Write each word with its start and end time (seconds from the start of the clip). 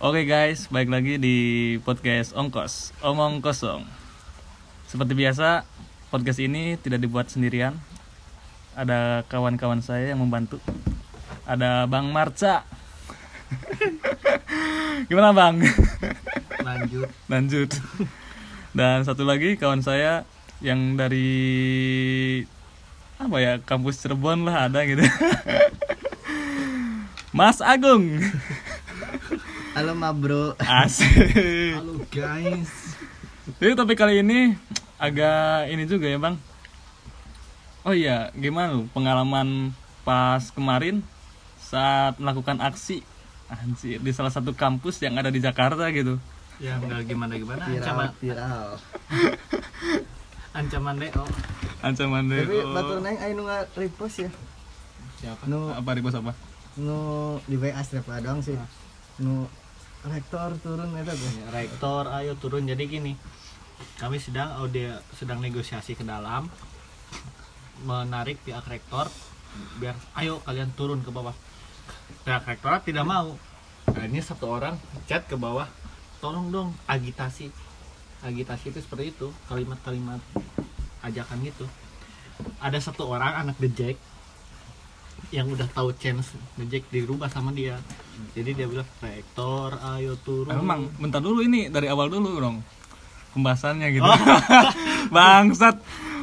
Oke 0.00 0.24
guys, 0.24 0.64
balik 0.72 0.88
lagi 0.88 1.20
di 1.20 1.36
podcast 1.84 2.32
Ongkos, 2.32 2.96
Omong 3.04 3.44
Kosong. 3.44 3.84
Seperti 4.88 5.12
biasa, 5.12 5.68
podcast 6.08 6.40
ini 6.40 6.80
tidak 6.80 7.04
dibuat 7.04 7.28
sendirian. 7.28 7.76
Ada 8.72 9.28
kawan-kawan 9.28 9.84
saya 9.84 10.16
yang 10.16 10.24
membantu. 10.24 10.56
Ada 11.44 11.84
Bang 11.84 12.16
Marca. 12.16 12.64
Gimana 15.12 15.36
Bang? 15.36 15.60
lanjut 16.64 17.12
Lanjut. 17.28 17.68
Dan 18.72 19.04
satu 19.04 19.28
lagi 19.28 19.60
kawan 19.60 19.84
saya 19.84 20.24
yang 20.64 20.96
dari 20.96 21.28
apa 23.20 23.36
ya 23.36 23.60
kampus 23.60 24.00
Cirebon 24.00 24.48
lah 24.48 24.64
ada 24.64 24.80
gitu. 24.88 25.04
Mas 27.36 27.60
Agung. 27.60 28.16
Halo 29.70 29.92
ma 29.94 30.10
bro. 30.10 30.58
Asik. 30.58 31.30
halo 31.78 32.02
guys. 32.10 32.98
Jadi 33.62 33.72
topik 33.78 33.98
kali 33.98 34.22
ini 34.22 34.54
agak 34.98 35.70
ini 35.70 35.86
juga 35.86 36.10
ya 36.10 36.18
bang. 36.18 36.34
Oh 37.86 37.94
iya, 37.94 38.28
gimana 38.36 38.76
lu? 38.76 38.90
Pengalaman 38.92 39.72
pas 40.02 40.50
kemarin 40.52 41.00
saat 41.62 42.18
melakukan 42.18 42.58
aksi 42.58 43.06
anjir 43.50 44.02
di 44.02 44.10
salah 44.10 44.30
satu 44.30 44.54
kampus 44.54 44.98
yang 45.02 45.14
ada 45.18 45.30
di 45.30 45.38
Jakarta 45.42 45.90
gitu. 45.90 46.18
ya 46.60 46.76
nggak 46.76 47.08
gimana 47.08 47.40
gimana? 47.40 47.64
Viral 47.64 47.80
ancaman. 47.80 48.08
viral. 48.20 48.66
Ancaman 50.60 50.98
deo 50.98 51.24
Ancaman 51.80 52.26
deh. 52.26 52.42
tapi 52.42 52.58
batur 52.74 52.98
neng 53.00 53.16
ayo 53.16 53.32
nggak 53.38 53.64
repost 53.78 54.26
ya? 54.26 54.30
Siapa? 55.22 55.46
Nu 55.46 55.72
apa 55.72 55.90
di 55.96 56.02
apa? 56.04 56.32
nu 56.78 56.98
di 57.48 57.56
WA 57.56 57.80
strap 57.80 58.06
doang 58.20 58.44
sih. 58.44 58.58
Nu 59.22 59.48
rektor 60.08 60.56
turun 60.64 60.88
itu 60.96 61.12
tuh 61.12 61.30
Ya, 61.44 61.48
rektor 61.52 62.04
ayo 62.08 62.32
turun. 62.40 62.64
Jadi 62.64 62.88
gini 62.88 63.12
kami 64.00 64.20
sedang 64.20 64.60
audio 64.60 64.96
sedang 65.16 65.40
negosiasi 65.40 65.96
ke 65.96 66.04
dalam 66.04 66.48
menarik 67.84 68.36
pihak 68.44 68.64
rektor 68.68 69.08
biar 69.80 69.96
ayo 70.20 70.40
kalian 70.44 70.72
turun 70.72 71.04
ke 71.04 71.12
bawah. 71.12 71.36
Pihak 72.24 72.44
rektorat 72.48 72.84
tidak 72.84 73.04
mau. 73.04 73.36
Nah, 73.90 74.04
ini 74.06 74.22
satu 74.22 74.46
orang 74.46 74.78
chat 75.10 75.26
ke 75.26 75.36
bawah 75.36 75.68
tolong 76.20 76.48
dong 76.48 76.70
agitasi. 76.88 77.52
Agitasi 78.20 78.72
itu 78.72 78.80
seperti 78.84 79.16
itu 79.16 79.28
kalimat-kalimat 79.48 80.20
ajakan 81.04 81.40
gitu. 81.44 81.64
Ada 82.60 82.80
satu 82.80 83.08
orang 83.08 83.44
anak 83.44 83.56
The 83.60 83.68
yang 85.28 85.46
udah 85.52 85.68
tahu 85.70 85.92
chance 85.96 86.32
Jack 86.72 86.88
dirubah 86.88 87.28
sama 87.28 87.52
dia 87.52 87.76
jadi 88.32 88.52
dia 88.52 88.66
bilang 88.68 88.88
rektor 89.00 89.76
ayo 89.96 90.16
turun 90.20 90.52
Emang 90.52 90.88
bentar 90.96 91.20
dulu 91.20 91.44
ini 91.44 91.68
dari 91.68 91.88
awal 91.88 92.08
dulu 92.08 92.40
dong 92.40 92.60
pembahasannya 93.34 93.88
gitu. 93.94 94.06
Oh. 94.06 94.18
Bangsat 95.14 95.78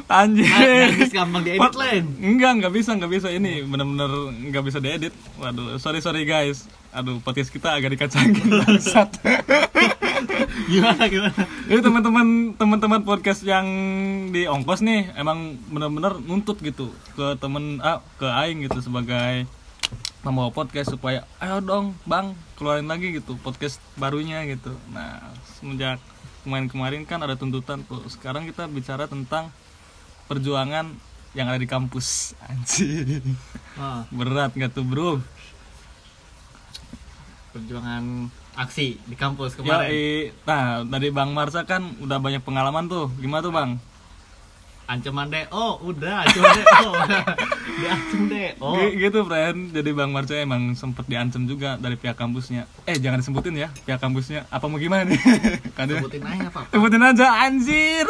anjir. 0.08 0.48
Nah, 0.48 1.08
gampang 1.12 1.42
diedit 1.44 1.76
lain. 1.76 2.04
Enggak, 2.16 2.50
enggak 2.60 2.72
bisa, 2.72 2.90
enggak 2.96 3.12
bisa 3.12 3.28
ini 3.28 3.64
bener-bener 3.64 4.32
enggak 4.32 4.64
bisa 4.64 4.78
diedit. 4.80 5.14
Waduh, 5.36 5.76
sorry 5.76 6.00
sorry 6.00 6.24
guys. 6.24 6.68
Aduh, 6.88 7.20
podcast 7.20 7.52
kita 7.52 7.76
agak 7.76 7.92
dikacangin 7.92 8.48
bangsat. 8.64 9.08
Gimana 10.68 11.08
gimana? 11.08 11.42
Jadi 11.64 11.80
teman-teman 11.80 12.26
teman-teman 12.60 13.00
podcast 13.00 13.40
yang 13.40 13.64
di 14.28 14.44
ongkos 14.44 14.84
nih 14.84 15.08
emang 15.16 15.56
bener-bener 15.72 16.20
nuntut 16.20 16.60
gitu 16.60 16.92
ke 17.16 17.40
temen 17.40 17.80
ah, 17.80 18.04
ke 18.20 18.28
aing 18.28 18.68
gitu 18.68 18.84
sebagai 18.84 19.48
membawa 20.20 20.52
podcast 20.52 20.92
supaya 20.92 21.24
ayo 21.40 21.64
dong 21.64 21.96
bang 22.04 22.36
keluarin 22.60 22.84
lagi 22.84 23.16
gitu 23.16 23.40
podcast 23.40 23.80
barunya 23.96 24.44
gitu. 24.44 24.76
Nah 24.92 25.32
semenjak 25.56 25.96
kemarin-kemarin 26.44 27.08
kan 27.08 27.24
ada 27.24 27.32
tuntutan 27.40 27.80
tuh. 27.88 28.04
Sekarang 28.12 28.44
kita 28.44 28.68
bicara 28.68 29.08
tentang 29.08 29.48
perjuangan 30.28 30.92
yang 31.32 31.48
ada 31.48 31.56
di 31.56 31.68
kampus. 31.70 32.36
Anjir. 32.44 33.24
Ah, 33.80 34.04
Berat 34.12 34.52
nggak 34.52 34.76
tuh 34.76 34.84
bro? 34.84 35.16
perjuangan 37.48 38.28
aksi 38.58 38.98
di 39.00 39.14
kampus 39.14 39.54
Ya, 39.54 39.58
kemarin. 39.78 40.34
nah 40.42 40.62
dari 40.82 41.08
Bang 41.08 41.30
Marsa 41.30 41.62
kan 41.62 41.94
udah 41.96 42.18
banyak 42.18 42.42
pengalaman 42.42 42.84
tuh. 42.84 43.06
Gimana 43.16 43.38
tuh 43.38 43.50
bang? 43.50 43.70
Ancaman 44.84 45.28
deh. 45.28 45.44
Oh, 45.48 45.76
udah 45.82 46.24
ancaman 46.24 46.50
deh. 46.50 46.64
Oh. 46.80 46.94
Diancam 47.78 48.20
deh. 48.26 48.48
Oh. 48.58 48.74
G- 48.74 48.96
gitu 48.98 49.20
friend 49.22 49.70
jadi 49.70 49.90
bang 49.92 50.08
Marco 50.08 50.32
emang 50.32 50.72
sempet 50.72 51.04
diancam 51.04 51.44
juga 51.44 51.76
dari 51.76 51.94
pihak 51.94 52.14
kampusnya 52.14 52.66
eh 52.82 52.96
jangan 52.96 53.20
disebutin 53.20 53.54
ya 53.54 53.68
pihak 53.78 53.96
kampusnya 53.96 54.48
apa 54.48 54.64
mau 54.64 54.76
gimana 54.76 55.06
nih 55.06 55.20
kan 55.76 55.86
dia- 55.86 56.00
Sebutin 56.00 56.24
aja 56.24 56.48
Pak. 56.48 56.64
sebutin 56.68 57.02
aja 57.04 57.26
anjir 57.40 58.06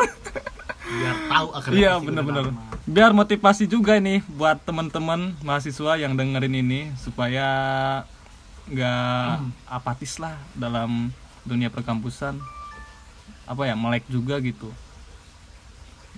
Biar 0.88 1.16
tahu 1.28 1.47
akar 1.53 1.70
iya 1.70 1.92
lama. 2.00 2.48
biar 2.87 3.10
motivasi 3.12 3.64
juga 3.66 3.98
nih 3.98 4.25
buat 4.31 4.56
teman-teman 4.58 5.37
mahasiswa 5.42 6.00
yang 6.00 6.16
dengerin 6.16 6.54
ini 6.56 6.81
supaya 6.97 7.44
nggak 8.69 9.49
apatis 9.69 10.21
lah 10.21 10.37
dalam 10.56 11.12
dunia 11.45 11.73
perkampusan. 11.73 12.37
Apa 13.49 13.65
ya 13.65 13.75
melek 13.75 14.05
juga 14.12 14.37
gitu. 14.45 14.69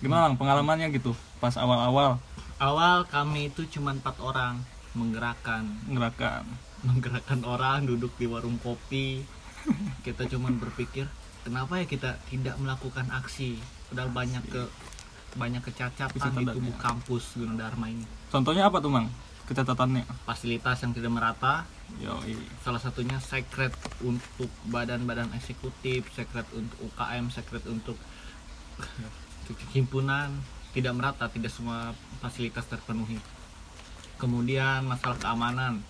Gimana 0.03 0.31
bang 0.31 0.39
pengalamannya 0.39 0.89
gitu 0.97 1.15
pas 1.39 1.55
awal-awal? 1.55 2.19
Awal 2.61 3.07
kami 3.07 3.49
itu 3.53 3.65
cuma 3.79 3.95
empat 3.95 4.19
orang 4.19 4.59
menggerakkan. 4.99 5.65
Ngerakan 5.87 6.45
menggerakkan 6.89 7.41
orang 7.45 7.87
duduk 7.87 8.13
di 8.19 8.27
warung 8.27 8.59
kopi. 8.59 9.23
Kita 10.07 10.25
cuman 10.27 10.57
berpikir 10.57 11.05
kenapa 11.45 11.81
ya 11.81 11.85
kita 11.85 12.17
tidak 12.33 12.57
melakukan 12.57 13.07
aksi? 13.13 13.61
Padahal 13.93 14.11
banyak 14.13 14.45
ke 14.49 14.63
banyak 15.37 15.63
kecacatan 15.63 16.33
di 16.43 16.45
tubuh 16.49 16.75
kampus 16.81 17.39
Gunadarma 17.39 17.87
ini. 17.87 18.03
Contohnya 18.33 18.67
apa 18.67 18.83
tuh 18.83 18.91
bang 18.91 19.07
kecatatannya? 19.47 20.05
Fasilitas 20.27 20.81
yang 20.83 20.93
tidak 20.97 21.13
merata 21.13 21.69
yo 21.99 22.15
salah 22.63 22.79
satunya 22.79 23.19
secret 23.19 23.75
untuk 24.01 24.49
badan-badan 24.71 25.35
eksekutif 25.35 26.07
secret 26.15 26.47
untuk 26.55 26.79
UKM 26.87 27.27
secret 27.35 27.67
untuk 27.67 27.99
himpunan. 29.75 30.31
Tidak 30.71 30.95
merata 30.95 31.27
tidak 31.27 31.51
semua 31.51 31.91
fasilitas 32.23 32.63
terpenuhi. 32.71 33.19
Kemudian 34.23 34.87
masalah 34.87 35.19
keamanan. 35.19 35.83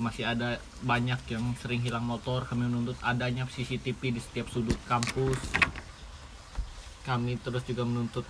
Masih 0.00 0.24
ada 0.28 0.56
banyak 0.80 1.20
yang 1.28 1.44
sering 1.60 1.84
hilang 1.84 2.04
motor. 2.04 2.48
Kami 2.48 2.64
menuntut 2.64 2.96
adanya 3.04 3.44
CCTV 3.44 4.16
di 4.16 4.20
setiap 4.20 4.48
sudut 4.48 4.76
kampus. 4.88 5.36
Kami 7.04 7.36
terus 7.44 7.60
juga 7.68 7.84
menuntut 7.84 8.24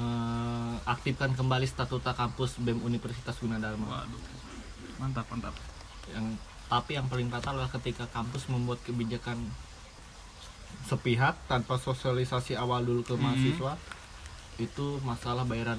eh, 0.00 0.74
aktifkan 0.88 1.36
kembali 1.36 1.68
statuta 1.68 2.16
kampus 2.16 2.56
BEM 2.56 2.80
Universitas 2.80 3.36
Gunadarma. 3.36 4.08
Waduh, 4.08 4.35
mantap 4.96 5.26
mantap. 5.28 5.54
yang 6.08 6.36
tapi 6.66 6.94
yang 6.94 7.06
paling 7.06 7.26
fatal 7.26 7.54
adalah 7.54 7.70
ketika 7.72 8.06
kampus 8.08 8.46
membuat 8.46 8.82
kebijakan 8.82 9.38
sepihak 10.82 11.38
tanpa 11.46 11.76
sosialisasi 11.76 12.54
awal 12.54 12.80
dulu 12.80 13.02
ke 13.02 13.14
mahasiswa 13.14 13.74
itu 14.56 14.98
masalah 15.00 15.42
bayaran 15.42 15.78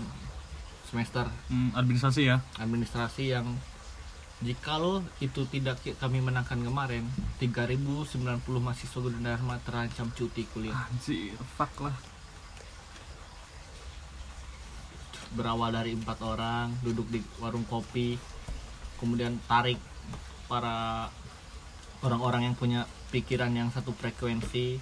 semester 0.83 1.27
Hmm, 1.47 1.71
administrasi 1.73 2.21
ya. 2.25 2.37
administrasi 2.55 3.23
yang 3.29 3.47
jikalau 4.39 5.01
itu 5.17 5.43
tidak 5.45 5.75
kami 5.97 6.19
menangkan 6.19 6.61
kemarin 6.61 7.03
3090 7.37 8.13
mahasiswa 8.57 8.99
Gunadarma 9.01 9.57
terancam 9.59 10.07
cuti 10.09 10.45
kuliah 10.45 10.77
Anjir, 10.87 11.35
fuck 11.51 11.73
lah. 11.81 11.95
berawal 15.29 15.69
dari 15.69 15.91
empat 15.91 16.21
orang 16.21 16.71
duduk 16.79 17.09
di 17.09 17.19
warung 17.37 17.65
kopi 17.65 18.15
kemudian 18.97 19.37
tarik 19.45 19.77
para 20.45 21.07
orang-orang 22.01 22.51
yang 22.51 22.55
punya 22.55 22.85
pikiran 23.09 23.51
yang 23.53 23.69
satu 23.73 23.93
frekuensi 23.93 24.77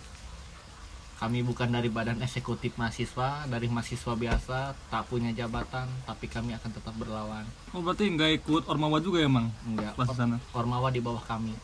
kami 1.15 1.47
bukan 1.47 1.71
dari 1.71 1.87
badan 1.87 2.19
eksekutif 2.19 2.75
mahasiswa 2.75 3.47
dari 3.47 3.71
mahasiswa 3.71 4.13
biasa 4.19 4.75
tak 4.91 5.07
punya 5.07 5.31
jabatan 5.31 5.87
tapi 6.03 6.27
kami 6.27 6.51
akan 6.51 6.71
tetap 6.75 6.91
berlawan 6.99 7.47
Oh 7.71 7.79
berarti 7.79 8.11
nggak 8.11 8.43
ikut 8.43 8.67
ormawa 8.67 8.99
juga 8.99 9.23
ya 9.23 9.31
mang? 9.31 9.47
enggak 9.63 9.95
Pas 9.95 10.11
sana. 10.11 10.43
Ormawa 10.51 10.91
di 10.91 10.99
bawah 10.99 11.23
kami 11.23 11.55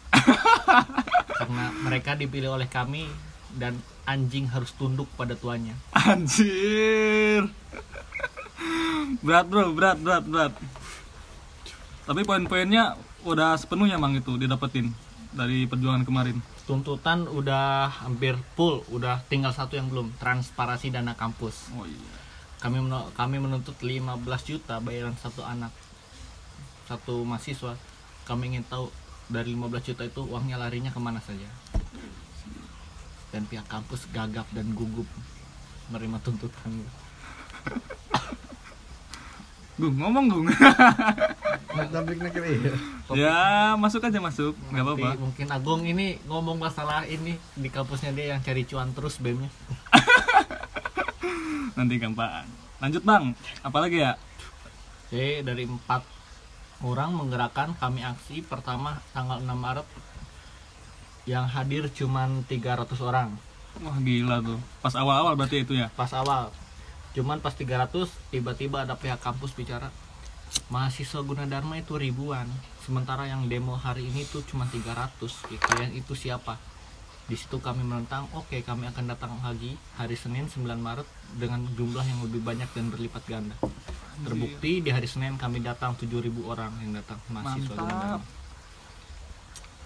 karena 1.39 1.65
mereka 1.83 2.15
dipilih 2.15 2.55
oleh 2.55 2.71
kami 2.71 3.11
dan 3.51 3.75
anjing 4.07 4.47
harus 4.47 4.71
tunduk 4.71 5.11
pada 5.19 5.35
tuannya 5.35 5.75
Anjir. 5.91 7.51
berat 9.19 9.45
bro, 9.51 9.75
berat, 9.75 9.99
berat, 9.99 10.23
berat. 10.23 10.53
Tapi 12.01 12.21
poin-poinnya 12.25 12.97
udah 13.23 13.53
sepenuhnya 13.55 14.01
mang 14.01 14.17
itu 14.17 14.33
didapetin 14.35 14.89
dari 15.31 15.63
perjuangan 15.63 16.03
kemarin. 16.03 16.37
tuntutan 16.61 17.27
udah 17.27 17.89
hampir 18.05 18.37
full 18.55 18.79
udah 18.93 19.19
tinggal 19.27 19.51
satu 19.51 19.75
yang 19.75 19.91
belum 19.91 20.13
transparasi 20.15 20.87
dana 20.87 21.11
kampus 21.19 21.67
Oh 21.75 21.83
iya. 21.83 22.15
kami 22.63 22.79
kami 23.11 23.43
menuntut 23.43 23.75
15 23.75 24.23
juta 24.47 24.79
bayaran 24.79 25.17
satu 25.19 25.43
anak 25.43 25.73
satu 26.87 27.27
mahasiswa 27.27 27.75
kami 28.23 28.55
ingin 28.55 28.63
tahu 28.63 28.87
dari 29.27 29.51
15 29.51 29.67
juta 29.83 30.03
itu 30.07 30.21
uangnya 30.23 30.55
larinya 30.61 30.95
ke 30.95 30.99
mana 31.01 31.19
saja 31.19 31.49
dan 33.35 33.43
pihak 33.51 33.67
kampus 33.67 34.07
gagap 34.15 34.47
dan 34.55 34.71
gugup 34.71 35.09
menerima 35.91 36.23
tuntutan 36.23 36.71
gung 39.81 39.97
ngomong 39.97 40.25
gung. 40.29 40.47
Nak 41.71 41.89
iya. 42.37 42.73
ya 43.17 43.39
masuk 43.73 44.05
aja 44.05 44.21
masuk. 44.21 44.53
Nggak 44.69 44.85
Nanti 44.85 45.01
apa-apa. 45.01 45.17
mungkin 45.17 45.47
Agung 45.49 45.81
ini 45.89 46.21
ngomong 46.29 46.61
masalah 46.61 47.09
ini 47.09 47.41
di 47.57 47.69
kampusnya 47.73 48.13
dia 48.13 48.37
yang 48.37 48.41
cari 48.45 48.61
cuan 48.69 48.93
terus 48.93 49.17
BEM-nya 49.17 49.49
nanti 51.77 51.97
gampang. 51.97 52.45
Lanjut 52.77 53.01
bang. 53.01 53.33
Apalagi 53.65 53.97
ya? 54.05 54.13
Jadi 55.09 55.41
dari 55.41 55.63
empat 55.65 56.05
orang 56.85 57.17
menggerakkan 57.17 57.73
kami 57.81 58.05
aksi 58.05 58.45
pertama 58.45 59.01
tanggal 59.17 59.41
6 59.41 59.49
Maret 59.49 59.87
yang 61.25 61.45
hadir 61.49 61.89
cuman 61.89 62.45
300 62.45 62.85
orang. 63.01 63.29
Wah 63.81 63.97
gila 64.03 64.43
tuh. 64.43 64.59
Pas 64.83 64.93
awal-awal 64.93 65.33
berarti 65.39 65.63
itu 65.63 65.73
ya? 65.73 65.87
Pas 65.95 66.11
awal 66.13 66.51
cuman 67.11 67.43
pas 67.43 67.51
300 67.51 68.07
tiba-tiba 68.31 68.87
ada 68.87 68.95
pihak 68.95 69.19
kampus 69.19 69.51
bicara 69.51 69.91
mahasiswa 70.71 71.19
Gunadarma 71.23 71.79
itu 71.79 71.95
ribuan 71.95 72.47
sementara 72.83 73.27
yang 73.27 73.47
demo 73.47 73.75
hari 73.75 74.07
ini 74.07 74.27
tuh 74.27 74.43
cuma 74.43 74.67
300 74.67 75.19
Ya, 75.51 75.59
kalian 75.59 75.91
itu 75.95 76.11
siapa? 76.15 76.59
Di 77.27 77.39
situ 77.39 77.63
kami 77.63 77.87
menentang 77.87 78.27
oke 78.35 78.59
kami 78.63 78.91
akan 78.91 79.05
datang 79.07 79.31
lagi 79.39 79.79
hari 79.95 80.19
Senin 80.19 80.51
9 80.51 80.67
Maret 80.75 81.07
dengan 81.39 81.63
jumlah 81.79 82.03
yang 82.03 82.19
lebih 82.27 82.43
banyak 82.43 82.67
dan 82.75 82.91
berlipat 82.91 83.23
ganda. 83.27 83.55
Terbukti 84.27 84.83
di 84.83 84.89
hari 84.91 85.07
Senin 85.07 85.39
kami 85.39 85.63
datang 85.63 85.95
7000 85.95 86.27
orang 86.43 86.71
yang 86.83 86.99
datang 86.99 87.19
mahasiswa. 87.31 87.71
Gunadarma. 87.71 88.19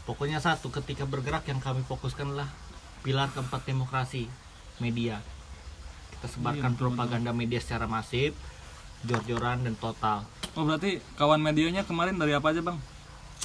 Pokoknya 0.06 0.38
satu 0.42 0.70
ketika 0.70 1.06
bergerak 1.06 1.46
yang 1.50 1.62
kami 1.62 1.86
fokuskan 1.86 2.34
adalah 2.34 2.50
pilar 3.06 3.30
keempat 3.34 3.70
demokrasi 3.70 4.26
media 4.82 5.22
kita 6.18 6.28
sebarkan 6.32 6.72
Iya, 6.72 6.76
betul, 6.76 6.82
propaganda 6.82 7.32
media 7.36 7.60
secara 7.60 7.86
masif 7.86 8.34
jor-joran 9.06 9.62
dan 9.62 9.76
total. 9.78 10.26
Oh 10.58 10.64
berarti 10.64 11.04
kawan 11.20 11.44
medianya 11.44 11.84
kemarin 11.84 12.18
dari 12.18 12.34
apa 12.34 12.56
aja 12.56 12.64
bang? 12.64 12.78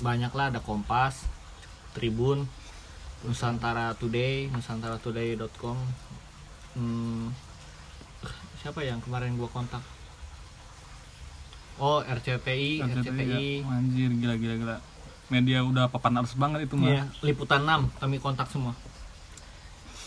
Banyaklah 0.01 0.55
ada 0.55 0.61
Kompas 0.63 1.27
Tribun 1.93 2.47
Nusantara 3.27 3.93
Today 3.99 4.49
nusantaratoday.com 4.49 5.77
hmm, 6.79 7.29
siapa 8.63 8.81
yang 8.81 9.03
kemarin 9.05 9.37
gua 9.37 9.51
kontak? 9.53 9.85
Oh 11.81 12.01
RCTI 12.05 12.81
RCTI, 12.85 13.65
ya. 13.65 13.69
anjir 13.69 14.11
gila 14.17 14.35
gila 14.41 14.55
gila. 14.57 14.77
Media 15.31 15.63
udah 15.63 15.87
papan 15.93 16.21
atas 16.21 16.35
banget 16.35 16.67
itu 16.67 16.75
mah 16.75 16.89
Iya, 16.91 17.05
liputan 17.23 17.63
6 17.69 18.01
kami 18.01 18.17
kontak 18.23 18.49
semua. 18.49 18.73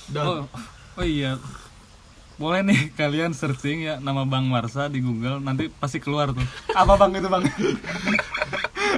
Dan 0.09 0.23
oh 0.25 0.41
oh 0.97 1.05
iya 1.05 1.37
boleh 2.33 2.65
nih 2.65 2.81
kalian 2.97 3.31
searching 3.37 3.85
ya 3.85 4.01
nama 4.01 4.25
Bang 4.25 4.49
Marsa 4.49 4.89
di 4.89 4.99
Google 4.99 5.37
nanti 5.37 5.69
pasti 5.69 6.01
keluar 6.01 6.33
tuh. 6.33 6.43
Apa 6.73 6.97
bang 6.97 7.21
itu 7.21 7.29
bang? 7.29 7.43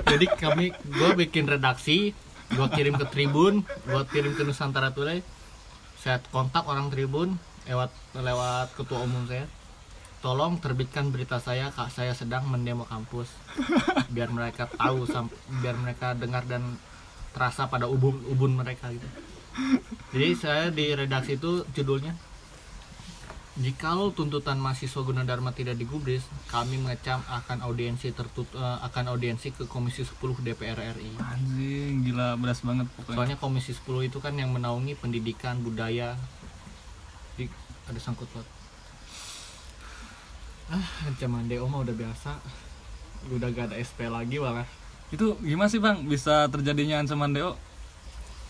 Jadi 0.05 0.25
kami 0.39 0.71
gue 0.71 1.09
bikin 1.19 1.45
redaksi 1.49 2.15
gue 2.45 2.67
kirim 2.71 2.95
ke 2.95 3.05
Tribun 3.09 3.65
gue 3.65 4.03
kirim 4.13 4.37
ke 4.37 4.45
Nusantara 4.45 4.93
Today 4.93 5.19
saya 5.99 6.21
kontak 6.29 6.63
orang 6.69 6.93
Tribun 6.93 7.35
lewat 7.65 7.89
lewat 8.13 8.77
ketua 8.77 9.01
umum 9.03 9.25
saya. 9.25 9.49
Tolong 10.21 10.57
terbitkan 10.57 11.13
berita 11.13 11.37
saya 11.37 11.69
kak 11.69 11.93
saya 11.93 12.13
sedang 12.17 12.49
mendemo 12.49 12.85
kampus. 12.85 13.29
Biar 14.09 14.29
mereka 14.33 14.65
tahu 14.69 15.05
sam- 15.05 15.33
biar 15.61 15.77
mereka 15.77 16.17
dengar 16.17 16.45
dan 16.49 16.77
terasa 17.33 17.67
pada 17.69 17.85
ubun 17.85 18.21
ubun 18.29 18.57
mereka 18.57 18.89
gitu. 18.89 19.05
Jadi 20.13 20.29
saya 20.37 20.69
di 20.73 20.93
redaksi 20.93 21.37
itu 21.37 21.65
judulnya 21.73 22.13
Jikalau 23.55 24.11
tuntutan 24.11 24.59
mahasiswa 24.59 24.99
Gunadarma 24.99 25.55
tidak 25.55 25.79
digubris, 25.79 26.27
kami 26.51 26.75
mengecam 26.75 27.23
akan 27.23 27.63
audiensi 27.63 28.11
tertut 28.11 28.51
eh, 28.51 28.77
akan 28.83 29.15
audiensi 29.15 29.55
ke 29.55 29.63
Komisi 29.63 30.03
10 30.03 30.43
DPR 30.43 30.75
RI. 30.75 31.15
anjing 31.15 32.03
gila 32.03 32.35
beras 32.35 32.59
banget 32.67 32.91
pokoknya 32.99 33.15
Soalnya 33.15 33.37
Komisi 33.39 33.71
10 33.71 34.11
itu 34.11 34.19
kan 34.19 34.35
yang 34.35 34.51
menaungi 34.51 34.99
pendidikan, 34.99 35.63
budaya. 35.63 36.19
Di, 37.39 37.47
ada 37.87 37.95
sangkut 37.95 38.27
paut. 38.35 38.43
Ah, 40.67 41.07
ancaman 41.07 41.47
DO 41.47 41.63
mah 41.71 41.79
udah 41.87 41.95
biasa. 41.95 42.35
Udah 43.31 43.47
gak 43.55 43.71
ada 43.71 43.79
SP 43.79 44.11
lagi 44.11 44.35
malah. 44.35 44.67
itu 45.13 45.37
gimana 45.39 45.69
sih 45.71 45.77
bang 45.79 46.01
bisa 46.03 46.49
terjadinya 46.49 46.97
ancaman 46.97 47.29
deo 47.29 47.53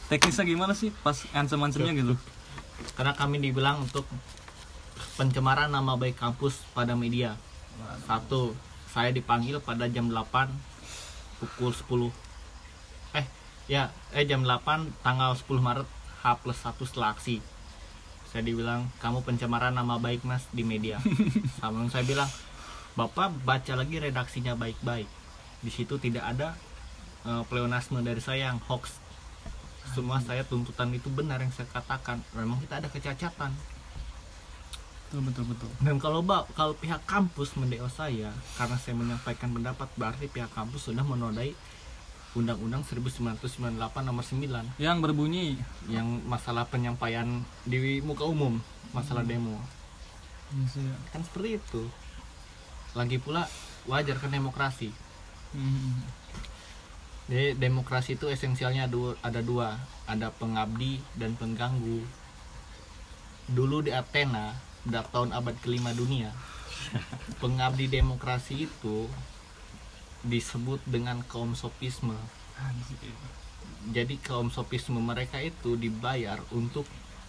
teknisnya 0.08 0.48
gimana 0.48 0.72
sih 0.72 0.88
pas 1.04 1.28
ancaman-ancamannya 1.36 1.94
gitu 2.00 2.16
Karena 2.96 3.12
kami 3.12 3.44
dibilang 3.44 3.84
untuk 3.84 4.08
pencemaran 5.16 5.72
nama 5.72 5.96
baik 5.96 6.20
kampus 6.20 6.64
pada 6.72 6.96
media. 6.96 7.36
Satu, 8.08 8.56
saya 8.92 9.12
dipanggil 9.12 9.60
pada 9.60 9.88
jam 9.92 10.08
8 10.08 10.48
pukul 11.44 11.72
10. 11.76 12.12
Eh, 13.16 13.26
ya, 13.68 13.92
eh 14.16 14.24
jam 14.24 14.48
8 14.48 14.92
tanggal 15.04 15.36
10 15.36 15.60
Maret 15.60 15.88
H 16.24 16.26
plus 16.40 16.60
1 16.64 16.88
setelah 16.88 17.12
aksi. 17.16 17.44
Saya 18.32 18.44
dibilang, 18.44 18.92
kamu 19.00 19.24
pencemaran 19.24 19.76
nama 19.76 19.96
baik 20.00 20.28
mas 20.28 20.44
di 20.52 20.64
media. 20.64 21.00
Sama 21.60 21.88
saya 21.88 22.04
bilang, 22.04 22.28
Bapak 22.96 23.44
baca 23.44 23.74
lagi 23.76 24.00
redaksinya 24.00 24.56
baik-baik. 24.56 25.08
Di 25.60 25.68
situ 25.68 26.00
tidak 26.00 26.24
ada 26.32 26.56
eh, 27.28 27.44
pleonasme 27.52 28.00
dari 28.00 28.24
saya 28.24 28.56
yang 28.56 28.60
hoax. 28.72 29.04
Semua 29.92 30.24
saya 30.24 30.48
tuntutan 30.48 30.96
itu 30.96 31.12
benar 31.12 31.44
yang 31.44 31.52
saya 31.52 31.68
katakan. 31.76 32.24
Memang 32.32 32.64
kita 32.64 32.80
ada 32.80 32.88
kecacatan. 32.88 33.52
Betul 35.06 35.22
betul 35.32 35.46
betul 35.54 35.72
Dan 35.80 36.02
kalau 36.02 36.26
kalau 36.58 36.74
pihak 36.76 37.02
kampus 37.06 37.54
mendeo 37.56 37.86
saya 37.88 38.34
karena 38.58 38.78
saya 38.82 38.96
menyampaikan 38.98 39.54
pendapat 39.54 39.88
berarti 39.96 40.26
pihak 40.28 40.50
kampus 40.52 40.90
sudah 40.92 41.06
menodai 41.06 41.54
Undang-Undang 42.36 42.84
1998 42.84 43.80
nomor 44.04 44.20
9 44.20 44.76
yang 44.76 45.00
berbunyi 45.00 45.56
yang 45.88 46.20
masalah 46.28 46.68
penyampaian 46.68 47.48
di 47.64 48.04
muka 48.04 48.28
umum, 48.28 48.60
masalah 48.92 49.24
demo. 49.24 49.56
Kan 51.16 51.24
seperti 51.24 51.64
itu. 51.64 51.88
Lagi 52.92 53.24
pula 53.24 53.48
wajar 53.88 54.20
kan 54.20 54.36
demokrasi. 54.36 54.92
Hmm. 55.56 56.04
Jadi 57.32 57.56
demokrasi 57.56 58.20
itu 58.20 58.28
esensialnya 58.28 58.92
ada 59.24 59.40
dua, 59.40 59.80
ada 60.04 60.28
pengabdi 60.36 61.00
dan 61.16 61.40
pengganggu. 61.40 62.04
Dulu 63.48 63.80
di 63.80 63.96
Athena, 63.96 64.54
pada 64.86 65.02
tahun 65.10 65.34
abad 65.34 65.58
kelima 65.66 65.92
dunia, 65.98 66.30
pengabdi 67.42 67.90
demokrasi 67.90 68.70
itu 68.70 69.10
disebut 70.22 70.82
dengan 70.86 71.26
kaum 71.26 71.58
sopisme. 71.58 72.16
Jadi 73.90 74.18
kaum 74.22 74.50
sopisme 74.50 74.98
mereka 74.98 75.42
itu 75.42 75.78
dibayar 75.78 76.42
untuk 76.54 76.86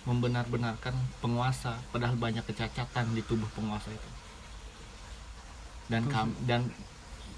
membenar-benarkan 0.06 0.94
penguasa, 1.18 1.80
padahal 1.90 2.14
banyak 2.14 2.44
kecacatan 2.46 3.12
di 3.12 3.24
tubuh 3.26 3.48
penguasa 3.52 3.90
itu. 3.90 4.10
Dan 5.90 6.06
dan 6.46 6.62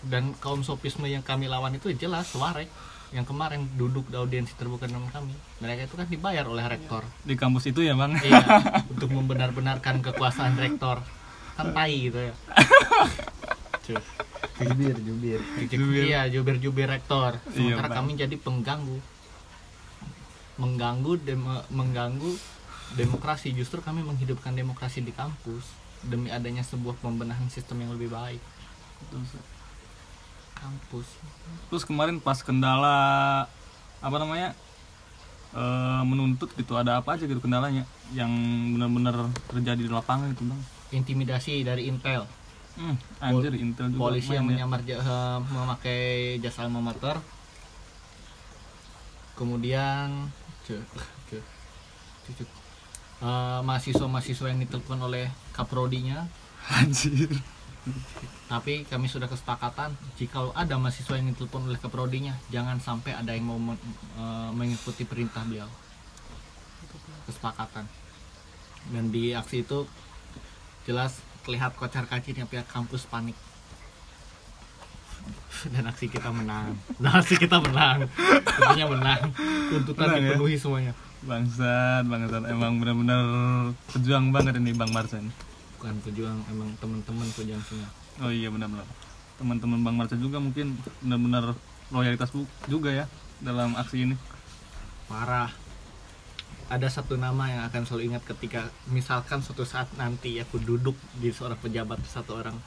dan 0.07 0.35
kaum 0.39 0.63
sopisme 0.63 1.09
yang 1.11 1.25
kami 1.25 1.51
lawan 1.51 1.75
itu 1.75 1.91
jelas 1.97 2.31
warek 2.39 2.71
yang 3.09 3.25
kemarin 3.25 3.65
duduk 3.81 4.13
di 4.13 4.17
audiensi 4.21 4.53
terbuka 4.53 4.85
dengan 4.85 5.09
kami 5.09 5.33
mereka 5.65 5.89
itu 5.89 5.95
kan 5.97 6.07
dibayar 6.09 6.45
oleh 6.45 6.65
rektor. 6.69 7.01
Di 7.25 7.35
kampus 7.41 7.73
itu 7.73 7.81
ya 7.81 7.97
bang? 7.97 8.13
Iya 8.21 8.45
untuk 8.93 9.09
membenar-benarkan 9.13 10.05
kekuasaan 10.05 10.61
rektor. 10.61 11.01
Kan 11.57 11.73
tai 11.73 12.13
gitu 12.13 12.21
ya. 12.21 12.35
Cuk. 13.89 14.03
Jubir, 14.59 14.97
jubir. 15.01 15.41
Jubir. 15.71 16.03
iya 16.05 16.29
jubir-jubir 16.29 16.91
rektor. 16.91 17.39
Iya, 17.51 17.79
sementara 17.79 17.89
Bang. 17.89 18.05
kami 18.05 18.11
jadi 18.21 18.37
pengganggu. 18.37 18.99
Mengganggu 20.59 21.13
dem- 21.23 21.65
mengganggu 21.73 22.33
demokrasi. 22.99 23.55
Justru 23.55 23.81
kami 23.81 24.05
menghidupkan 24.05 24.53
demokrasi 24.53 25.01
di 25.01 25.15
kampus 25.15 25.65
demi 26.05 26.29
adanya 26.31 26.63
sebuah 26.63 26.99
pembenahan 27.03 27.49
sistem 27.51 27.83
yang 27.83 27.95
lebih 27.97 28.11
baik 28.13 28.43
kampus. 30.59 31.07
Terus 31.71 31.83
kemarin 31.87 32.19
pas 32.19 32.39
kendala 32.43 32.99
apa 33.99 34.17
namanya 34.19 34.55
eh, 35.55 36.03
menuntut 36.07 36.51
gitu 36.55 36.75
ada 36.75 36.99
apa 36.99 37.19
aja 37.19 37.25
gitu 37.27 37.39
kendalanya 37.39 37.87
yang 38.15 38.31
benar-benar 38.75 39.31
terjadi 39.51 39.83
di 39.87 39.93
lapangan 39.93 40.35
itu 40.35 40.43
bang? 40.45 40.61
Intimidasi 40.95 41.63
dari 41.63 41.87
intel. 41.87 42.27
Hmm, 42.79 42.95
anjir 43.19 43.59
intel 43.59 43.91
juga 43.91 44.07
polisi 44.07 44.31
yang 44.35 44.47
ya. 44.47 44.67
menyamar 44.67 44.81
eh, 44.87 45.39
memakai 45.51 46.03
jasa 46.43 46.67
alma 46.67 46.83
mater. 46.83 47.19
Kemudian 49.39 50.31
cek 50.67 50.83
cek 51.31 51.45
cek, 52.27 52.35
cek. 52.39 52.49
Eh, 53.19 53.61
mahasiswa-mahasiswa 53.67 54.47
yang 54.47 54.61
ditelepon 54.63 55.01
oleh 55.03 55.27
kaprodinya. 55.51 56.27
Anjir 56.69 57.58
tapi 58.49 58.89
kami 58.89 59.07
sudah 59.07 59.29
kesepakatan 59.29 59.93
jika 60.17 60.49
ada 60.57 60.81
mahasiswa 60.81 61.21
yang 61.21 61.29
ditelepon 61.31 61.69
oleh 61.69 61.77
keprodinya 61.77 62.33
jangan 62.49 62.81
sampai 62.81 63.13
ada 63.13 63.37
yang 63.37 63.45
mau 63.45 63.61
men- 63.61 63.77
eh, 64.17 64.51
mengikuti 64.57 65.05
perintah 65.05 65.45
beliau. 65.45 65.69
Kesepakatan. 67.29 67.85
Dan 68.89 69.13
di 69.13 69.37
aksi 69.37 69.61
itu 69.61 69.85
jelas 70.89 71.21
terlihat 71.45 71.77
kocar 71.77 72.09
kacirnya 72.09 72.49
pihak 72.49 72.65
kampus 72.65 73.05
panik. 73.05 73.37
Dan 75.77 75.85
aksi 75.85 76.09
kita 76.09 76.33
menang. 76.33 76.73
Dan 77.03 77.13
aksi 77.13 77.37
kita 77.37 77.61
menang. 77.61 78.09
Tentunya 78.49 78.87
menang. 78.89 79.21
Tuntutan 79.69 80.09
Menang 80.09 80.25
ya? 80.25 80.29
dipenuhi 80.33 80.57
semuanya. 80.57 80.93
Bangsat 81.21 82.09
bangsat. 82.09 82.43
Emang 82.49 82.81
benar-benar 82.81 83.21
pejuang 83.93 84.33
banget 84.33 84.57
ini 84.57 84.73
bang 84.73 84.89
Marsen 84.89 85.29
bukan 85.79 85.95
pejuang 86.03 86.43
emang 86.51 86.75
teman-teman 86.83 87.31
pejuang 87.39 87.63
semua. 87.63 87.87
Oh 88.19 88.35
iya 88.35 88.51
benar-benar. 88.51 88.83
Teman-teman 89.39 89.79
bang 89.87 89.95
Marsen 89.95 90.19
juga 90.19 90.43
mungkin 90.43 90.75
benar-benar 90.99 91.55
loyalitas 91.95 92.35
bu- 92.35 92.51
juga 92.67 92.91
ya 92.91 93.07
dalam 93.39 93.79
aksi 93.79 94.11
ini. 94.11 94.19
Parah. 95.07 95.55
Ada 96.69 97.01
satu 97.01 97.15
nama 97.17 97.47
yang 97.49 97.63
akan 97.65 97.87
selalu 97.87 98.13
ingat 98.13 98.27
ketika 98.27 98.69
misalkan 98.91 99.41
suatu 99.41 99.63
saat 99.63 99.87
nanti 99.97 100.37
aku 100.37 100.59
duduk 100.59 100.99
di 101.17 101.31
seorang 101.31 101.57
pejabat 101.57 102.03
satu 102.05 102.43
orang 102.43 102.59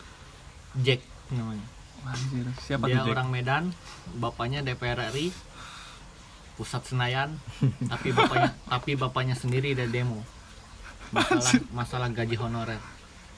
Jack 0.80 1.04
namanya. 1.30 1.68
Anjir, 2.02 2.48
siapa 2.58 2.90
dia 2.90 2.98
tuh 2.98 3.12
Jack? 3.12 3.14
orang 3.14 3.30
Medan 3.30 3.64
bapaknya 4.18 4.66
DPR 4.66 5.14
RI 5.14 5.30
pusat 6.58 6.82
Senayan 6.88 7.38
tapi 7.86 8.10
bapaknya 8.10 8.58
tapi 8.74 8.92
bapaknya 8.96 9.36
sendiri 9.36 9.76
ada 9.76 9.86
demo. 9.86 10.24
Masalah 11.12 11.52
masalah 11.76 12.08
gaji 12.10 12.40
honorer 12.40 12.80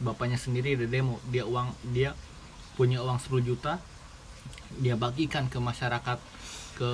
bapaknya 0.01 0.37
sendiri 0.37 0.73
ada 0.73 0.87
demo 0.87 1.19
dia 1.29 1.45
uang 1.45 1.69
dia 1.93 2.17
punya 2.73 3.01
uang 3.03 3.21
10 3.21 3.43
juta 3.43 3.77
dia 4.81 4.97
bagikan 4.97 5.45
ke 5.45 5.61
masyarakat 5.61 6.17
ke 6.73 6.89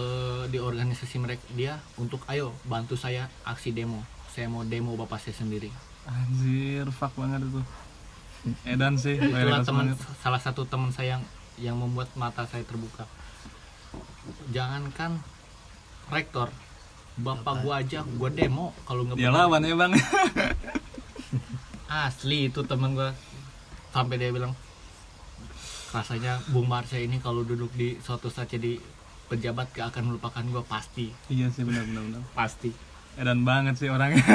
di 0.52 0.60
organisasi 0.60 1.16
mereka 1.18 1.44
dia 1.56 1.80
untuk 1.96 2.20
ayo 2.28 2.52
bantu 2.68 3.00
saya 3.00 3.32
aksi 3.48 3.72
demo 3.72 4.04
saya 4.36 4.52
mau 4.52 4.68
demo 4.68 4.96
bapak 4.96 5.24
saya 5.24 5.36
sendiri 5.40 5.72
Anjir, 6.10 6.90
fuck 6.90 7.14
banget 7.14 7.46
itu. 7.46 7.62
Edan 8.66 8.98
sih, 8.98 9.14
itulah 9.14 9.62
teman 9.62 9.94
salah 10.18 10.42
satu 10.42 10.66
teman 10.66 10.90
saya 10.90 11.20
yang 11.20 11.24
yang 11.60 11.76
membuat 11.78 12.10
mata 12.18 12.50
saya 12.50 12.66
terbuka 12.66 13.06
jangankan 14.50 15.20
rektor 16.10 16.50
bapak 17.20 17.62
gua 17.62 17.84
aja 17.84 18.02
gua 18.16 18.32
demo 18.32 18.72
kalau 18.88 19.06
nggak 19.06 19.18
Dia 19.20 19.30
benar. 19.30 19.40
lawan 19.46 19.62
ya 19.62 19.76
bang. 19.76 19.92
asli 21.90 22.54
itu 22.54 22.62
teman 22.64 22.94
gua. 22.94 23.12
Sampai 23.90 24.22
dia 24.22 24.30
bilang 24.30 24.54
rasanya 25.90 26.38
Bung 26.54 26.70
Marsha 26.70 27.02
ini 27.02 27.18
kalau 27.18 27.42
duduk 27.42 27.74
di 27.74 27.98
suatu 27.98 28.30
saat 28.30 28.54
jadi 28.54 28.78
pejabat 29.26 29.74
gak 29.74 29.90
akan 29.98 30.14
melupakan 30.14 30.44
gua. 30.54 30.64
Pasti. 30.64 31.10
Iya 31.34 31.50
sih 31.50 31.66
benar-benar 31.66 32.06
benar. 32.06 32.22
pasti. 32.38 32.72
Edan 33.18 33.42
banget 33.42 33.82
sih 33.82 33.90
orangnya. 33.90 34.22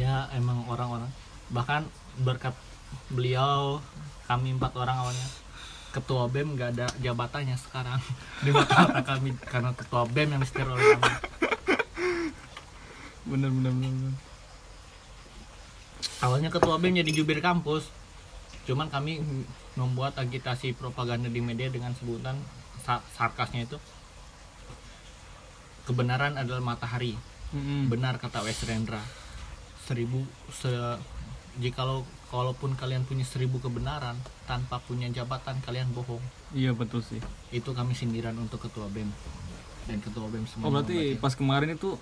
ya 0.00 0.32
emang 0.32 0.64
orang-orang. 0.66 1.12
Bahkan 1.52 1.84
berkat 2.24 2.56
beliau 3.12 3.84
kami 4.26 4.56
empat 4.56 4.72
orang 4.74 4.96
awalnya 5.06 5.28
ketua 5.94 6.28
bem 6.28 6.56
nggak 6.56 6.70
ada 6.80 6.86
jabatannya 7.04 7.56
sekarang. 7.60 8.00
Di 8.44 8.50
mata-mata 8.56 9.04
kami 9.04 9.36
karena 9.44 9.76
ketua 9.76 10.08
bem 10.08 10.32
yang 10.32 10.40
disetir 10.40 10.64
oleh 10.64 10.96
kami. 10.96 11.12
Bener-bener 13.28 13.72
bener. 13.76 14.12
Awalnya 16.20 16.48
ketua 16.48 16.76
bem 16.76 16.94
jadi 16.94 17.10
jubir 17.12 17.40
kampus. 17.40 17.88
Cuman 18.66 18.90
kami 18.90 19.22
membuat 19.74 20.16
agitasi 20.16 20.72
propaganda 20.72 21.28
di 21.28 21.38
media 21.38 21.68
dengan 21.68 21.94
sebutan 21.94 22.34
sa- 22.82 23.04
sarkasnya 23.14 23.64
itu 23.64 23.78
kebenaran 25.86 26.34
adalah 26.34 26.62
matahari. 26.62 27.14
Mm-mm. 27.54 27.86
benar 27.86 28.18
kata 28.18 28.42
Wes 28.42 28.58
Rendra. 28.66 28.98
Seribu 29.86 30.26
se 30.50 30.66
jikalau 31.62 32.02
kalaupun 32.26 32.74
kalian 32.74 33.06
punya 33.06 33.22
seribu 33.22 33.62
kebenaran 33.62 34.18
tanpa 34.50 34.82
punya 34.82 35.06
jabatan 35.08 35.62
kalian 35.62 35.86
bohong. 35.94 36.20
Iya 36.50 36.74
betul 36.74 37.06
sih. 37.06 37.22
itu 37.54 37.70
kami 37.70 37.94
sindiran 37.94 38.34
untuk 38.34 38.58
ketua 38.58 38.90
bem. 38.90 39.06
Dan 39.86 40.02
ketua 40.02 40.26
bem 40.26 40.42
semua 40.50 40.66
Oh 40.66 40.72
berarti 40.74 41.14
pas 41.16 41.38
kemarin 41.38 41.78
itu 41.78 41.94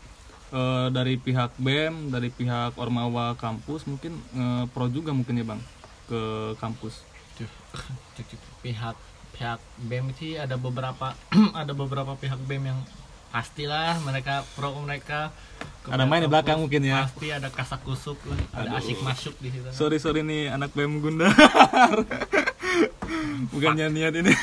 eh, 0.54 0.87
dari 0.88 1.16
pihak 1.16 1.50
BEM, 1.58 2.08
dari 2.08 2.30
pihak 2.30 2.78
Ormawa 2.78 3.34
kampus 3.34 3.84
mungkin 3.84 4.16
eh, 4.32 4.64
pro 4.70 4.87
juga 4.87 5.11
mungkin 5.11 5.34
ya 5.34 5.44
bang 5.44 5.61
ke 6.06 6.54
kampus. 6.56 7.02
pihak 8.62 8.96
pihak 9.34 9.58
bem 9.82 10.14
sih 10.14 10.38
ada 10.38 10.54
beberapa 10.54 11.12
ada 11.58 11.75
beberapa 11.75 12.14
pihak 12.14 12.38
bem 12.46 12.62
yang 12.64 12.80
pastilah 13.28 13.99
mereka 14.00 14.46
pro 14.54 14.73
mereka 14.78 15.34
Ada 15.84 16.06
main 16.06 16.23
di 16.23 16.30
belakang 16.30 16.62
mungkin 16.62 16.87
ya. 16.87 17.04
pasti 17.04 17.28
ada 17.28 17.50
kasak 17.50 17.82
kusuk 17.82 18.16
lah 18.25 18.38
ada 18.54 18.70
Aduh. 18.70 18.78
asyik 18.78 19.02
masuk 19.02 19.34
di 19.42 19.50
situ 19.50 19.66
Sorry 19.75 19.99
sorry 19.99 20.23
nih 20.23 20.49
anak 20.49 20.70
BEM 20.73 21.02
Gundar. 21.02 21.34
Bukan 23.52 23.76
niat 23.76 24.14
ini. 24.14 24.30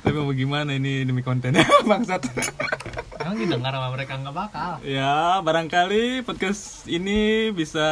Tapi 0.00 0.16
mau 0.16 0.32
gimana 0.32 0.72
ini 0.72 1.04
demi 1.04 1.20
kontennya 1.20 1.66
bangsat. 1.84 2.24
Emang 3.30 3.38
didengar 3.40 3.70
sama 3.70 3.88
mereka 3.90 4.12
nggak 4.16 4.34
bakal 4.34 4.72
Ya, 4.82 5.38
barangkali 5.38 6.04
podcast 6.20 6.82
ini 6.84 7.50
bisa 7.50 7.86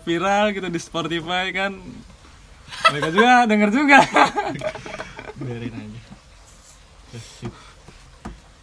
viral 0.00 0.52
gitu 0.52 0.68
di 0.68 0.76
Spotify 0.78 1.48
kan. 1.48 1.80
Mereka 2.86 3.08
juga 3.08 3.32
denger 3.50 3.70
juga. 3.72 3.98
biarin 5.34 5.72
aja. 5.72 6.00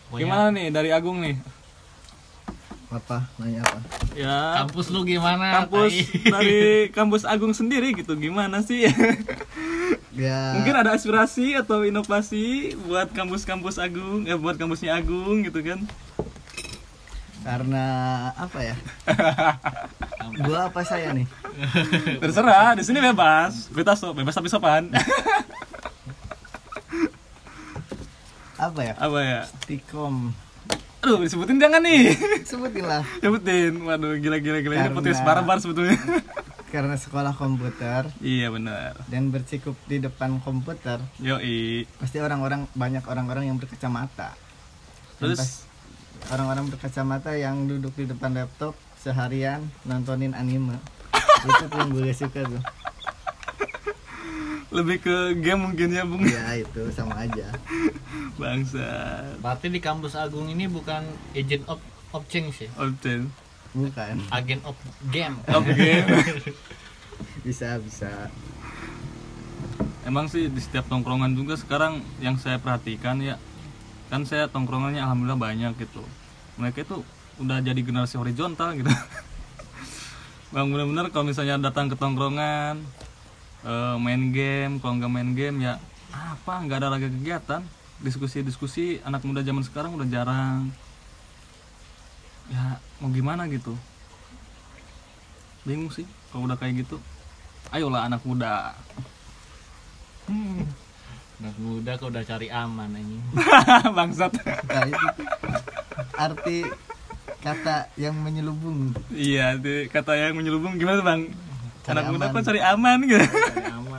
Pokoknya 0.05 0.19
Gimana 0.19 0.45
nih 0.51 0.67
dari 0.69 0.89
Agung 0.91 1.17
nih? 1.19 1.35
apa 2.91 3.23
nanya 3.39 3.63
apa 3.63 3.79
Ya, 4.13 4.59
kampus 4.59 4.91
lu 4.91 5.07
gimana 5.07 5.63
kampus 5.63 5.95
Tai? 5.95 6.27
dari 6.27 6.59
kampus 6.91 7.23
Agung 7.23 7.55
sendiri 7.55 7.95
gitu 7.95 8.13
gimana 8.13 8.59
sih? 8.59 8.83
ya 10.21 10.53
Mungkin 10.53 10.75
ada 10.75 10.93
aspirasi 10.93 11.55
atau 11.55 11.81
inovasi 11.81 12.43
buat 12.79 13.09
kampus-kampus 13.09 13.75
Agung, 13.77 14.23
eh 14.23 14.35
buat 14.35 14.53
kampusnya 14.55 14.95
Agung 14.95 15.41
gitu 15.41 15.61
kan? 15.61 15.81
karena 17.41 17.85
apa 18.37 18.59
ya 18.61 18.75
gua 20.45 20.69
apa 20.69 20.85
saya 20.85 21.09
nih 21.09 21.25
Terserah, 22.15 22.77
di 22.77 22.85
sini 22.85 23.01
bebas. 23.01 23.65
Kita 23.67 23.97
so, 23.97 24.13
bebas 24.13 24.29
tapi 24.31 24.45
sopan. 24.45 24.93
apa 28.61 28.79
ya 28.79 28.93
Apa 28.95 29.19
ya? 29.19 29.39
tikom 29.65 30.29
Aduh, 31.01 31.17
disebutin 31.17 31.57
jangan 31.57 31.81
nih. 31.81 32.13
sebutin 32.45 32.85
lah 32.85 33.01
Sebutin. 33.25 33.73
Waduh, 33.81 34.21
gila 34.21 34.37
gila 34.37 34.61
gila 34.61 34.75
ini 34.75 34.85
Karena- 34.85 34.93
podcast 34.93 35.25
barbar 35.25 35.57
sebetulnya. 35.57 35.97
Karena 36.71 36.95
sekolah 36.95 37.35
komputer 37.35 38.07
iya 38.23 38.47
benar. 38.47 38.95
dan 39.11 39.27
bercikup 39.29 39.75
di 39.85 39.99
depan 39.99 40.39
komputer 40.39 41.03
Yoi. 41.19 41.83
pasti 41.99 42.17
orang-orang 42.17 42.65
banyak 42.73 43.03
orang-orang 43.05 43.51
yang 43.51 43.59
berkacamata 43.59 44.33
Terus 45.21 45.69
orang-orang 46.33 46.71
berkacamata 46.71 47.37
yang 47.37 47.69
duduk 47.69 47.93
di 47.93 48.09
depan 48.09 48.33
laptop 48.33 48.73
seharian 48.97 49.61
nontonin 49.83 50.31
anime 50.33 50.79
itu 51.45 51.65
tuh 51.67 51.77
yang 51.77 51.91
gue 51.91 52.09
suka 52.15 52.41
tuh 52.41 52.63
lebih 54.71 55.03
ke 55.03 55.15
game 55.43 55.67
mungkin 55.67 55.91
ya, 55.91 56.07
Bung. 56.07 56.23
ya 56.23 56.55
itu 56.55 56.87
sama 56.95 57.27
aja 57.27 57.51
Bangsa. 58.39 59.19
berarti 59.43 59.67
di 59.67 59.83
kampus 59.83 60.15
Agung 60.15 60.47
ini 60.47 60.71
bukan 60.71 61.03
agent 61.35 61.67
of 61.67 61.77
of 62.15 62.23
change 62.31 62.63
ya 62.65 62.71
Opten. 62.79 63.27
Bukan 63.71 64.15
agen 64.31 64.59
of 64.67 64.77
game 65.09 65.35
Oke. 65.47 66.03
bisa 67.45 67.77
bisa 67.81 68.29
Emang 70.01 70.25
sih 70.25 70.49
di 70.49 70.57
setiap 70.57 70.89
tongkrongan 70.89 71.37
juga 71.37 71.53
sekarang 71.53 72.01
yang 72.17 72.33
saya 72.41 72.57
perhatikan 72.57 73.21
ya 73.21 73.37
kan 74.09 74.25
saya 74.25 74.49
tongkrongannya 74.49 74.99
alhamdulillah 74.99 75.39
banyak 75.39 75.71
gitu. 75.77 76.03
Mereka 76.57 76.83
itu 76.83 77.05
udah 77.39 77.61
jadi 77.61 77.77
generasi 77.79 78.17
horizontal 78.17 78.75
gitu. 78.75 78.89
Bang 80.53 80.73
bener-bener 80.73 81.13
kalau 81.13 81.29
misalnya 81.29 81.61
datang 81.61 81.87
ke 81.87 81.95
tongkrongan 81.95 82.81
eh, 83.63 83.95
main 84.01 84.33
game, 84.33 84.81
kalau 84.81 84.99
nggak 84.99 85.11
main 85.13 85.31
game 85.37 85.69
ya 85.69 85.77
apa 86.11 86.59
nggak 86.65 86.77
ada 86.83 86.89
lagi 86.91 87.07
kegiatan 87.07 87.63
diskusi-diskusi 88.03 88.99
anak 89.05 89.23
muda 89.23 89.45
zaman 89.45 89.63
sekarang 89.63 89.95
udah 89.95 90.07
jarang 90.09 90.73
ya 92.51 92.77
mau 92.99 93.09
gimana 93.09 93.47
gitu? 93.47 93.73
Bingung 95.63 95.89
sih 95.89 96.03
kalau 96.29 96.45
udah 96.45 96.59
kayak 96.59 96.83
gitu. 96.83 96.99
Ayolah 97.71 98.05
anak 98.11 98.21
muda. 98.27 98.75
Hmm. 100.27 100.67
anak 101.41 101.57
muda 101.57 101.97
kok 101.97 102.13
udah 102.13 102.21
cari 102.21 102.53
aman 102.53 102.93
ini 102.93 103.17
bangsat. 103.97 104.29
Nah, 104.45 104.85
itu 104.85 105.05
tuh 105.17 105.25
arti 106.13 106.57
kata 107.41 107.89
yang 107.97 108.13
menyelubung. 108.21 108.93
Iya 109.09 109.57
kata 109.89 110.13
yang 110.13 110.37
menyelubung. 110.37 110.77
Gimana 110.77 111.01
tuh 111.01 111.07
bang? 111.07 111.21
Cari 111.81 111.97
anak 111.97 112.03
muda 112.13 112.25
aman. 112.29 112.35
kok 112.37 112.43
cari 112.45 112.61
aman 112.61 112.97
gitu? 113.09 113.25
Cari 113.25 113.65
aman. 113.73 113.90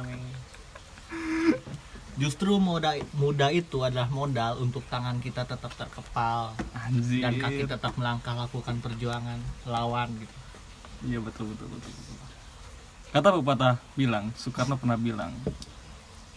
Justru 2.20 2.60
muda 2.60 2.92
muda 3.16 3.48
itu 3.48 3.80
adalah 3.80 4.06
modal 4.12 4.60
untuk 4.60 4.84
tangan 4.92 5.16
kita 5.18 5.48
tetap 5.48 5.72
terkepal 5.72 6.52
anjir 6.76 7.24
dan 7.24 7.40
kaki 7.40 7.64
tetap 7.64 7.92
melangkah 7.96 8.36
lakukan 8.36 8.76
perjuangan 8.78 9.40
lawan 9.64 10.12
gitu. 10.20 10.36
iya 11.02 11.18
betul 11.18 11.50
betul 11.50 11.66
betul, 11.72 11.88
betul. 11.88 12.16
kata 13.10 13.28
pepatah 13.32 13.74
bilang 13.94 14.28
Soekarno 14.36 14.76
pernah 14.76 14.94
bilang 14.94 15.32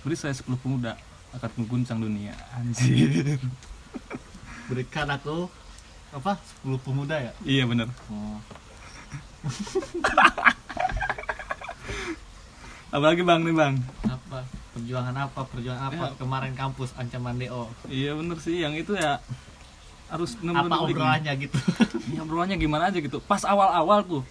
beri 0.02 0.16
saya 0.16 0.32
10 0.32 0.48
pemuda 0.58 0.96
akan 1.36 1.50
mengguncang 1.60 2.00
dunia 2.00 2.34
anjir 2.56 3.36
Berikan 4.72 5.12
aku 5.12 5.52
apa 6.10 6.40
10 6.64 6.72
pemuda 6.80 7.20
ya? 7.20 7.32
iya 7.44 7.68
bener 7.68 7.92
Oh. 8.08 8.40
apalagi 12.90 13.22
bang 13.22 13.42
nih 13.44 13.54
bang 13.54 13.76
Apa? 14.08 14.40
Perjuangan 14.76 15.16
apa? 15.16 15.42
Perjuangan 15.48 15.84
apa? 15.88 16.06
Ya. 16.12 16.18
Kemarin 16.20 16.54
kampus 16.54 16.92
ancaman 16.94 17.40
DO. 17.40 17.64
iya 17.88 18.12
bener 18.12 18.38
sih 18.38 18.60
yang 18.60 18.76
itu 18.76 18.92
ya 18.94 19.24
harus 20.06 20.36
Apa 20.36 20.44
bener-bener 20.44 20.80
obrolannya 20.86 21.34
gitu? 21.40 21.58
ya 22.14 22.20
obrolannya 22.22 22.58
gimana 22.60 22.92
aja 22.92 23.00
gitu 23.00 23.18
pas 23.24 23.42
awal-awal 23.42 24.06
tuh 24.06 24.24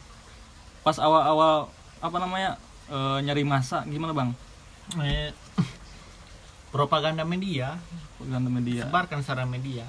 pas 0.80 0.94
awal-awal 0.96 1.66
apa 1.98 2.16
namanya 2.20 2.60
eh, 2.86 3.18
nyari 3.24 3.42
masa 3.42 3.82
gimana 3.84 4.12
bang 4.12 4.30
Eh, 5.00 5.32
propaganda 6.68 7.24
media 7.24 7.80
propaganda 8.14 8.52
media 8.52 8.84
sebarkan 8.84 9.24
secara 9.24 9.48
media 9.48 9.88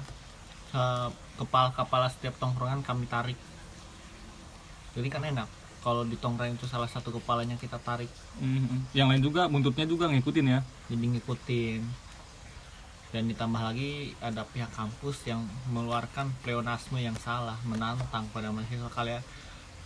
ke 0.72 0.84
kepala-kepala 1.36 2.08
setiap 2.08 2.32
tongkrongan 2.40 2.80
kami 2.80 3.04
tarik 3.04 3.36
jadi 4.96 5.06
kan 5.06 5.22
enak 5.22 5.48
kalau 5.86 6.02
di 6.02 6.18
tongkrongan 6.18 6.58
itu 6.58 6.66
salah 6.66 6.90
satu 6.90 7.14
kepalanya 7.14 7.54
kita 7.54 7.78
tarik. 7.78 8.10
Mhm. 8.42 8.90
yang 8.90 9.06
lain 9.06 9.22
juga 9.22 9.46
buntutnya 9.46 9.86
juga 9.86 10.10
ngikutin 10.10 10.46
ya? 10.50 10.60
Jadi 10.90 11.04
ngikutin. 11.14 11.80
Dan 13.14 13.30
ditambah 13.30 13.62
lagi 13.62 14.10
ada 14.18 14.42
pihak 14.42 14.74
kampus 14.74 15.22
yang 15.30 15.46
mengeluarkan 15.70 16.34
pleonasme 16.42 16.98
yang 16.98 17.14
salah 17.22 17.54
menantang 17.62 18.26
pada 18.34 18.50
mahasiswa 18.50 18.90
kalian. 18.90 19.22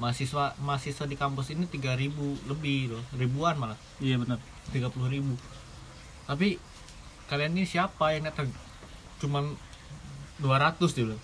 Mahasiswa 0.00 0.57
mahasiswa 0.64 1.04
di 1.04 1.21
kampus 1.21 1.52
ini 1.52 1.69
3000 1.69 2.49
lebih 2.49 2.97
loh 2.97 3.04
ribuan 3.12 3.61
malah. 3.61 3.76
Iya 4.00 4.16
bener 4.16 4.40
30 4.73 4.88
ribu. 5.12 5.37
Tapi 6.25 6.57
kalian 7.28 7.52
ini 7.52 7.69
siapa? 7.69 8.16
Yang 8.16 8.33
datang? 8.33 8.49
Cuman 9.21 9.52
200 10.40 10.97
dulu 10.97 11.21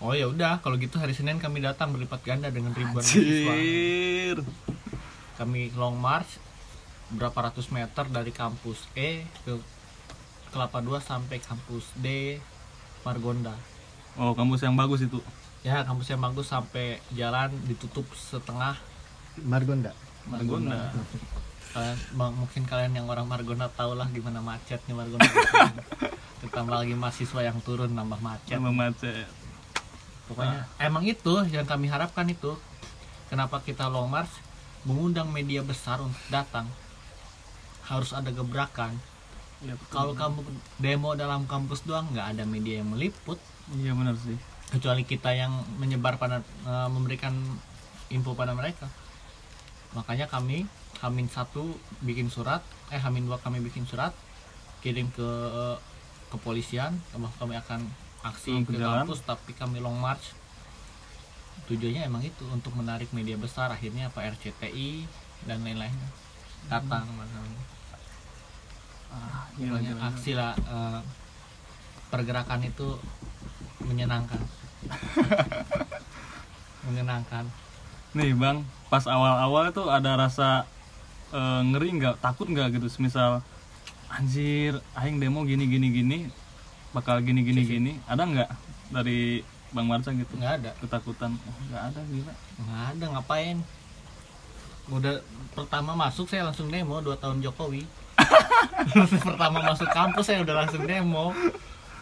oh 0.00 0.16
ya 0.16 0.26
udah 0.26 0.64
kalau 0.64 0.80
gitu 0.80 0.96
hari 0.96 1.12
Senin 1.12 1.36
kami 1.36 1.60
datang 1.60 1.92
berlipat 1.92 2.24
ganda 2.24 2.48
dengan 2.48 2.72
ribuan 2.72 3.04
mahasiswa. 3.04 3.54
Kami 5.36 5.72
long 5.76 5.96
march 5.96 6.40
berapa 7.12 7.50
ratus 7.50 7.68
meter 7.68 8.08
dari 8.08 8.32
kampus 8.32 8.88
E 8.96 9.24
ke 9.44 9.60
Kelapa 10.50 10.82
2 10.82 10.98
sampai 10.98 11.38
kampus 11.38 11.94
D 11.94 12.36
Margonda. 13.06 13.54
Oh 14.18 14.34
kampus 14.34 14.66
yang 14.66 14.74
bagus 14.74 15.04
itu? 15.04 15.20
Ya 15.60 15.84
kampus 15.84 16.10
yang 16.10 16.20
bagus 16.20 16.48
sampai 16.48 16.98
jalan 17.12 17.52
ditutup 17.68 18.08
setengah. 18.16 18.74
Margonda. 19.44 19.92
Margonda. 20.26 20.90
Kalian 21.70 21.98
bang- 22.18 22.34
mungkin 22.34 22.62
kalian 22.66 22.92
yang 22.98 23.06
orang 23.06 23.30
Margonda 23.30 23.70
tau 23.70 23.94
lah 23.94 24.10
gimana 24.10 24.42
macetnya 24.42 24.96
Margonda. 24.96 25.28
Ditambah 26.42 26.76
lagi 26.82 26.96
mahasiswa 26.96 27.40
yang 27.46 27.60
turun 27.62 27.92
nambah 27.94 28.18
macet. 28.18 28.58
Sama 28.58 28.72
macet 28.74 29.39
pokoknya 30.30 30.70
emang 30.78 31.02
itu 31.02 31.42
yang 31.50 31.66
kami 31.66 31.90
harapkan 31.90 32.24
itu. 32.30 32.54
Kenapa 33.26 33.58
kita 33.62 33.90
long 33.90 34.06
march? 34.06 34.30
Mengundang 34.86 35.28
media 35.34 35.60
besar 35.66 35.98
untuk 35.98 36.22
datang. 36.30 36.70
Harus 37.86 38.14
ada 38.14 38.30
gebrakan. 38.30 38.94
Betul. 39.60 39.92
kalau 39.92 40.16
kamu 40.16 40.40
demo 40.80 41.12
dalam 41.12 41.44
kampus 41.44 41.84
doang 41.84 42.08
nggak 42.16 42.32
ada 42.32 42.48
media 42.48 42.80
yang 42.80 42.96
meliput. 42.96 43.36
Iya 43.76 43.92
benar 43.92 44.16
sih. 44.16 44.40
Kecuali 44.72 45.04
kita 45.04 45.36
yang 45.36 45.52
menyebar 45.76 46.16
pada 46.16 46.40
eh, 46.64 46.88
memberikan 46.88 47.36
info 48.08 48.32
pada 48.32 48.56
mereka. 48.56 48.88
Makanya 49.92 50.32
kami 50.32 50.64
Hamin 51.04 51.28
satu 51.28 51.76
bikin 52.00 52.32
surat 52.32 52.64
eh 52.88 53.00
Hamin 53.00 53.28
dua 53.28 53.36
kami 53.36 53.60
bikin 53.60 53.84
surat 53.84 54.16
kirim 54.80 55.12
ke 55.12 55.28
eh, 55.28 55.76
kepolisian. 56.32 56.96
Bahwa 57.12 57.28
kami 57.36 57.60
akan 57.60 57.84
aksi 58.20 58.64
ke 58.64 58.72
ke 58.72 58.80
jalan. 58.80 59.04
kampus 59.04 59.20
tapi 59.24 59.52
kami 59.56 59.80
long 59.80 59.96
march. 59.96 60.36
Tujuannya 61.70 62.02
emang 62.04 62.22
itu 62.26 62.44
untuk 62.50 62.74
menarik 62.74 63.08
media 63.14 63.38
besar 63.38 63.70
akhirnya 63.70 64.10
apa 64.10 64.26
RCTI 64.26 65.06
dan 65.46 65.62
lain-lainnya 65.64 66.10
datang 66.68 67.06
makanya. 67.16 67.62
ah, 69.10 69.46
gila, 69.56 69.78
Pokoknya 69.78 69.92
gila, 69.96 70.08
aksi 70.12 70.32
lah 70.36 70.52
eh, 70.58 71.00
pergerakan 72.10 72.60
itu 72.66 72.88
menyenangkan. 73.86 74.40
Menyenangkan. 76.88 77.44
Nih 78.16 78.34
bang 78.34 78.66
pas 78.90 79.06
awal-awal 79.06 79.70
tuh 79.70 79.86
ada 79.88 80.18
rasa 80.18 80.66
eh, 81.30 81.60
ngeri 81.70 82.02
nggak 82.02 82.20
takut 82.20 82.50
nggak 82.50 82.76
gitu? 82.76 82.90
Semisal 82.90 83.40
anjir 84.10 84.82
aing 84.98 85.22
demo 85.22 85.46
gini 85.46 85.70
gini 85.70 85.86
gini 85.94 86.18
bakal 86.90 87.18
gini 87.22 87.40
gini 87.42 87.62
gini. 87.62 87.92
Ada 88.06 88.22
nggak 88.26 88.50
dari 88.90 89.42
bang 89.70 89.86
Marsa 89.86 90.10
gitu? 90.10 90.34
Nggak 90.34 90.54
ada. 90.62 90.70
Ketakutan. 90.82 91.30
Oh, 91.36 91.56
nggak 91.70 91.82
ada 91.94 92.00
gila. 92.06 92.34
Nggak 92.60 92.82
ada 92.94 93.04
ngapain? 93.16 93.56
Udah 94.90 95.14
pertama 95.54 95.94
masuk 95.94 96.26
saya 96.26 96.42
langsung 96.42 96.66
demo 96.66 96.98
dua 96.98 97.14
tahun 97.14 97.38
Jokowi. 97.38 97.86
Pertama 99.24 99.64
masuk 99.64 99.88
kampus 99.88 100.28
saya 100.28 100.42
udah 100.42 100.66
langsung 100.66 100.82
demo. 100.84 101.32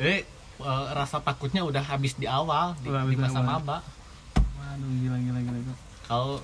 Jadi 0.00 0.24
eh, 0.58 0.84
rasa 0.96 1.20
takutnya 1.20 1.62
udah 1.62 1.84
habis 1.84 2.16
di 2.16 2.26
awal 2.26 2.74
di, 2.80 2.88
Udah 2.90 3.06
di 3.06 3.14
masa 3.14 3.38
awal. 3.38 3.60
maba. 3.62 3.78
Waduh 4.58 4.90
gila 4.98 5.18
gila 5.20 5.40
gila, 5.44 5.58
gila. 5.62 5.76
kalau 6.08 6.40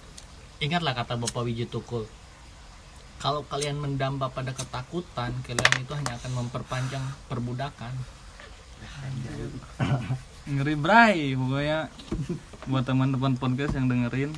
ingatlah 0.61 0.92
kata 0.94 1.16
Bapak 1.16 1.42
Wiji 1.48 1.66
Tukul. 1.66 2.04
Kalau 3.18 3.40
kalian 3.48 3.80
mendamba 3.80 4.28
pada 4.28 4.52
ketakutan 4.52 5.33
kalian 5.42 5.72
itu 5.80 5.92
hanya 5.96 6.20
akan 6.20 6.44
memperpanjang 6.44 7.04
perbudakan 7.26 7.94
ngeri 10.44 10.74
bray. 10.76 11.32
Pokoknya 11.34 11.88
buat 12.64 12.84
teman-teman 12.84 13.37
podcast 13.37 13.76
yang 13.76 13.88
dengerin 13.88 14.32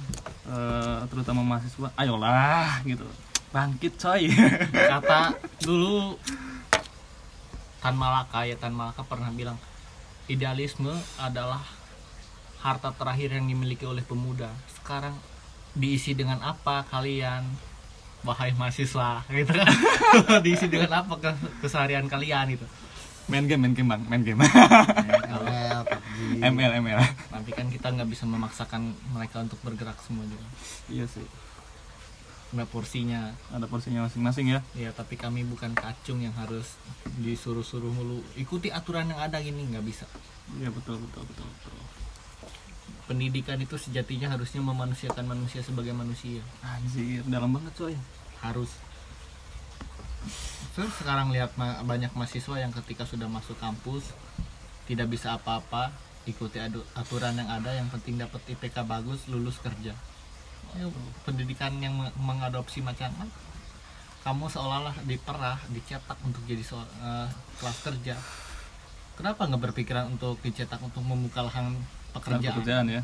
eh, 0.51 0.99
terutama 1.11 1.42
mahasiswa 1.42 1.90
ayolah 1.99 2.83
gitu. 2.87 3.07
Bangkit 3.51 3.99
coy. 3.99 4.31
Kata 4.92 5.35
dulu 5.62 6.18
Tan 7.83 7.94
Malaka 7.94 8.46
ya 8.46 8.59
Tan 8.59 8.75
Malaka 8.75 9.07
pernah 9.07 9.31
bilang 9.31 9.59
idealisme 10.27 10.90
adalah 11.22 11.62
harta 12.62 12.90
terakhir 12.90 13.38
yang 13.38 13.46
dimiliki 13.46 13.87
oleh 13.87 14.03
pemuda. 14.03 14.51
Sekarang 14.70 15.14
diisi 15.77 16.18
dengan 16.18 16.42
apa 16.42 16.83
kalian 16.90 17.46
wahai 18.27 18.51
mahasiswa? 18.59 19.22
Gitu 19.31 19.55
kan. 19.55 19.70
Diisi 20.44 20.66
dengan 20.66 21.07
apa 21.07 21.14
ke 21.18 21.31
keseharian 21.62 22.11
kalian 22.11 22.59
gitu 22.59 22.66
main 23.27 23.45
game 23.45 23.61
main 23.62 23.75
game 23.75 23.89
bang. 23.89 24.03
Main 24.07 24.23
game. 24.23 24.39
Kalau- 24.41 25.47
ML, 25.47 25.81
PUBG 25.85 26.41
ML 26.41 26.73
ML 26.81 26.99
tapi 27.29 27.51
kan 27.53 27.67
kita 27.69 27.93
nggak 27.93 28.09
bisa 28.09 28.25
memaksakan 28.25 28.95
mereka 29.12 29.43
untuk 29.43 29.59
bergerak 29.61 29.99
semua 30.01 30.25
juga. 30.25 30.47
Iya 30.89 31.05
sih. 31.07 31.27
Nggak 32.55 32.69
porsinya. 32.71 33.35
Ada 33.51 33.67
porsinya 33.67 34.07
masing-masing 34.07 34.55
ya. 34.55 34.61
Ya 34.73 34.91
tapi 34.95 35.19
kami 35.19 35.43
bukan 35.45 35.75
kacung 35.75 36.23
yang 36.23 36.33
harus 36.39 36.79
disuruh-suruh 37.19 37.91
mulu. 37.91 38.23
Ikuti 38.39 38.71
aturan 38.71 39.11
yang 39.11 39.21
ada 39.21 39.43
gini 39.43 39.67
nggak 39.69 39.85
bisa. 39.85 40.07
Iya 40.57 40.71
betul 40.71 41.03
betul 41.03 41.27
betul 41.27 41.47
betul. 41.47 41.75
Pendidikan 43.07 43.59
itu 43.62 43.79
sejatinya 43.79 44.35
harusnya 44.35 44.62
memanusiakan 44.62 45.27
manusia 45.27 45.62
sebagai 45.62 45.95
manusia. 45.95 46.43
Anjir 46.62 47.23
dalam 47.27 47.55
banget 47.55 47.75
coy. 47.75 47.95
Harus 48.43 48.71
Terus 50.77 50.93
sekarang 50.93 51.33
lihat 51.33 51.57
ma- 51.57 51.81
banyak 51.81 52.12
mahasiswa 52.12 52.61
yang 52.61 52.69
ketika 52.71 53.09
sudah 53.09 53.25
masuk 53.27 53.57
kampus 53.57 54.12
tidak 54.85 55.09
bisa 55.09 55.33
apa-apa 55.33 55.89
ikuti 56.29 56.61
aturan 56.93 57.33
yang 57.33 57.49
ada 57.49 57.73
yang 57.73 57.89
penting 57.89 58.21
dapat 58.21 58.45
IPK 58.45 58.85
bagus 58.85 59.25
lulus 59.25 59.57
kerja. 59.57 59.97
Ya, 60.77 60.87
pendidikan 61.25 61.73
yang 61.81 61.97
me- 61.97 62.12
mengadopsi 62.21 62.85
macam 62.85 63.09
kamu 64.21 64.51
seolah-olah 64.51 65.07
diperah 65.07 65.57
dicetak 65.71 66.19
untuk 66.21 66.43
jadi 66.45 66.61
so- 66.61 66.93
eh, 67.01 67.29
kelas 67.57 67.79
kerja. 67.81 68.19
Kenapa 69.17 69.49
nggak 69.49 69.73
berpikiran 69.73 70.12
untuk 70.12 70.37
dicetak 70.45 70.83
untuk 70.83 71.01
membuka 71.01 71.41
lahan 71.41 71.73
pekerjaan? 72.12 72.53
Pekerjaan 72.53 72.87
ya. 72.91 73.01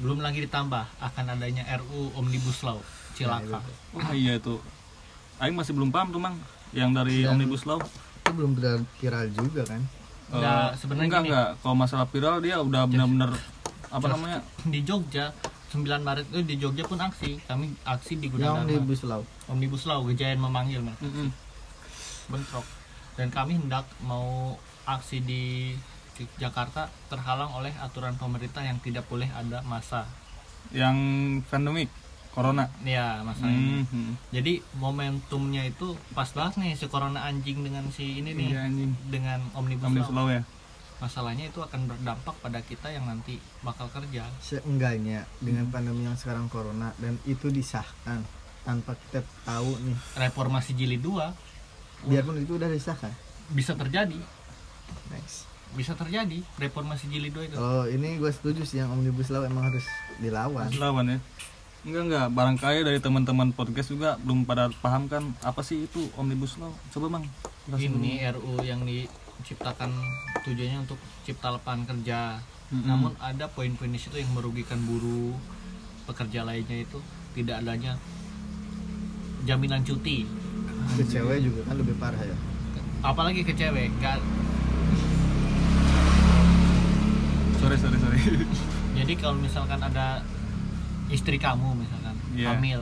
Belum 0.00 0.24
lagi 0.24 0.40
ditambah 0.40 0.88
akan 1.04 1.24
adanya 1.36 1.68
RU 1.76 2.16
Omnibus 2.16 2.64
Law 2.64 2.80
cilaka. 3.12 3.60
wah 3.92 4.12
iya 4.12 4.36
itu 4.36 4.56
Aing 5.36 5.52
masih 5.52 5.72
belum 5.72 5.90
paham 5.90 6.08
tuh 6.08 6.18
mang 6.18 6.36
yang 6.72 6.90
dari 6.90 7.22
Dan- 7.22 7.34
omnibus 7.34 7.64
law. 7.64 7.80
Itu 8.18 8.30
belum 8.32 8.54
viral, 8.54 8.78
viral 8.96 9.24
juga 9.30 9.62
kan? 9.64 9.82
Eh, 10.26 10.34
Nggak, 10.34 10.68
sebenarnya 10.76 11.06
enggak 11.06 11.22
gini. 11.22 11.30
enggak. 11.30 11.48
Kalau 11.60 11.76
masalah 11.76 12.06
viral 12.06 12.36
dia 12.40 12.56
udah 12.58 12.82
benar-benar 12.84 13.30
apa 13.86 14.06
namanya? 14.08 14.38
Di 14.64 14.80
Jogja 14.82 15.30
9 15.70 15.82
Maret 16.00 16.26
itu 16.26 16.40
di 16.42 16.56
Jogja 16.56 16.82
pun 16.82 16.98
aksi. 16.98 17.38
Kami 17.42 17.76
aksi 17.84 18.12
di 18.16 18.26
yang 18.28 18.58
Gunadarma 18.58 18.66
di 18.66 18.76
bus 18.80 19.02
laut 19.02 19.26
Omnibus 19.46 19.84
Law 19.84 20.02
Gejayan 20.04 20.38
memanggil 20.38 20.80
Mas. 20.80 20.98
Mm-mm. 20.98 21.30
bentrok. 22.26 22.66
Dan 23.14 23.30
kami 23.30 23.56
hendak 23.56 23.86
mau 24.00 24.58
aksi 24.84 25.20
di 25.20 25.72
Jakarta 26.36 26.88
terhalang 27.06 27.52
oleh 27.52 27.70
aturan 27.76 28.16
pemerintah 28.16 28.60
yang 28.60 28.80
tidak 28.80 29.04
boleh 29.04 29.28
ada 29.30 29.60
masa. 29.62 30.08
Yang 30.68 30.96
pandemik 31.46 31.86
corona. 32.36 32.68
Ya 32.84 33.24
masalahnya. 33.24 33.88
Mhm. 33.88 34.12
jadi 34.28 34.60
momentumnya 34.76 35.64
itu 35.64 35.96
pas 36.12 36.28
banget 36.36 36.60
nih 36.60 36.72
si 36.76 36.84
corona 36.92 37.24
anjing 37.24 37.64
dengan 37.64 37.88
si 37.88 38.20
ini 38.20 38.36
nih 38.36 38.48
Iya, 38.52 38.60
anjing. 38.68 38.90
dengan 39.08 39.40
omnibus, 39.56 39.88
Omnibus 39.88 40.12
law. 40.12 40.28
Law 40.28 40.36
ya? 40.36 40.42
Masalahnya 40.96 41.48
itu 41.48 41.60
akan 41.60 41.88
berdampak 41.88 42.36
pada 42.40 42.60
kita 42.60 42.92
yang 42.92 43.08
nanti 43.08 43.40
bakal 43.60 43.88
kerja. 43.88 44.28
Seenggaknya 44.40 45.24
dengan 45.40 45.68
pandemi 45.68 46.04
yang 46.04 46.16
sekarang 46.16 46.52
corona 46.52 46.92
dan 47.00 47.16
itu 47.24 47.48
disahkan 47.48 48.20
tanpa 48.64 48.92
kita 49.08 49.24
tahu 49.44 49.72
nih. 49.80 49.96
Reformasi 50.20 50.76
jilid 50.76 51.00
2 51.00 51.32
biarpun 52.04 52.36
itu 52.36 52.60
udah 52.60 52.68
disahkan. 52.68 53.12
Bisa 53.48 53.72
terjadi. 53.72 54.20
Next. 55.08 55.48
Bisa 55.72 55.92
terjadi 55.92 56.40
reformasi 56.56 57.08
jilid 57.08 57.32
2 57.32 57.48
itu. 57.48 57.56
Oh 57.56 57.84
ini 57.84 58.16
gue 58.16 58.28
setuju 58.28 58.64
sih 58.64 58.80
yang 58.80 58.92
omnibus 58.92 59.28
law 59.28 59.44
emang 59.44 59.68
harus 59.68 59.84
dilawan. 60.20 60.68
Harus 60.68 60.80
lawan 60.80 61.16
ya 61.16 61.18
enggak 61.86 62.02
enggak. 62.10 62.26
Barangkali 62.34 62.78
dari 62.82 62.98
teman-teman 62.98 63.54
podcast 63.54 63.94
juga 63.94 64.18
belum 64.26 64.42
pada 64.42 64.66
paham 64.82 65.06
kan 65.06 65.22
apa 65.46 65.62
sih 65.62 65.86
itu 65.86 66.10
omnibus 66.18 66.58
law? 66.58 66.74
Coba 66.90 67.18
bang 67.18 67.24
jelasin 67.70 67.94
dulu. 67.94 68.02
ini 68.02 68.12
RU 68.26 68.52
yang 68.66 68.80
diciptakan 68.82 69.94
tujuannya 70.42 70.78
untuk 70.82 70.98
cipta 71.22 71.54
lapangan 71.54 71.86
kerja. 71.94 72.42
Mm-mm. 72.66 72.82
namun 72.82 73.14
ada 73.22 73.46
poin-poin 73.46 73.86
di 73.86 73.94
situ 73.94 74.18
yang 74.18 74.26
merugikan 74.34 74.74
buruh 74.90 75.38
pekerja 76.02 76.42
lainnya 76.42 76.82
itu 76.82 76.98
tidak 77.38 77.62
adanya 77.62 77.94
jaminan 79.46 79.86
cuti. 79.86 80.26
Ke 80.98 81.06
cewek 81.06 81.46
juga 81.46 81.62
kan 81.70 81.78
lebih 81.78 81.94
parah 82.02 82.18
ya. 82.18 82.34
Apalagi 83.06 83.46
ke 83.46 83.54
cewek 83.54 83.94
nggak. 84.02 84.18
Sorry 87.62 87.78
sorry 87.78 87.98
sorry. 88.02 88.20
Jadi 88.98 89.12
kalau 89.14 89.38
misalkan 89.38 89.78
ada 89.78 90.26
istri 91.08 91.38
kamu 91.38 91.78
misalkan 91.78 92.16
Iya. 92.34 92.54
hamil. 92.54 92.80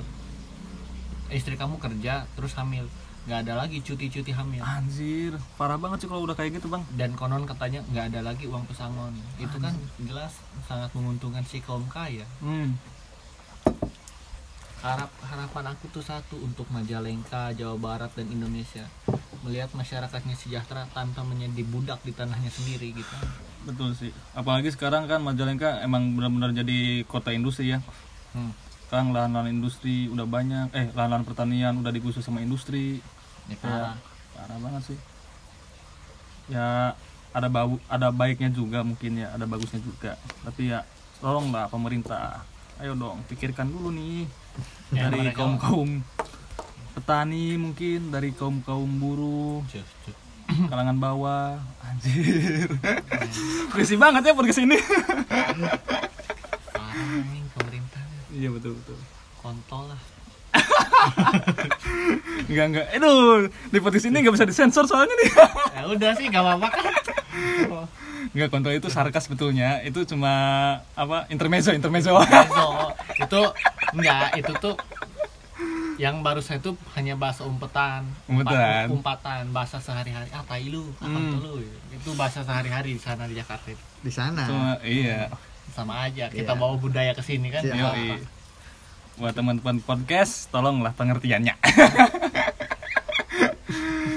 Istri 1.29 1.55
kamu 1.57 1.81
kerja 1.81 2.25
terus 2.37 2.53
hamil. 2.57 2.87
Nggak 3.25 3.49
ada 3.49 3.55
lagi 3.57 3.81
cuti-cuti 3.81 4.37
hamil. 4.37 4.61
Anjir 4.61 5.33
parah 5.57 5.81
banget 5.81 6.05
sih 6.05 6.09
kalau 6.09 6.29
udah 6.29 6.37
kayak 6.37 6.61
gitu 6.61 6.69
bang. 6.69 6.85
Dan 6.93 7.17
konon 7.17 7.49
katanya 7.49 7.81
nggak 7.89 8.13
ada 8.13 8.21
lagi 8.21 8.45
uang 8.45 8.69
pesangon. 8.69 9.17
Itu 9.41 9.57
kan 9.57 9.73
jelas 10.05 10.37
sangat 10.69 10.93
menguntungkan 10.93 11.41
si 11.43 11.61
kaum 11.61 11.85
kaya. 11.89 12.25
Hmm. 12.41 12.77
harap 14.85 15.09
harapan 15.25 15.73
aku 15.73 15.89
tuh 15.89 16.05
satu 16.05 16.37
untuk 16.45 16.69
Majalengka 16.69 17.57
Jawa 17.57 17.81
Barat 17.81 18.13
dan 18.13 18.29
Indonesia. 18.29 18.85
Melihat 19.41 19.73
masyarakatnya 19.73 20.37
sejahtera 20.37 20.85
tanpa 20.93 21.25
menjadi 21.25 21.65
budak 21.65 22.05
di 22.05 22.13
tanahnya 22.13 22.53
sendiri 22.53 22.93
gitu. 22.93 23.17
Betul 23.65 23.97
sih. 23.97 24.13
Apalagi 24.37 24.69
sekarang 24.69 25.09
kan 25.09 25.25
Majalengka 25.25 25.81
emang 25.81 26.13
benar-benar 26.13 26.53
jadi 26.53 27.01
kota 27.09 27.33
industri 27.33 27.73
ya 27.73 27.81
hmm. 28.35 28.53
sekarang 28.87 29.09
lahan-lahan 29.15 29.51
industri 29.51 30.11
udah 30.11 30.27
banyak. 30.27 30.69
Eh 30.75 30.87
lahan-lahan 30.93 31.25
pertanian 31.27 31.75
udah 31.81 31.91
digusur 31.95 32.21
sama 32.21 32.43
industri. 32.43 33.01
Ya 33.49 33.57
Kayak 33.59 33.63
parah. 33.63 33.97
parah 34.37 34.59
banget 34.61 34.83
sih. 34.93 34.99
Ya 36.51 36.93
ada 37.35 37.49
bau 37.51 37.83
ada 37.91 38.15
baiknya 38.15 38.51
juga 38.53 38.87
mungkin 38.87 39.19
ya 39.19 39.33
ada 39.35 39.49
bagusnya 39.49 39.81
juga. 39.81 40.19
Tapi 40.45 40.75
ya 40.75 40.87
tolonglah 41.19 41.71
pemerintah. 41.71 42.45
Ayo 42.83 42.99
dong 42.99 43.23
pikirkan 43.31 43.71
dulu 43.71 43.95
nih. 43.95 44.27
Ya, 44.95 45.11
dari 45.11 45.35
kaum 45.35 45.59
kaum 45.59 46.03
petani 46.95 47.59
mungkin 47.59 48.15
dari 48.15 48.31
kaum 48.31 48.63
kaum 48.63 48.87
buruh 48.87 49.63
kalangan 50.71 50.99
bawah. 51.01 51.59
Anjir. 51.83 52.71
Berisi 53.75 53.97
banget 53.99 54.31
ya 54.31 54.33
podcast 54.39 54.63
ini 54.63 54.79
iya 58.35 58.49
betul 58.51 58.75
betul. 58.75 58.99
Kontol 59.39 59.89
lah. 59.89 60.01
Enggak 62.47 62.67
enggak 62.71 62.87
aduh 62.95 63.51
di 63.69 63.79
podcast 63.79 64.07
ini 64.07 64.23
nggak 64.23 64.35
bisa 64.37 64.47
disensor 64.47 64.85
soalnya 64.87 65.15
nih. 65.17 65.31
Ya 65.75 65.83
udah 65.91 66.11
sih 66.15 66.27
gak 66.31 66.43
apa-apa 66.43 66.67
kan. 66.71 66.85
Enggak 68.31 68.49
kontrol 68.51 68.75
itu 68.75 68.89
sarkas 68.89 69.27
betulnya. 69.27 69.83
Itu 69.83 70.07
cuma 70.07 70.33
apa 70.95 71.27
intermezzo 71.29 71.75
intermezzo. 71.75 72.15
Bezo. 72.15 72.67
itu 73.19 73.41
enggak 73.95 74.39
itu 74.39 74.53
tuh 74.59 74.75
yang 75.95 76.27
baru 76.27 76.43
saya 76.43 76.59
tuh 76.59 76.75
hanya 76.99 77.15
bahasa 77.15 77.47
umpetan. 77.47 78.03
Umpetan. 78.27 78.91
umpatan 78.91 79.51
bahasa 79.55 79.79
sehari-hari. 79.79 80.27
Ah 80.35 80.43
tai 80.43 80.67
lu. 80.71 80.91
Ah 80.99 81.07
Hmm. 81.11 81.39
kontol 81.39 81.59
lu. 81.59 81.67
Itu 81.91 82.15
bahasa 82.15 82.43
sehari-hari 82.43 82.95
di 82.95 83.03
sana 83.03 83.27
di 83.27 83.35
Jakarta 83.39 83.71
di 83.75 84.13
sana? 84.13 84.43
Cuma 84.47 84.71
iya 84.83 85.31
sama 85.71 86.03
aja 86.03 86.29
kita 86.29 86.53
Iya. 86.53 86.59
bawa 86.59 86.77
budaya 86.77 87.11
ke 87.11 87.21
sini 87.21 87.49
kan 87.49 87.61
Siap. 87.61 87.73
Yoi. 87.73 87.81
apa-apa. 88.11 88.17
Buat 89.15 89.33
teman-teman 89.33 89.79
podcast, 89.81 90.51
tolonglah 90.51 90.91
pengertiannya. 90.93 91.55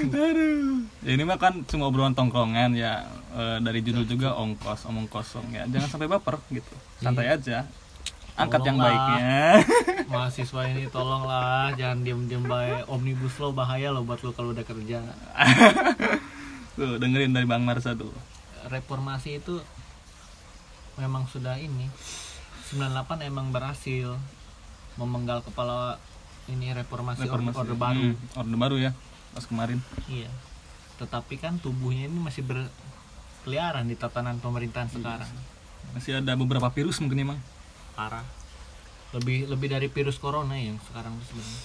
Aduh. 0.08 0.82
Ya, 1.00 1.10
ini 1.10 1.22
mah 1.22 1.36
kan 1.36 1.62
cuma 1.64 1.86
obrolan 1.86 2.12
tongkrongan 2.12 2.74
ya 2.74 3.06
Eh, 3.30 3.58
dari 3.60 3.78
judul 3.80 4.02
juga 4.02 4.34
ongkos, 4.34 4.82
omong 4.84 5.06
kosong 5.06 5.46
ya. 5.48 5.62
Jangan 5.64 5.86
sampai 5.88 6.08
baper 6.08 6.42
gitu. 6.50 6.74
Santai 6.98 7.30
aja. 7.30 7.62
Angkat 8.34 8.66
yang 8.66 8.74
Tolonglah. 8.74 8.98
baiknya. 8.98 9.42
mahasiswa 10.10 10.62
ini 10.66 10.84
tolonglah 10.88 11.70
jangan 11.72 11.98
diem-diem 12.00 12.42
baik 12.42 12.88
omnibus 12.88 13.36
law 13.36 13.52
bahaya 13.52 13.90
loh 13.90 14.02
buat 14.02 14.18
lo 14.18 14.32
kalau 14.32 14.50
udah 14.50 14.64
kerja 14.64 15.04
Tuh, 16.74 16.96
dengerin 16.96 17.30
dari 17.30 17.44
Bang 17.44 17.62
Marsa 17.62 17.92
tuh. 17.92 18.10
reformasi 18.64 19.38
itu 19.38 19.60
memang 20.98 21.24
sudah 21.24 21.56
ini 21.56 21.86
98 22.68 22.84
emang 23.22 23.48
berhasil 23.48 24.18
memenggal 24.94 25.40
kepala 25.40 25.96
ini 26.46 26.68
reformasi, 26.70 27.22
Reformasi. 27.22 27.56
orde 27.56 27.74
baru 27.74 28.02
Hmm, 28.02 28.16
orde 28.34 28.56
baru 28.56 28.76
ya. 28.80 28.90
Pas 29.30 29.44
kemarin. 29.44 29.78
iya 30.06 30.28
tetapi 30.98 31.38
kan 31.38 31.56
tubuhnya 31.56 32.04
ini 32.04 32.18
masih 32.18 32.42
berkeliaran 32.42 33.86
di 33.86 33.94
tatanan 33.94 34.36
pemerintahan 34.36 34.90
sekarang 34.90 35.30
Masih 35.88 36.18
ada 36.18 36.34
beberapa 36.34 36.66
virus 36.68 36.98
mungkin 36.98 37.22
emang. 37.24 37.40
parah 37.94 38.26
lebih 39.10 39.46
lebih 39.46 39.68
dari 39.68 39.88
virus 39.88 40.18
corona 40.18 40.54
yang 40.54 40.76
sekarang 40.84 41.14
sebenarnya 41.22 41.62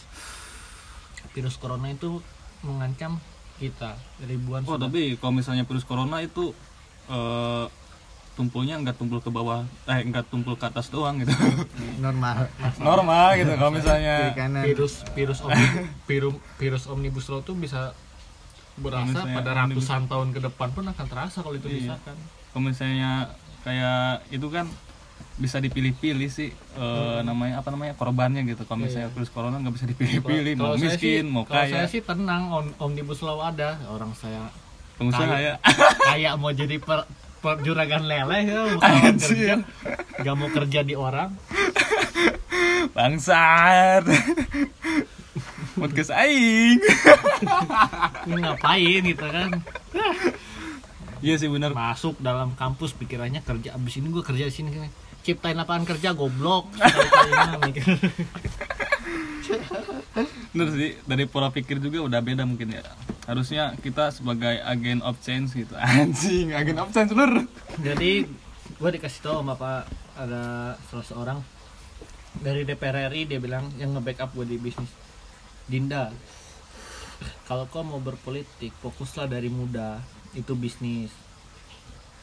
virus 1.30 1.56
corona 1.56 1.90
itu 1.90 2.22
mengancam 2.62 3.18
kita 3.56 3.98
ribuan 4.22 4.62
Oh, 4.64 4.76
sudah- 4.76 4.88
tapi 4.88 5.14
kalau 5.16 5.34
misalnya 5.34 5.62
virus 5.64 5.84
corona 5.84 6.20
itu 6.20 6.54
eh 7.06 7.66
tumpulnya 8.34 8.76
nggak 8.76 8.96
tumpul 8.96 9.18
ke 9.18 9.30
bawah, 9.30 9.62
eh 9.86 10.02
nggak 10.02 10.26
tumpul 10.28 10.54
ke 10.54 10.66
atas 10.66 10.90
doang 10.90 11.18
gitu. 11.18 11.30
normal. 12.06 12.50
Normal 12.78 13.28
gitu 13.36 13.54
kalau 13.54 13.72
misalnya. 13.72 14.34
Virus 14.64 15.06
virus 15.12 15.40
omni- 15.40 15.86
virus 16.10 16.34
virus 16.58 16.84
omnibus 16.86 17.26
law 17.28 17.40
tuh 17.40 17.54
bisa 17.54 17.94
berasa 18.76 19.06
Misalnya 19.22 19.38
pada 19.38 19.52
omnibus- 19.56 19.86
ratusan 19.86 20.02
tahun 20.08 20.28
ke 20.32 20.40
depan 20.44 20.68
pun 20.72 20.84
akan 20.84 21.06
terasa 21.06 21.38
kalau 21.40 21.54
itu 21.54 21.68
Iya. 21.68 21.78
disahkan. 21.94 22.16
Kalau 22.50 22.64
misalnya 22.64 23.12
kayak 23.62 24.02
itu 24.30 24.48
kan 24.50 24.66
bisa 25.34 25.58
dipilih-pilih 25.58 26.26
sih 26.28 26.50
eh, 26.54 27.20
namanya 27.22 27.62
apa 27.62 27.70
namanya 27.70 27.94
korbannya 27.94 28.42
gitu. 28.44 28.66
Kalau 28.66 28.82
misalnya 28.82 29.08
Iya. 29.08 29.14
virus 29.14 29.30
corona 29.30 29.58
nggak 29.58 29.74
bisa 29.74 29.86
dipilih-pilih 29.88 30.54
mau 30.56 30.74
miskin 30.76 30.98
sih- 31.20 31.22
mau 31.24 31.46
kalau 31.46 31.64
saya 31.64 31.86
kaya. 31.86 31.86
sih 31.88 32.02
tenang 32.02 32.50
om- 32.50 32.76
omnibus 32.80 33.22
law 33.22 33.42
ada. 33.44 33.78
Orang 33.88 34.14
saya 34.14 34.50
pengusaha 34.96 35.22
kaya. 35.24 35.54
ya. 35.54 35.54
Kayak 36.08 36.34
mau 36.36 36.50
jadi 36.50 36.78
per 36.78 37.06
juragan 37.62 38.08
leleh 38.08 38.42
ya 38.48 38.62
Anjir. 38.80 39.20
kerja. 39.20 39.56
Nggak 40.24 40.36
mau 40.40 40.50
kerja 40.50 40.80
di 40.88 40.96
orang. 40.96 41.36
Bangsat. 42.96 44.08
Podcast 45.76 46.12
aing. 46.16 46.80
Ngapain 48.30 49.02
gitu 49.04 49.26
kan? 49.28 49.50
Iya 51.24 51.36
sih 51.40 51.48
benar 51.52 51.72
masuk 51.76 52.20
dalam 52.24 52.56
kampus 52.56 52.96
pikirannya 52.96 53.44
kerja. 53.44 53.76
Abis 53.76 54.00
ini 54.00 54.08
gue 54.12 54.24
kerja 54.24 54.48
di 54.48 54.54
sini. 54.54 54.70
Ciptain 55.24 55.56
lapangan 55.56 55.88
kerja 55.96 56.12
goblok. 56.16 56.72
bener 60.54 60.70
sih 60.74 60.92
dari 61.04 61.26
pola 61.28 61.50
pikir 61.50 61.80
juga 61.80 62.04
udah 62.04 62.20
beda 62.24 62.44
mungkin 62.48 62.76
ya. 62.76 62.84
Harusnya 63.28 63.76
kita 63.80 64.12
sebagai 64.12 64.60
agen 64.64 65.00
of 65.04 65.20
change 65.24 65.56
gitu. 65.56 65.74
Anjing 65.84 66.56
agen 66.56 66.80
of 66.80 66.92
change 66.92 67.12
bener. 67.12 67.48
Jadi 67.80 68.28
gue 68.74 68.90
dikasih 69.00 69.22
tahu 69.24 69.36
sama 69.44 69.56
pak 69.56 69.88
ada 70.20 70.76
salah 70.92 71.06
seorang 71.08 71.40
dari 72.42 72.66
DPR 72.66 73.14
RI 73.14 73.30
dia 73.30 73.40
bilang 73.40 73.70
yang 73.78 73.94
nge-backup 73.96 74.34
gue 74.36 74.46
di 74.48 74.58
bisnis. 74.60 74.92
Dinda. 75.68 76.12
Kalau 77.48 77.68
kau 77.72 77.84
mau 77.84 78.04
berpolitik 78.04 78.76
fokuslah 78.84 79.32
dari 79.32 79.48
muda. 79.48 80.00
Itu 80.36 80.58
bisnis. 80.58 81.12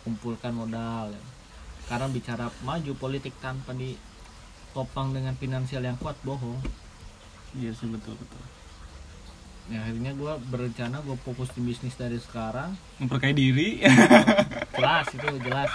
Kumpulkan 0.04 0.56
modal. 0.56 1.12
Ya. 1.14 1.22
karena 1.90 2.06
bicara 2.06 2.46
maju 2.62 2.94
politik 2.94 3.34
tanpa 3.42 3.74
di 3.74 3.98
topang 4.70 5.10
dengan 5.10 5.34
finansial 5.34 5.82
yang 5.82 5.98
kuat 5.98 6.14
bohong 6.22 6.62
iya 7.60 7.72
sih 7.76 7.86
betul 7.86 8.16
betul. 8.16 8.42
Ya 9.70 9.86
akhirnya 9.86 10.10
gue 10.18 10.32
berencana 10.50 10.98
gue 10.98 11.14
fokus 11.22 11.52
di 11.54 11.62
bisnis 11.62 11.94
dari 11.94 12.18
sekarang. 12.18 12.74
Memperkaya 12.98 13.30
diri. 13.30 13.78
Jelas 14.76 15.06
itu 15.12 15.28
jelas. 15.44 15.70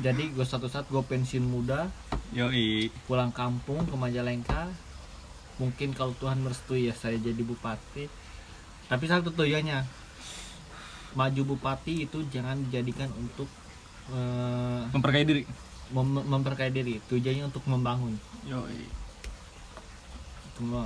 Jadi 0.00 0.32
gue 0.32 0.46
satu 0.46 0.70
saat 0.70 0.86
gue 0.88 1.02
pensiun 1.02 1.42
muda 1.42 1.90
yoi. 2.32 2.88
pulang 3.04 3.28
kampung 3.28 3.84
ke 3.84 3.92
Majalengka. 3.92 4.70
Mungkin 5.60 5.92
kalau 5.92 6.16
Tuhan 6.16 6.40
merestui 6.40 6.88
ya 6.88 6.94
saya 6.94 7.18
jadi 7.18 7.42
bupati. 7.42 8.08
Tapi 8.88 9.04
satu 9.04 9.34
tujuannya 9.34 9.84
maju 11.14 11.42
bupati 11.44 12.06
itu 12.06 12.24
jangan 12.26 12.58
dijadikan 12.66 13.06
untuk 13.14 13.46
eh, 14.10 14.82
memperkaya 14.90 15.22
diri. 15.22 15.42
mem- 15.92 16.26
memperkaya 16.26 16.70
diri. 16.72 17.02
Tujuannya 17.04 17.52
untuk 17.52 17.66
membangun. 17.68 18.16
Yoi 18.48 19.03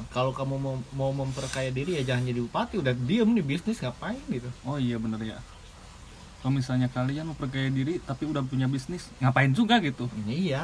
kalau 0.09 0.33
kamu 0.33 0.57
mau, 0.57 0.77
mau 0.97 1.13
memperkaya 1.13 1.69
diri 1.69 2.01
ya 2.01 2.15
jangan 2.15 2.25
jadi 2.25 2.41
bupati. 2.41 2.75
Udah 2.81 2.97
diem 2.97 3.29
di 3.37 3.45
bisnis 3.45 3.85
ngapain 3.85 4.21
gitu? 4.33 4.49
Oh 4.65 4.81
iya 4.81 4.97
bener 4.97 5.21
ya. 5.21 5.37
Kalau 6.41 6.57
misalnya 6.57 6.89
kalian 6.89 7.35
memperkaya 7.35 7.69
diri 7.69 8.01
tapi 8.01 8.25
udah 8.25 8.41
punya 8.41 8.65
bisnis 8.65 9.13
ngapain 9.21 9.53
juga 9.53 9.77
gitu? 9.85 10.09
Ini 10.25 10.35
iya. 10.49 10.63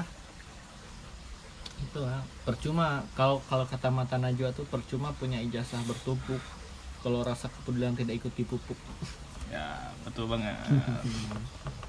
Itu 1.84 2.00
lah 2.00 2.24
percuma 2.48 3.04
kalau 3.12 3.44
kalau 3.44 3.68
kata 3.68 3.92
mata 3.92 4.16
Najwa 4.16 4.56
tuh 4.56 4.64
percuma 4.64 5.12
punya 5.12 5.36
ijazah 5.44 5.84
bertumpuk 5.84 6.40
kalau 7.04 7.20
rasa 7.20 7.52
kepedulian 7.52 7.92
tidak 7.92 8.24
ikut 8.24 8.32
dipupuk. 8.32 8.78
Ya 9.52 9.92
betul 10.08 10.32
banget. 10.32 10.56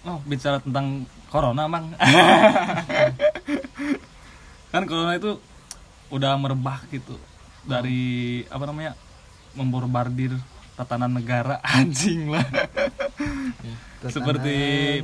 Oh 0.00 0.16
bicara 0.24 0.56
tentang 0.64 1.04
corona 1.28 1.68
mang. 1.68 1.92
Kan 4.72 4.88
corona 4.88 5.20
itu 5.20 5.36
udah 6.10 6.36
merebak 6.36 6.84
gitu. 6.90 7.16
Dari 7.64 8.42
apa 8.50 8.64
namanya 8.66 8.92
memborbardir 9.54 10.34
tatanan 10.76 11.10
negara. 11.14 11.58
Anjing 11.78 12.30
lah. 12.30 12.46
Seperti 14.04 14.56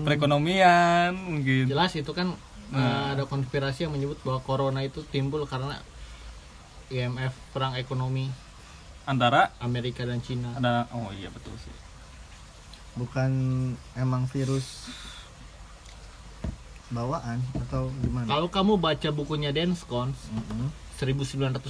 perekonomian 0.02 1.14
mungkin. 1.14 1.66
Jelas 1.70 1.94
itu 1.94 2.12
kan 2.12 2.34
Nah. 2.66 2.82
eh, 2.82 3.06
ada 3.14 3.24
konspirasi 3.30 3.86
yang 3.86 3.94
menyebut 3.94 4.18
bahwa 4.26 4.42
corona 4.42 4.82
itu 4.82 5.06
timbul 5.06 5.46
karena 5.46 5.78
IMF 6.90 7.30
perang 7.54 7.78
ekonomi. 7.78 8.26
Antara? 9.06 9.54
Amerika 9.62 10.02
dan 10.02 10.18
Cina. 10.18 10.50
Ada 10.58 10.90
oh 10.90 11.14
iya 11.14 11.30
betul 11.30 11.54
sih. 11.62 11.70
Bukan 12.98 13.30
emang 13.94 14.26
virus 14.26 14.90
bawaan 16.90 17.38
atau 17.66 17.90
gimana? 18.02 18.26
Kalau 18.30 18.48
kamu 18.50 18.72
baca 18.78 19.08
bukunya 19.14 19.54
Denskons 19.54 20.18
Mm-mm. 20.34 20.70
1981 20.96 21.60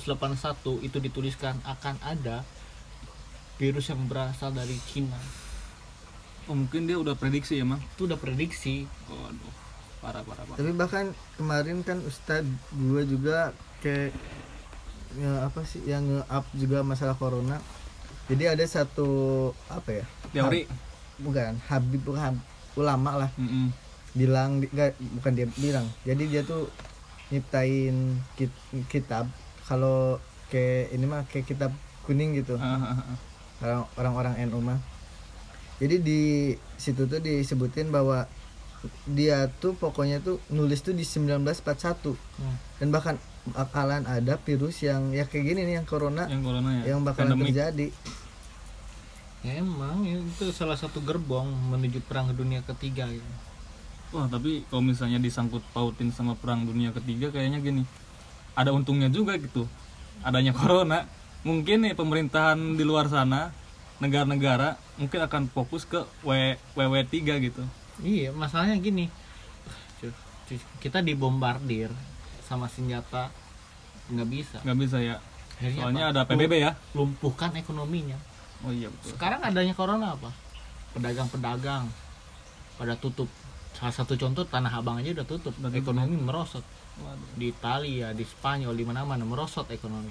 itu 0.80 0.96
dituliskan 0.96 1.58
akan 1.62 1.98
ada 2.00 2.46
virus 3.56 3.88
yang 3.88 4.06
berasal 4.06 4.50
dari 4.50 4.76
Cina. 4.84 5.18
Oh 6.46 6.54
mungkin 6.54 6.86
dia 6.86 6.94
udah 6.94 7.12
prediksi 7.12 7.58
emang 7.58 7.82
itu 7.82 8.06
udah 8.06 8.16
prediksi. 8.16 8.86
Waduh 9.06 9.54
parah 9.98 10.22
parah 10.22 10.44
parah. 10.44 10.56
Tapi 10.56 10.70
bahkan 10.72 11.04
kemarin 11.34 11.82
kan 11.82 11.98
Ustadz 12.00 12.46
gue 12.70 13.02
juga 13.04 13.50
kayak 13.80 14.14
nge- 15.16 15.42
apa 15.42 15.60
sih 15.64 15.82
yang 15.82 16.06
nge-up 16.06 16.46
juga 16.54 16.86
masalah 16.86 17.16
corona. 17.16 17.58
Jadi 18.26 18.44
ada 18.46 18.62
satu 18.62 19.08
apa 19.66 20.02
ya? 20.02 20.04
Teori. 20.30 20.70
Bukan 21.16 21.58
Habib 21.66 22.02
bukan 22.04 22.22
Hab- 22.22 22.46
ulama 22.76 23.26
lah. 23.26 23.30
Mm-mm. 23.34 23.72
bilang 24.12 24.60
di- 24.60 24.70
nggak 24.70 24.94
bukan 25.18 25.32
dia 25.34 25.46
bilang. 25.56 25.86
Jadi 26.02 26.24
dia 26.28 26.40
tuh 26.40 26.70
nyiptain 27.28 27.96
kit- 28.34 28.62
kitab 28.86 29.26
kalau 29.64 30.18
kayak 30.46 30.90
ini 30.90 31.04
mah 31.04 31.22
kayak 31.24 31.44
kitab 31.44 31.72
kuning 32.02 32.34
gitu 32.34 32.54
Ah, 32.54 32.78
ah, 32.78 33.02
ah. 33.04 33.18
orang 33.60 33.82
orang-orang 33.96 34.34
NU 34.46 34.60
mah 34.60 34.78
jadi 35.76 35.98
di 35.98 36.20
situ 36.76 37.04
tuh 37.04 37.18
disebutin 37.18 37.90
bahwa 37.90 38.24
dia 39.04 39.50
tuh 39.52 39.74
pokoknya 39.74 40.20
tuh 40.20 40.38
nulis 40.48 40.78
tuh 40.78 40.92
di 40.92 41.02
1941 41.02 42.14
Hmm. 42.36 42.56
dan 42.78 42.88
bahkan 42.88 43.16
bakalan 43.48 44.02
ada 44.04 44.38
virus 44.38 44.80
yang 44.80 45.10
ya 45.10 45.24
kayak 45.24 45.44
gini 45.44 45.60
nih 45.64 45.74
yang 45.76 45.86
corona 45.86 46.26
yang 46.26 46.42
corona 46.42 46.70
ya 46.76 46.94
yang 46.94 47.02
bakalan 47.02 47.34
Pandemik. 47.34 47.50
terjadi 47.50 47.86
ya 49.42 49.52
emang 49.56 50.02
itu 50.02 50.50
salah 50.50 50.74
satu 50.74 50.98
gerbong 51.00 51.46
menuju 51.70 52.02
perang 52.02 52.30
dunia 52.30 52.62
ketiga 52.62 53.06
gitu. 53.06 53.26
Wah 54.16 54.32
tapi 54.32 54.64
kalau 54.72 54.80
misalnya 54.80 55.20
disangkut 55.20 55.60
pautin 55.76 56.08
sama 56.08 56.32
perang 56.32 56.64
dunia 56.64 56.88
ketiga 56.96 57.28
kayaknya 57.28 57.60
gini. 57.60 57.84
Ada 58.56 58.72
untungnya 58.72 59.12
juga 59.12 59.36
gitu. 59.36 59.68
Adanya 60.24 60.56
corona. 60.56 61.04
Mungkin 61.44 61.84
nih 61.84 61.92
pemerintahan 61.92 62.56
di 62.80 62.84
luar 62.88 63.12
sana 63.12 63.52
negara-negara 64.00 64.80
mungkin 64.96 65.20
akan 65.20 65.52
fokus 65.52 65.84
ke 65.84 66.00
W 66.24 66.56
WW3 66.72 67.12
gitu. 67.44 67.62
Iya 68.00 68.32
masalahnya 68.32 68.80
gini. 68.80 69.12
Kita 70.80 71.04
dibombardir 71.04 71.92
sama 72.48 72.72
senjata 72.72 73.28
nggak 74.08 74.28
bisa. 74.32 74.58
Nggak 74.64 74.78
bisa 74.80 74.96
ya. 75.04 75.16
Akhirnya 75.60 75.80
soalnya 75.84 76.04
apa? 76.08 76.12
ada 76.16 76.22
PBB 76.24 76.52
ya. 76.56 76.72
Lumpuhkan 76.96 77.52
ekonominya. 77.52 78.16
Oh 78.64 78.72
iya 78.72 78.88
betul. 78.88 79.12
Sekarang 79.12 79.44
adanya 79.44 79.76
corona 79.76 80.16
apa? 80.16 80.32
Pedagang-pedagang 80.96 81.84
pada 82.80 82.96
tutup 82.96 83.28
salah 83.76 83.92
satu 83.92 84.16
contoh 84.16 84.48
tanah 84.48 84.72
abang 84.72 84.96
aja 84.96 85.12
udah 85.12 85.28
tutup 85.28 85.52
Udah 85.60 85.68
tutup, 85.68 85.80
ekonomi 85.84 86.16
merosot. 86.16 86.64
Waduh. 86.96 87.28
di 87.36 87.52
Italia 87.52 88.16
di 88.16 88.24
Spanyol 88.24 88.72
di 88.72 88.84
mana-mana 88.88 89.20
merosot 89.28 89.68
ekonomi. 89.68 90.08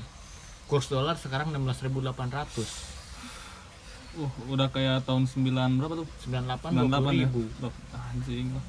Kurs 0.70 0.86
dolar 0.86 1.18
sekarang 1.18 1.50
16.800 1.50 2.94
uh 4.16 4.32
udah 4.48 4.72
kayak 4.72 5.04
tahun 5.04 5.28
9 5.28 5.82
berapa 5.82 5.94
tuh? 6.00 6.08
98 6.30 6.72
98 6.72 6.94
ya? 7.20 7.28
ribu. 7.28 7.44
Loh, 7.60 7.74
anjing. 7.92 8.48
Lah. 8.54 8.66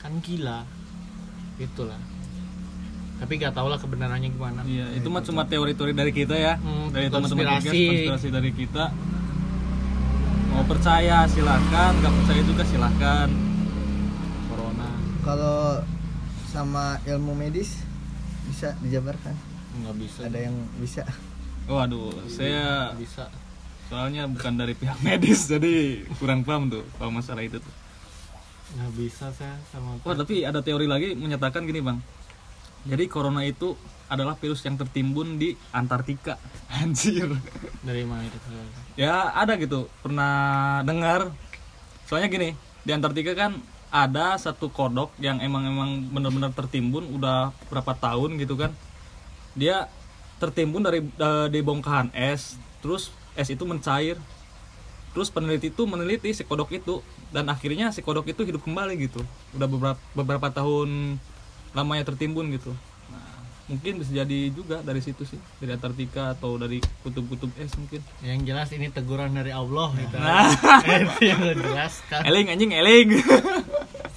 kan 0.00 0.12
gila. 0.24 0.64
Itulah. 1.60 2.00
Tapi 3.20 3.36
gak 3.36 3.52
tau 3.52 3.68
lah 3.68 3.76
kebenarannya 3.76 4.32
gimana. 4.32 4.64
Iya 4.64 4.96
itu 4.96 5.12
mah 5.12 5.20
cuma 5.20 5.44
teori-teori 5.44 5.92
dari 5.92 6.08
kita 6.08 6.32
ya. 6.40 6.56
Hmm, 6.56 6.88
dari 6.88 7.12
teman-teman 7.12 7.60
konspirasi. 7.60 7.84
konspirasi 7.84 8.28
dari 8.32 8.50
kita. 8.56 8.84
Mau 10.56 10.64
percaya 10.64 11.28
silakan. 11.28 11.92
Nggak 12.00 12.14
percaya 12.16 12.42
juga 12.48 12.62
silakan. 12.64 13.28
corona 13.28 13.49
kalau 15.22 15.80
sama 16.50 16.98
ilmu 17.06 17.36
medis 17.36 17.78
bisa 18.50 18.74
dijabarkan? 18.82 19.34
Nggak 19.80 19.96
bisa. 20.02 20.20
Ada 20.26 20.38
yang 20.50 20.56
bisa? 20.82 21.02
Waduh 21.70 22.10
saya 22.26 22.90
Nggak 22.90 23.00
bisa. 23.06 23.24
Soalnya 23.90 24.26
bukan 24.26 24.54
dari 24.58 24.74
pihak 24.74 24.98
medis 25.06 25.46
jadi 25.46 26.02
kurang 26.18 26.42
paham 26.42 26.72
tuh 26.72 26.84
kalau 26.98 27.12
masalah 27.14 27.44
itu 27.46 27.62
tuh. 27.62 27.74
Nggak 28.74 28.92
bisa 28.98 29.26
saya 29.34 29.54
sama 29.70 29.98
oh 30.02 30.14
tapi 30.14 30.46
ada 30.46 30.62
teori 30.62 30.86
lagi 30.90 31.14
menyatakan 31.14 31.66
gini 31.66 31.80
bang. 31.82 31.98
Jadi 32.80 33.04
corona 33.12 33.44
itu 33.44 33.76
adalah 34.10 34.34
virus 34.40 34.64
yang 34.66 34.74
tertimbun 34.80 35.38
di 35.38 35.54
Antartika. 35.70 36.40
Anjir. 36.80 37.30
Dari 37.84 38.02
mana 38.02 38.26
itu? 38.26 38.38
Ya 38.98 39.30
ada 39.36 39.54
gitu. 39.60 39.86
Pernah 40.02 40.80
dengar? 40.82 41.30
Soalnya 42.08 42.26
gini 42.32 42.56
di 42.82 42.90
Antartika 42.90 43.36
kan 43.36 43.60
ada 43.90 44.38
satu 44.38 44.70
kodok 44.70 45.10
yang 45.18 45.42
emang 45.42 45.66
emang 45.66 45.90
benar-benar 46.14 46.54
tertimbun 46.54 47.06
udah 47.10 47.50
berapa 47.66 47.92
tahun 47.98 48.38
gitu 48.38 48.54
kan. 48.54 48.70
Dia 49.58 49.90
tertimbun 50.38 50.86
dari 50.86 51.02
di 51.50 51.60
bongkahan 51.60 52.14
es 52.14 52.56
terus 52.80 53.10
es 53.34 53.50
itu 53.50 53.66
mencair. 53.66 54.18
Terus 55.10 55.26
peneliti 55.26 55.74
itu 55.74 55.82
meneliti 55.90 56.30
si 56.30 56.46
kodok 56.46 56.70
itu 56.70 57.02
dan 57.34 57.50
akhirnya 57.50 57.90
si 57.90 57.98
kodok 57.98 58.30
itu 58.30 58.46
hidup 58.46 58.62
kembali 58.62 58.94
gitu. 59.10 59.20
Udah 59.58 59.66
beberapa 59.66 60.00
beberapa 60.14 60.48
tahun 60.54 61.18
lamanya 61.74 62.06
tertimbun 62.06 62.50
gitu 62.54 62.74
mungkin 63.70 64.02
bisa 64.02 64.10
jadi 64.26 64.50
juga 64.50 64.82
dari 64.82 64.98
situ 64.98 65.22
sih 65.22 65.38
dari 65.62 65.78
Antartika 65.78 66.34
atau 66.34 66.58
dari 66.58 66.82
kutub-kutub 67.06 67.54
es 67.54 67.70
mungkin. 67.78 68.02
Yang 68.26 68.40
jelas 68.50 68.68
ini 68.74 68.90
teguran 68.90 69.30
dari 69.30 69.54
Allah 69.54 69.94
gitu. 69.94 70.16
Nah. 70.18 70.50
itu 71.06 71.22
yang 71.22 71.40
lo 71.46 71.54
jelaskan. 71.54 72.20
Eling 72.26 72.50
anjing 72.50 72.74
eling 72.74 73.08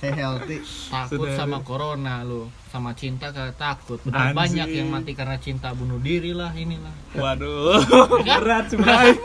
saya 0.02 0.14
healthy. 0.26 0.58
Takut 0.90 1.30
Sudah. 1.30 1.38
sama 1.38 1.62
ada. 1.62 1.68
corona 1.70 2.16
lu 2.26 2.50
sama 2.74 2.98
cinta 2.98 3.30
kagak 3.30 3.62
takut. 3.62 4.02
Udah 4.10 4.34
banyak 4.34 4.66
yang 4.74 4.90
mati 4.90 5.14
karena 5.14 5.38
cinta 5.38 5.70
bunuh 5.78 6.02
diri 6.02 6.34
lah 6.34 6.50
inilah. 6.58 6.92
Waduh 7.14 7.86
berat 8.26 8.74
sebenarnya 8.74 9.16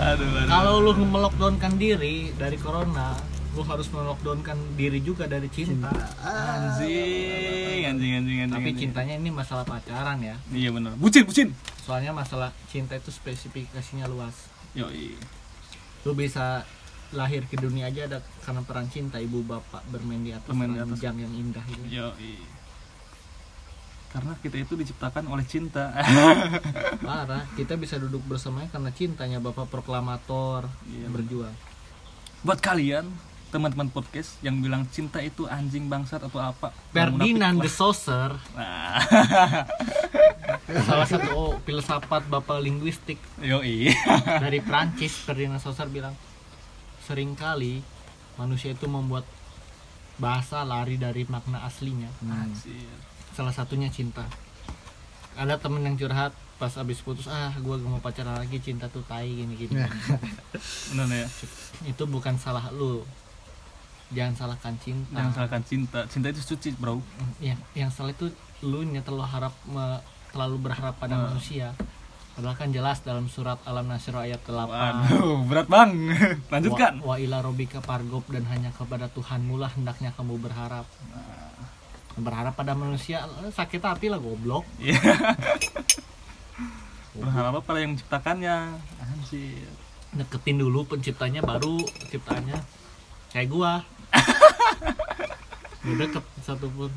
aduh, 0.00 0.24
aduh. 0.24 0.48
kalau 0.48 0.74
lu 0.80 0.92
melockdownkan 0.96 1.76
diri 1.76 2.32
dari 2.32 2.56
corona 2.56 3.12
lu 3.50 3.62
harus 3.66 3.90
melockdownkan 3.90 4.54
diri 4.78 5.02
juga 5.02 5.26
dari 5.26 5.50
cinta. 5.50 5.90
Anjing 6.22 7.82
anjing 7.82 8.12
anjing 8.14 8.38
anjing 8.38 8.50
tapi 8.50 8.70
anjing. 8.70 8.78
cintanya 8.88 9.14
ini 9.18 9.30
masalah 9.34 9.66
pacaran 9.66 10.22
ya. 10.22 10.38
Iya 10.54 10.70
bener. 10.70 10.94
Bucin 10.94 11.26
bucin. 11.26 11.48
Soalnya 11.82 12.14
masalah 12.14 12.54
cinta 12.70 12.94
itu 12.94 13.10
spesifikasinya 13.10 14.06
luas. 14.06 14.46
Yoi. 14.78 15.18
Lu 16.06 16.14
bisa 16.14 16.62
lahir 17.10 17.42
ke 17.50 17.58
dunia 17.58 17.90
aja 17.90 18.06
ada 18.06 18.18
karena 18.46 18.62
peran 18.62 18.86
cinta 18.86 19.18
ibu 19.18 19.42
bapak 19.42 19.82
bermain 19.90 20.22
di 20.22 20.30
atas 20.30 20.46
Bermain 20.46 20.70
di 20.70 20.78
atas. 20.78 20.94
ranjang 20.94 21.16
yang 21.18 21.32
indah 21.34 21.64
itu 21.66 21.82
Yo, 21.90 22.14
karena 24.10 24.34
kita 24.38 24.58
itu 24.58 24.74
diciptakan 24.74 25.26
oleh 25.26 25.42
cinta. 25.46 25.90
parah. 27.06 27.46
Kita 27.54 27.78
bisa 27.78 27.94
duduk 27.98 28.22
bersamanya 28.26 28.70
karena 28.70 28.90
cintanya 28.90 29.38
bapak 29.38 29.70
proklamator 29.70 30.66
Iya, 30.86 31.06
berjuang. 31.10 31.54
Buat 32.42 32.58
kalian 32.58 33.06
teman-teman 33.50 33.90
podcast 33.90 34.38
yang 34.40 34.62
bilang 34.62 34.86
cinta 34.88 35.18
itu 35.18 35.44
anjing 35.50 35.90
bangsat 35.90 36.22
atau 36.22 36.38
apa? 36.38 36.70
Ferdinand 36.94 37.58
Saussure 37.66 38.38
lah. 38.54 39.02
Nah, 39.02 39.66
salah 40.86 41.06
satu 41.06 41.30
oh, 41.34 41.52
filsafat 41.66 42.30
bapak 42.30 42.62
linguistik 42.62 43.18
yo 43.42 43.62
dari 44.44 44.62
Prancis 44.62 45.18
Ferdinand 45.26 45.58
Saussure 45.58 45.90
bilang 45.90 46.14
sering 47.02 47.34
kali 47.34 47.82
manusia 48.38 48.70
itu 48.70 48.86
membuat 48.86 49.26
bahasa 50.20 50.62
lari 50.62 51.00
dari 51.00 51.26
makna 51.26 51.64
aslinya 51.66 52.06
Anjir. 52.22 52.86
salah 53.34 53.50
satunya 53.50 53.90
cinta 53.90 54.22
ada 55.34 55.56
temen 55.58 55.82
yang 55.82 55.96
curhat 55.98 56.30
pas 56.60 56.76
abis 56.76 57.00
putus 57.00 57.24
ah 57.24 57.56
gue 57.56 57.72
gak 57.72 57.88
mau 57.88 58.04
pacaran 58.04 58.36
lagi 58.36 58.60
cinta 58.60 58.84
tuh 58.92 59.00
tai 59.08 59.32
gini 59.32 59.56
gini 59.56 59.80
Bener 60.92 61.24
ya. 61.24 61.28
itu 61.88 62.04
bukan 62.04 62.36
salah 62.36 62.68
lu 62.68 63.00
jangan 64.10 64.34
salahkan 64.34 64.74
cinta 64.76 65.14
Jangan 65.14 65.32
salahkan 65.32 65.62
cinta. 65.62 66.00
Cinta 66.06 66.26
itu 66.28 66.40
suci, 66.40 66.70
Bro. 66.72 66.98
yang 67.38 67.58
yang 67.72 67.88
salah 67.88 68.10
itu 68.10 68.26
lu 68.60 68.82
nya 68.82 69.00
terlalu 69.00 69.24
harap 69.24 69.54
me- 69.64 70.02
terlalu 70.28 70.56
berharap 70.60 70.94
pada 70.94 71.14
Ah. 71.14 71.20
manusia 71.26 71.72
padahal 72.30 72.54
kan 72.54 72.70
jelas 72.70 73.00
dalam 73.00 73.26
surat 73.26 73.58
alam 73.62 73.84
nasr 73.84 74.14
ayat 74.14 74.40
8 74.40 75.10
Waduh, 75.10 75.44
berat 75.44 75.66
bang. 75.66 75.90
Lanjutkan. 76.52 76.92
Wa, 76.98 77.04
wa 77.04 77.16
ila 77.16 77.38
robika 77.40 77.78
pargob 77.80 78.22
dan 78.26 78.46
hanya 78.46 78.70
kepada 78.70 79.06
Tuhanmu 79.08 79.56
lah 79.56 79.68
hendaknya 79.70 80.10
kamu 80.10 80.38
berharap. 80.38 80.86
Berharap 82.12 82.54
pada 82.54 82.72
manusia 82.72 83.22
eh, 83.38 83.50
sakit 83.50 83.80
hati 83.80 84.06
lah 84.06 84.16
goblok. 84.16 84.62
Iya. 84.76 84.96
Berharap 87.12 87.52
apa 87.52 87.60
pada 87.62 87.78
yang 87.78 87.92
menciptakannya? 87.92 88.56
Anjir. 88.96 89.66
Deketin 90.12 90.58
dulu 90.58 90.86
penciptanya 90.86 91.40
baru 91.40 91.78
ciptaannya 92.08 92.58
kayak 93.30 93.48
gua. 93.48 93.82
Udah 95.82 95.96
deket 95.98 96.24
satu 96.40 96.66
pun 96.68 96.90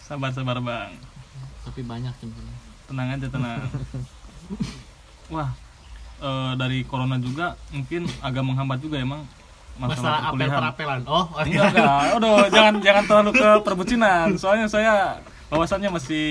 Sabar 0.00 0.30
sabar 0.30 0.58
bang. 0.58 0.90
tapi 1.60 1.80
banyak 1.80 2.10
sebenarnya. 2.16 2.58
Tenang 2.84 3.08
aja 3.12 3.26
tenang. 3.28 3.60
Wah, 5.28 5.50
eh, 6.18 6.52
dari 6.56 6.82
corona 6.82 7.14
juga 7.16 7.54
mungkin 7.70 8.08
agak 8.18 8.42
menghambat 8.42 8.78
juga 8.80 8.98
emang 8.98 9.22
Masalah 9.78 10.28
apel 10.28 10.44
perkuliahan. 10.44 10.58
perapelan. 10.58 11.00
Oh, 11.06 11.24
oh 11.24 11.40
Enggak, 11.40 11.70
enggak. 11.70 12.02
Aduh, 12.12 12.36
jangan 12.50 12.74
jangan 12.82 13.04
terlalu 13.06 13.30
ke 13.32 13.48
perbucinan. 13.62 14.26
Soalnya 14.34 14.66
saya 14.66 14.94
wawasannya 15.48 15.88
masih 15.90 16.26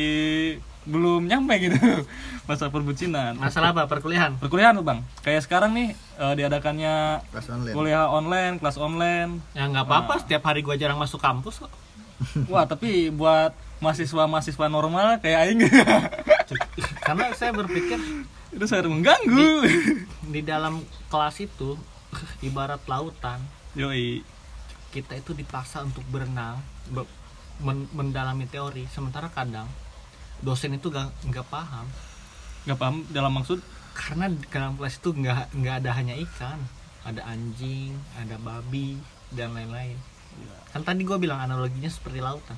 belum 0.89 1.21
nyampe 1.23 1.53
gitu 1.61 1.77
masa 2.49 2.67
perbucinan. 2.67 3.37
Masalah 3.37 3.71
apa 3.71 3.85
perkuliahan? 3.85 4.35
Perkuliahan 4.35 4.73
tuh, 4.73 4.81
Bang. 4.81 5.05
Kayak 5.21 5.45
sekarang 5.45 5.71
nih 5.71 5.93
eh, 5.93 6.33
diadakannya 6.35 7.21
Kelas 7.29 7.47
online. 7.47 7.73
kuliah 7.73 8.05
online, 8.05 8.53
kelas 8.57 8.77
online. 8.77 9.31
Ya 9.53 9.65
nggak 9.65 9.85
apa-apa, 9.85 10.13
setiap 10.19 10.43
hari 10.43 10.59
gua 10.59 10.73
jarang 10.73 10.97
masuk 10.97 11.17
kampus 11.17 11.61
kok. 11.61 11.71
Wah, 12.51 12.65
tapi 12.65 13.07
buat 13.09 13.53
mahasiswa-mahasiswa 13.79 14.65
normal 14.67 15.17
kayak 15.19 15.39
aing 15.45 15.61
Karena 17.05 17.31
saya 17.31 17.53
berpikir 17.53 17.95
itu 18.49 18.65
sangat 18.65 18.89
mengganggu. 18.89 19.63
di 20.25 20.41
dalam 20.41 20.81
kelas 21.07 21.37
itu 21.39 21.77
ibarat 22.41 22.81
lautan. 22.83 23.39
Yoi. 23.71 24.25
kita 24.89 25.13
itu 25.13 25.31
dipaksa 25.31 25.85
untuk 25.85 26.01
berenang 26.09 26.57
be- 26.89 27.05
men- 27.59 27.85
mendalami 27.91 28.43
teori 28.43 28.89
sementara 28.89 29.29
kadang 29.29 29.69
dosen 30.43 30.75
itu 30.75 30.87
gak 30.91 31.09
nggak 31.27 31.45
paham. 31.47 31.85
Gak 32.67 32.77
paham 32.79 33.03
dalam 33.11 33.31
maksud? 33.33 33.59
Karena 33.95 34.31
dalam 34.51 34.79
kelas 34.79 34.99
itu 34.99 35.11
nggak 35.11 35.55
nggak 35.59 35.75
ada 35.83 35.91
hanya 35.95 36.15
ikan 36.23 36.59
ada 37.03 37.23
anjing 37.27 37.95
ada 38.19 38.35
babi 38.39 38.99
dan 39.33 39.55
lain-lain. 39.55 39.95
Kan 40.69 40.85
tadi 40.85 41.01
gue 41.03 41.17
bilang 41.17 41.41
analoginya 41.41 41.89
seperti 41.89 42.21
lautan 42.21 42.55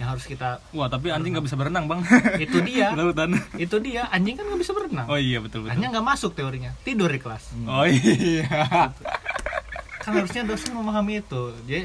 yang 0.00 0.16
harus 0.16 0.24
kita 0.24 0.64
Wah, 0.72 0.88
tapi 0.88 1.12
anjing 1.12 1.36
nggak 1.36 1.44
bisa 1.44 1.60
berenang, 1.60 1.84
Bang. 1.84 2.00
itu 2.40 2.64
dia. 2.64 2.88
Lautan. 2.98 3.36
itu 3.60 3.76
dia 3.84 4.08
anjing 4.08 4.32
kan 4.32 4.48
nggak 4.48 4.60
bisa 4.64 4.72
berenang. 4.72 5.04
Oh 5.12 5.20
iya, 5.20 5.44
betul 5.44 5.68
betul. 5.68 5.76
hanya 5.76 5.92
nggak 5.92 6.06
masuk 6.08 6.32
teorinya 6.32 6.72
tidur 6.88 7.12
di 7.12 7.20
kelas. 7.20 7.52
Oh 7.68 7.84
iya. 7.84 8.48
kan 10.00 10.12
harusnya 10.16 10.48
dosen 10.48 10.72
memahami 10.72 11.20
itu. 11.20 11.52
Jadi 11.68 11.84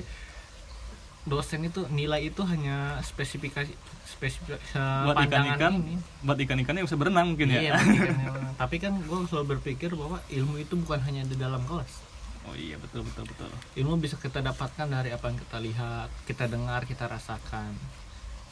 dosen 1.25 1.65
itu 1.65 1.89
nilai 1.89 2.29
itu 2.29 2.45
hanya 2.45 3.01
spesifikasi 3.01 3.73
spesifik 4.05 4.61
buat 4.77 5.17
pandangan 5.17 5.57
ikan-ikan 5.57 5.73
ini. 5.81 5.95
buat 6.21 6.37
ikan-ikannya 6.37 6.81
bisa 6.85 6.97
berenang 7.01 7.33
mungkin 7.33 7.49
ya? 7.49 7.59
Iya 7.65 7.73
buat 7.81 7.97
ikan-ikan. 7.97 8.53
tapi 8.61 8.75
kan 8.77 8.93
gue 9.01 9.19
selalu 9.25 9.57
berpikir 9.57 9.89
bahwa 9.97 10.21
ilmu 10.29 10.61
itu 10.61 10.77
bukan 10.77 11.01
hanya 11.01 11.25
di 11.25 11.33
dalam 11.33 11.65
kelas. 11.65 12.05
Oh 12.45 12.53
iya 12.53 12.77
betul 12.77 13.01
betul 13.01 13.25
betul. 13.25 13.49
Ilmu 13.73 13.97
bisa 13.97 14.21
kita 14.21 14.45
dapatkan 14.45 14.85
dari 14.85 15.09
apa 15.09 15.25
yang 15.33 15.37
kita 15.41 15.57
lihat 15.57 16.09
kita 16.29 16.45
dengar 16.45 16.85
kita 16.85 17.09
rasakan. 17.09 17.73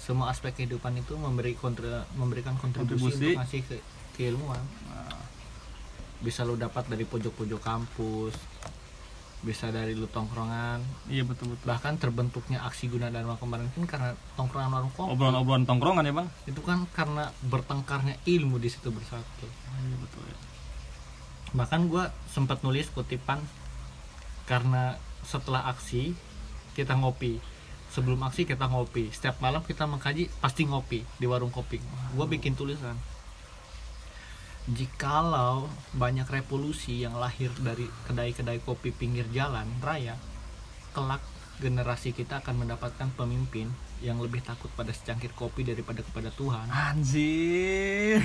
Semua 0.01 0.33
aspek 0.33 0.51
kehidupan 0.57 0.97
itu 0.99 1.13
memberi 1.15 1.53
kontra, 1.55 2.03
memberikan 2.17 2.57
Kontribusi. 2.59 3.07
kontribusi, 3.07 3.23
untuk 3.23 3.39
ngasih 3.39 3.61
ke, 3.63 3.75
keilmuan. 4.19 4.59
Nah, 4.89 5.15
bisa 6.19 6.43
lu 6.43 6.59
dapat 6.59 6.89
dari 6.89 7.05
pojok-pojok 7.07 7.61
kampus 7.61 8.35
bisa 9.43 9.69
dari 9.69 9.91
lu 9.93 10.07
tongkrongan. 10.07 10.79
Iya 11.11 11.27
betul 11.27 11.53
betul. 11.53 11.67
Bahkan 11.67 11.99
terbentuknya 11.99 12.63
aksi 12.63 12.87
guna 12.87 13.11
dharma 13.11 13.35
kemarin 13.35 13.67
kan 13.75 13.83
karena 13.85 14.09
tongkrongan 14.39 14.71
warung 14.71 14.93
kopi. 14.95 15.11
Obrolan-obrolan 15.11 15.67
tongkrongan 15.67 16.07
ya 16.07 16.13
bang? 16.15 16.27
Itu 16.47 16.63
kan 16.63 16.87
karena 16.95 17.29
bertengkarnya 17.43 18.15
ilmu 18.23 18.57
di 18.57 18.71
situ 18.71 18.89
bersatu. 18.89 19.47
Iya 19.83 19.97
betul 19.99 20.23
ya. 20.23 20.37
Bahkan 21.53 21.91
gue 21.91 22.03
sempat 22.31 22.63
nulis 22.63 22.87
kutipan 22.89 23.43
karena 24.47 24.95
setelah 25.27 25.67
aksi 25.69 26.15
kita 26.73 26.95
ngopi. 26.95 27.43
Sebelum 27.93 28.23
aksi 28.25 28.49
kita 28.49 28.65
ngopi. 28.71 29.13
Setiap 29.13 29.37
malam 29.43 29.61
kita 29.61 29.85
mengkaji 29.85 30.31
pasti 30.41 30.65
ngopi 30.65 31.05
di 31.19 31.25
warung 31.29 31.53
kopi. 31.53 31.77
Gue 32.15 32.25
bikin 32.25 32.55
tulisan 32.57 32.97
jikalau 34.71 35.67
banyak 35.91 36.23
revolusi 36.23 37.03
yang 37.03 37.19
lahir 37.19 37.51
dari 37.59 37.83
kedai-kedai 38.07 38.63
kopi 38.63 38.95
pinggir 38.95 39.27
jalan 39.35 39.67
raya 39.83 40.15
kelak 40.95 41.19
generasi 41.59 42.15
kita 42.15 42.39
akan 42.39 42.63
mendapatkan 42.63 43.11
pemimpin 43.19 43.67
yang 43.99 44.23
lebih 44.23 44.39
takut 44.39 44.71
pada 44.71 44.95
secangkir 44.95 45.35
kopi 45.35 45.67
daripada 45.67 45.99
kepada 45.99 46.31
Tuhan 46.31 46.67
anjir 46.71 48.23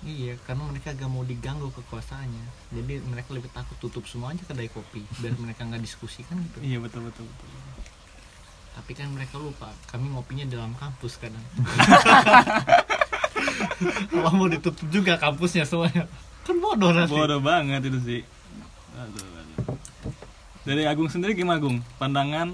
Iya, 0.00 0.40
karena 0.48 0.64
mereka 0.64 0.96
gak 0.96 1.12
mau 1.12 1.20
diganggu 1.20 1.68
kekuasaannya. 1.76 2.72
Jadi 2.72 3.04
mereka 3.04 3.36
lebih 3.36 3.52
takut 3.52 3.76
tutup 3.76 4.08
semua 4.08 4.32
aja 4.32 4.40
kedai 4.48 4.72
kopi 4.72 5.04
biar 5.20 5.36
mereka 5.36 5.68
nggak 5.68 5.84
diskusi 5.84 6.24
kan 6.24 6.40
gitu. 6.40 6.56
iya 6.64 6.80
betul 6.80 7.04
betul 7.04 7.28
betul 7.28 7.48
Tapi 8.80 8.96
kan 8.96 9.12
mereka 9.12 9.36
lupa, 9.36 9.68
kami 9.92 10.08
ngopinya 10.08 10.48
dalam 10.48 10.72
kampus 10.72 11.20
kadang. 11.20 11.44
Kalau 14.10 14.30
mau 14.32 14.46
ditutup 14.46 14.86
juga 14.88 15.16
kampusnya 15.16 15.64
semuanya. 15.64 16.04
Kan 16.40 16.56
bodoh 16.56 16.90
nanti. 16.90 17.10
bodoh 17.10 17.38
banget 17.38 17.84
itu 17.84 17.98
sih 18.00 18.20
aduh, 18.92 19.22
aduh. 19.22 19.76
dari 20.62 20.82
Agung 20.84 21.06
sendiri 21.06 21.32
gimana 21.32 21.56
Agung 21.56 21.80
pandangan 21.96 22.52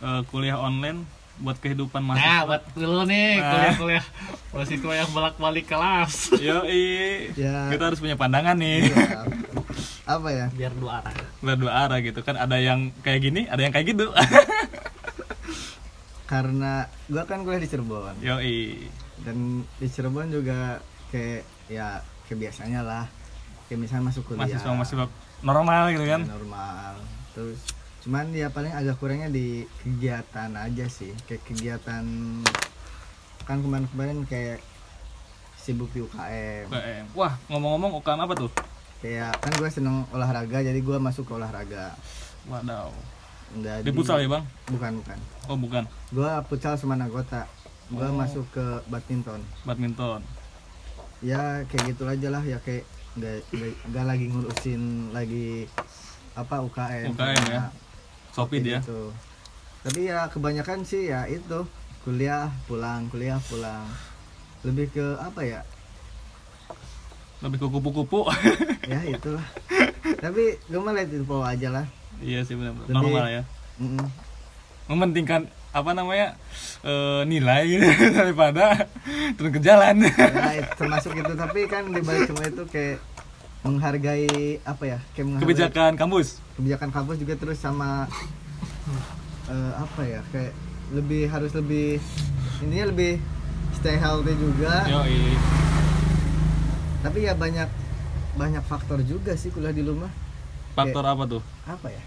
eh, 0.00 0.20
kuliah 0.28 0.56
online 0.56 1.02
buat 1.36 1.56
kehidupan 1.56 1.98
Nah, 2.00 2.14
mahasiswa 2.14 2.46
buat 2.46 2.62
dulu 2.72 3.02
nih 3.04 3.30
Nah. 3.34 3.50
kuliah-kuliah 3.50 4.04
mahasiswa 4.50 4.92
yang 4.94 5.10
bolak-balik 5.10 5.66
kelas. 5.66 6.30
Yoi, 6.46 7.32
Ya. 7.34 7.68
kita 7.68 7.82
harus 7.84 7.98
punya 7.98 8.14
pandangan 8.14 8.54
nih 8.54 8.86
Iya. 8.86 9.26
apa 10.06 10.28
ya 10.30 10.46
Biar 10.48 10.72
dua 10.72 11.00
arah. 11.00 11.16
berdua 11.38 11.72
arah 11.80 11.98
gitu 11.98 12.20
kan 12.20 12.36
ada 12.36 12.56
yang 12.56 12.92
kayak 13.00 13.20
gini 13.20 13.48
ada 13.48 13.58
yang 13.58 13.72
kayak 13.72 13.88
gitu 13.90 14.12
karena 16.24 16.88
gua 17.06 17.24
kan 17.24 17.40
kuliah 17.40 17.58
di 17.58 17.68
Cirebon 17.68 18.14
Yoi 18.20 18.88
dan 19.24 19.36
di 19.80 19.86
Cirebon 19.88 20.28
juga 20.28 20.78
kayak 21.08 21.42
ya 21.66 22.00
kayak 22.28 22.38
biasanya 22.40 22.80
lah 22.84 23.04
kayak 23.66 23.80
misalnya 23.80 24.12
masuk 24.12 24.22
kuliah 24.28 24.44
mahasiswa 24.44 24.70
mahasiswa 24.70 25.06
normal 25.40 25.82
gitu 25.90 26.04
kan 26.04 26.20
ya, 26.22 26.28
normal 26.28 26.92
terus 27.32 27.60
cuman 28.04 28.28
ya 28.36 28.52
paling 28.52 28.72
agak 28.72 29.00
kurangnya 29.00 29.32
di 29.32 29.64
kegiatan 29.80 30.52
aja 30.52 30.86
sih 30.86 31.16
kayak 31.24 31.40
kegiatan 31.48 32.04
kan 33.44 33.58
kemarin-kemarin 33.60 34.24
kayak 34.24 34.60
sibuk 35.56 35.88
di 35.96 36.04
UKM 36.04 36.68
UKM. 36.68 37.04
Wah, 37.16 37.32
ngomong-ngomong 37.48 37.96
UKM 38.00 38.20
apa 38.20 38.34
tuh? 38.36 38.52
kayak 39.00 39.36
kan 39.36 39.52
gue 39.60 39.68
seneng 39.68 40.08
olahraga 40.16 40.64
jadi 40.64 40.80
gue 40.80 40.96
masuk 40.96 41.28
ke 41.28 41.32
olahraga 41.36 41.92
Wadaw. 42.48 42.88
Nggak 43.52 43.84
Di 43.84 43.92
futsal 43.92 44.24
ya, 44.24 44.28
Bang? 44.32 44.44
bukan 44.68 44.92
bukan 45.00 45.18
Oh, 45.44 45.56
bukan. 45.60 45.84
gue 46.08 46.30
futsal 46.48 46.80
sama 46.80 46.96
anggota 46.96 47.44
gue 47.86 48.00
Oh. 48.02 48.14
masuk 48.14 48.46
ke 48.50 48.64
badminton 48.86 49.40
Badminton. 49.62 50.20
ya 51.20 51.40
kayak 51.64 51.84
gitu 51.90 52.04
aja 52.04 52.28
lah 52.30 52.40
ya 52.40 52.58
kayak 52.58 52.84
nggak 53.14 54.04
lagi 54.04 54.26
ngurusin 54.26 54.82
lagi 55.10 55.64
apa 56.34 56.60
UKM 56.60 57.12
UKM 57.12 57.44
ya. 57.46 57.64
Shopee 58.30 58.60
dia. 58.60 58.78
gitu. 58.78 59.12
tapi 59.80 60.00
ya 60.06 60.26
kebanyakan 60.26 60.82
sih 60.82 61.08
ya 61.08 61.24
itu 61.24 61.64
kuliah 62.00 62.48
pulang 62.64 63.06
kuliah 63.08 63.38
pulang 63.44 63.84
lebih 64.60 64.88
ke 64.90 65.06
apa 65.16 65.40
ya 65.40 65.60
Lebih 67.40 67.58
ke 67.58 67.66
kupu-kupu. 67.68 68.24
ya 68.88 69.00
itulah 69.06 69.44
tapi 70.18 70.56
gue 70.58 70.80
mah 70.80 70.92
let 70.92 71.06
it 71.06 71.20
flow 71.22 71.40
aja 71.40 71.68
lah 71.70 71.86
iya 72.18 72.40
sih 72.40 72.56
benar 72.56 72.72
normal 72.86 73.28
ya. 73.28 73.42
Mm-mm. 73.76 74.08
Mementingkan 74.86 75.48
apa 75.74 75.90
namanya? 75.90 76.38
eh, 76.80 77.22
nilai 77.26 77.62
gitu 77.66 77.86
daripada 78.18 78.86
turun 79.34 79.50
ke 79.50 79.60
jalan. 79.60 80.04
ya, 80.04 80.28
itu 80.54 80.70
termasuk 80.76 81.12
itu 81.12 81.32
tapi 81.34 81.66
kan 81.66 81.88
di 81.88 81.98
balik 81.98 82.28
semua 82.28 82.46
itu 82.46 82.62
kayak 82.70 82.98
menghargai 83.60 84.28
apa 84.62 84.84
ya 84.86 84.98
kayak 85.12 85.24
menghargai 85.26 85.44
Kebijakan 85.44 85.92
kampus. 85.96 86.38
kebijakan 86.54 86.90
kampus 86.92 87.16
juga 87.18 87.34
terus 87.34 87.58
sama 87.58 88.04
eh, 89.48 89.72
apa 89.74 90.00
ya 90.04 90.20
kayak 90.28 90.52
lebih 90.92 91.26
harus 91.26 91.50
lebih 91.52 91.96
intinya 92.60 92.92
lebih 92.92 93.16
stay 93.74 93.96
healthy 93.96 94.36
juga 94.36 94.84
Yoi. 94.84 95.32
tapi 97.00 97.24
ya 97.24 97.32
banyak 97.32 97.68
banyak 98.36 98.62
faktor 98.62 99.00
juga 99.00 99.32
sih 99.34 99.48
kuliah 99.48 99.72
di 99.72 99.80
rumah 99.80 100.12
Faktor 100.74 101.06
apa 101.06 101.24
tuh? 101.24 101.42
apa 101.64 101.88
ya 101.88 102.02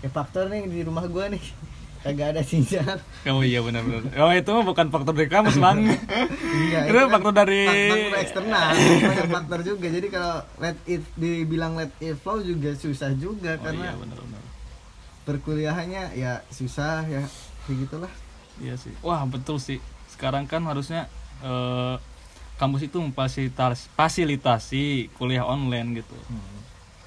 kayak 0.00 0.12
faktor 0.12 0.48
nih 0.48 0.64
di 0.64 0.80
rumah 0.80 1.04
gua 1.04 1.28
nih 1.28 1.42
kagak 2.02 2.28
ada 2.30 2.42
sinyal 2.42 2.98
Oh 3.24 3.40
iya 3.40 3.58
benar-benar. 3.58 4.10
Oh 4.16 4.30
itu 4.30 4.50
bukan 4.52 4.86
faktor 4.88 5.12
dari 5.12 5.26
kampus 5.26 5.56
bang. 5.56 5.78
iya 6.66 6.78
Itu 6.84 6.96
kan 6.96 7.08
faktor 7.12 7.32
dari 7.32 7.62
faktor 7.88 8.18
eksternal 8.18 8.68
banyak 9.00 9.28
faktor 9.30 9.58
juga 9.62 9.86
jadi 9.88 10.08
kalau 10.08 10.34
let 10.58 10.76
it 10.84 11.02
dibilang 11.14 11.72
let 11.74 11.92
it 11.98 12.14
flow 12.16 12.38
juga 12.38 12.74
susah 12.74 13.14
juga 13.14 13.54
Oh 13.54 13.62
karena 13.62 13.84
iya 13.84 13.94
benar-benar. 13.94 14.42
perkuliahannya 15.22 16.02
ya 16.14 16.42
susah 16.48 17.06
ya 17.06 17.22
kayak 17.64 17.78
gitulah 17.80 18.12
Iya 18.58 18.76
sih. 18.76 18.92
Wah 19.00 19.24
betul 19.24 19.56
sih. 19.56 19.80
Sekarang 20.06 20.44
kan 20.44 20.60
harusnya 20.62 21.08
eh, 21.40 21.96
kampus 22.54 22.84
itu 22.84 23.00
memfasilitas 23.00 23.88
fasilitasi 23.92 25.08
kuliah 25.12 25.42
online 25.42 25.96
gitu. 25.96 26.14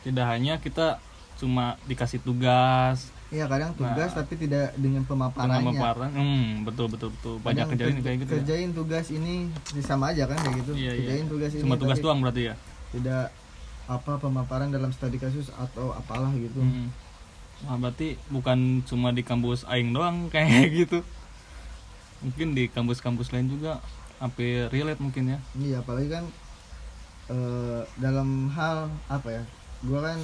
Tidak 0.02 0.26
hanya 0.26 0.58
kita 0.58 0.98
cuma 1.36 1.78
dikasih 1.86 2.18
tugas, 2.20 3.14
Iya 3.36 3.46
kadang 3.46 3.76
tugas 3.76 4.10
Nah. 4.10 4.18
tapi 4.18 4.34
tidak 4.38 4.72
dengan 4.76 5.04
pemaparannya. 5.04 5.60
pemaparan. 5.68 6.10
Hmm, 6.10 6.64
betul 6.64 6.88
betul 6.88 7.10
betul. 7.12 7.36
Banyak 7.38 7.52
Kadang 7.60 7.72
kejadian 7.76 7.94
ker- 7.94 8.06
kayak 8.06 8.18
gitu. 8.18 8.32
ya. 8.32 8.38
Kerjain 8.40 8.70
tugas 8.72 9.06
ini 9.10 9.36
ini 9.52 9.82
sama 9.84 10.06
aja 10.10 10.24
kan 10.24 10.38
kayak 10.38 10.56
gitu. 10.58 10.72
Iya, 10.74 10.82
iya. 10.88 10.92
kerjain 10.96 11.28
tugas 11.28 11.52
ini. 11.52 11.62
Cuma 11.62 11.76
tugas 11.76 12.00
doang 12.00 12.20
berarti 12.20 12.42
ya. 12.46 12.56
Tidak 12.90 13.26
apa 13.86 14.12
pemaparan 14.16 14.70
dalam 14.70 14.90
studi 14.90 15.18
kasus 15.18 15.52
atau 15.52 15.92
apalah 15.92 16.32
gitu. 16.34 16.58
Hmm. 16.58 16.88
Wah, 17.62 17.76
berarti 17.78 18.16
bukan 18.28 18.58
cuma 18.82 19.12
di 19.12 19.22
kampus 19.22 19.64
aing 19.66 19.92
doang 19.92 20.26
kayak 20.34 20.48
gitu. 20.72 21.04
Mungkin 22.22 22.48
di 22.52 22.66
kampus-kampus 22.68 23.30
lain 23.30 23.48
juga 23.50 23.84
sampai 24.16 24.72
relate 24.72 24.98
mungkin 24.98 25.28
ya. 25.28 25.40
Iya 25.54 25.78
apalagi 25.82 26.08
kan 26.10 26.24
eh, 27.28 27.82
dalam 27.96 28.48
hal 28.50 28.88
apa 29.06 29.28
ya? 29.30 29.44
Gua 29.82 30.00
kan 30.04 30.20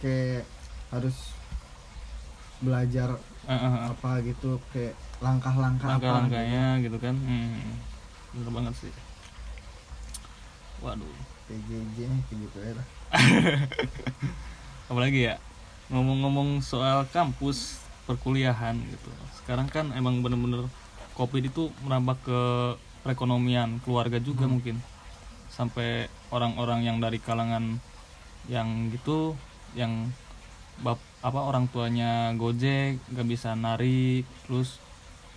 kayak 0.00 0.42
harus 0.90 1.16
belajar 2.60 3.16
eh, 3.48 3.52
eh. 3.52 3.74
apa 3.90 4.20
gitu 4.24 4.60
kayak 4.72 4.94
langkah-langkah 5.20 5.88
apa 5.88 5.98
gitu. 5.98 6.06
Langkah-langkahnya 6.06 6.64
gitu 6.84 6.96
kan. 7.00 7.14
Hmm. 7.16 7.76
Bener 8.36 8.50
banget 8.52 8.74
sih. 8.80 8.92
Waduh. 10.84 11.16
PJJ 11.50 11.98
kayak 12.30 12.38
gitu 12.46 12.58
ya. 12.62 12.84
apalagi 14.90 15.30
ya 15.30 15.38
ngomong-ngomong 15.90 16.62
soal 16.62 17.06
kampus 17.10 17.78
perkuliahan 18.10 18.74
gitu 18.90 19.10
sekarang 19.42 19.70
kan 19.70 19.94
emang 19.94 20.18
bener-bener 20.18 20.66
covid 21.14 21.46
itu 21.46 21.70
merambah 21.86 22.18
ke 22.26 22.40
perekonomian 23.06 23.78
keluarga 23.86 24.18
juga 24.18 24.50
mungkin 24.50 24.82
sampai 25.50 26.10
orang-orang 26.34 26.86
yang 26.86 26.98
dari 26.98 27.22
kalangan 27.22 27.78
yang 28.50 28.90
gitu 28.90 29.38
yang 29.78 30.10
bap 30.82 30.98
apa 31.20 31.36
orang 31.36 31.68
tuanya 31.68 32.32
gojek 32.32 32.96
nggak 33.12 33.28
bisa 33.28 33.52
narik 33.52 34.24
terus 34.48 34.80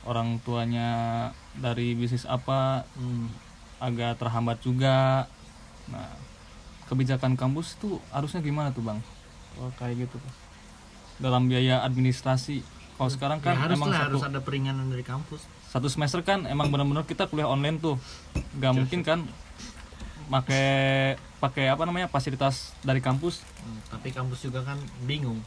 orang 0.08 0.40
tuanya 0.44 0.90
dari 1.56 1.92
bisnis 1.94 2.24
apa 2.24 2.88
Hmm. 2.96 3.28
agak 3.80 4.16
terhambat 4.16 4.64
juga. 4.64 5.28
Nah 5.92 6.08
kebijakan 6.88 7.36
kampus 7.36 7.76
itu 7.80 8.00
harusnya 8.12 8.40
gimana 8.40 8.72
tuh 8.72 8.84
bang? 8.84 9.00
Oh, 9.60 9.72
kayak 9.76 10.08
gitu 10.08 10.18
dalam 11.20 11.52
biaya 11.52 11.84
administrasi. 11.84 12.64
Kalau 12.96 13.10
sekarang 13.12 13.40
kan 13.44 13.58
ya, 13.58 13.68
harus 13.68 13.76
emang 13.76 13.90
lah, 13.92 14.08
satu 14.08 14.10
harus 14.16 14.24
ada 14.24 14.40
peringanan 14.40 14.88
dari 14.88 15.04
kampus. 15.04 15.44
satu 15.68 15.90
semester 15.90 16.22
kan 16.22 16.46
emang 16.46 16.70
benar-benar 16.70 17.04
kita 17.04 17.26
kuliah 17.28 17.50
online 17.50 17.82
tuh. 17.82 17.98
Nggak 18.56 18.74
mungkin 18.78 19.00
kan 19.04 19.20
pakai 20.30 20.68
pakai 21.38 21.66
apa 21.68 21.84
namanya 21.84 22.08
fasilitas 22.08 22.72
dari 22.86 23.04
kampus. 23.04 23.44
Hmm, 23.60 23.80
tapi 23.92 24.16
kampus 24.16 24.48
juga 24.48 24.64
kan 24.64 24.80
bingung 25.04 25.44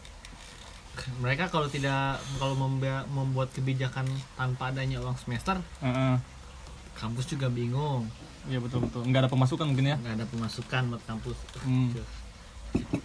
mereka 1.16 1.47
kalau 1.47 1.66
tidak 1.66 2.16
kalau 2.36 2.55
memba- 2.55 3.05
membuat 3.07 3.51
kebijakan 3.51 4.07
tanpa 4.32 4.68
adanya 4.68 4.99
uang 4.99 5.16
semester 5.16 5.61
Heeh. 5.78 6.16
kampus 6.94 7.26
juga 7.26 7.47
bingung 7.47 8.09
iya 8.44 8.57
betul 8.57 8.82
betul 8.82 9.03
nggak 9.03 9.20
ada 9.20 9.30
pemasukan 9.30 9.66
mungkin 9.66 9.86
ya 9.86 9.97
nggak 9.97 10.14
ada 10.14 10.26
pemasukan 10.26 10.82
buat 10.88 11.03
kampus 11.05 11.36
Hmm. 11.62 11.90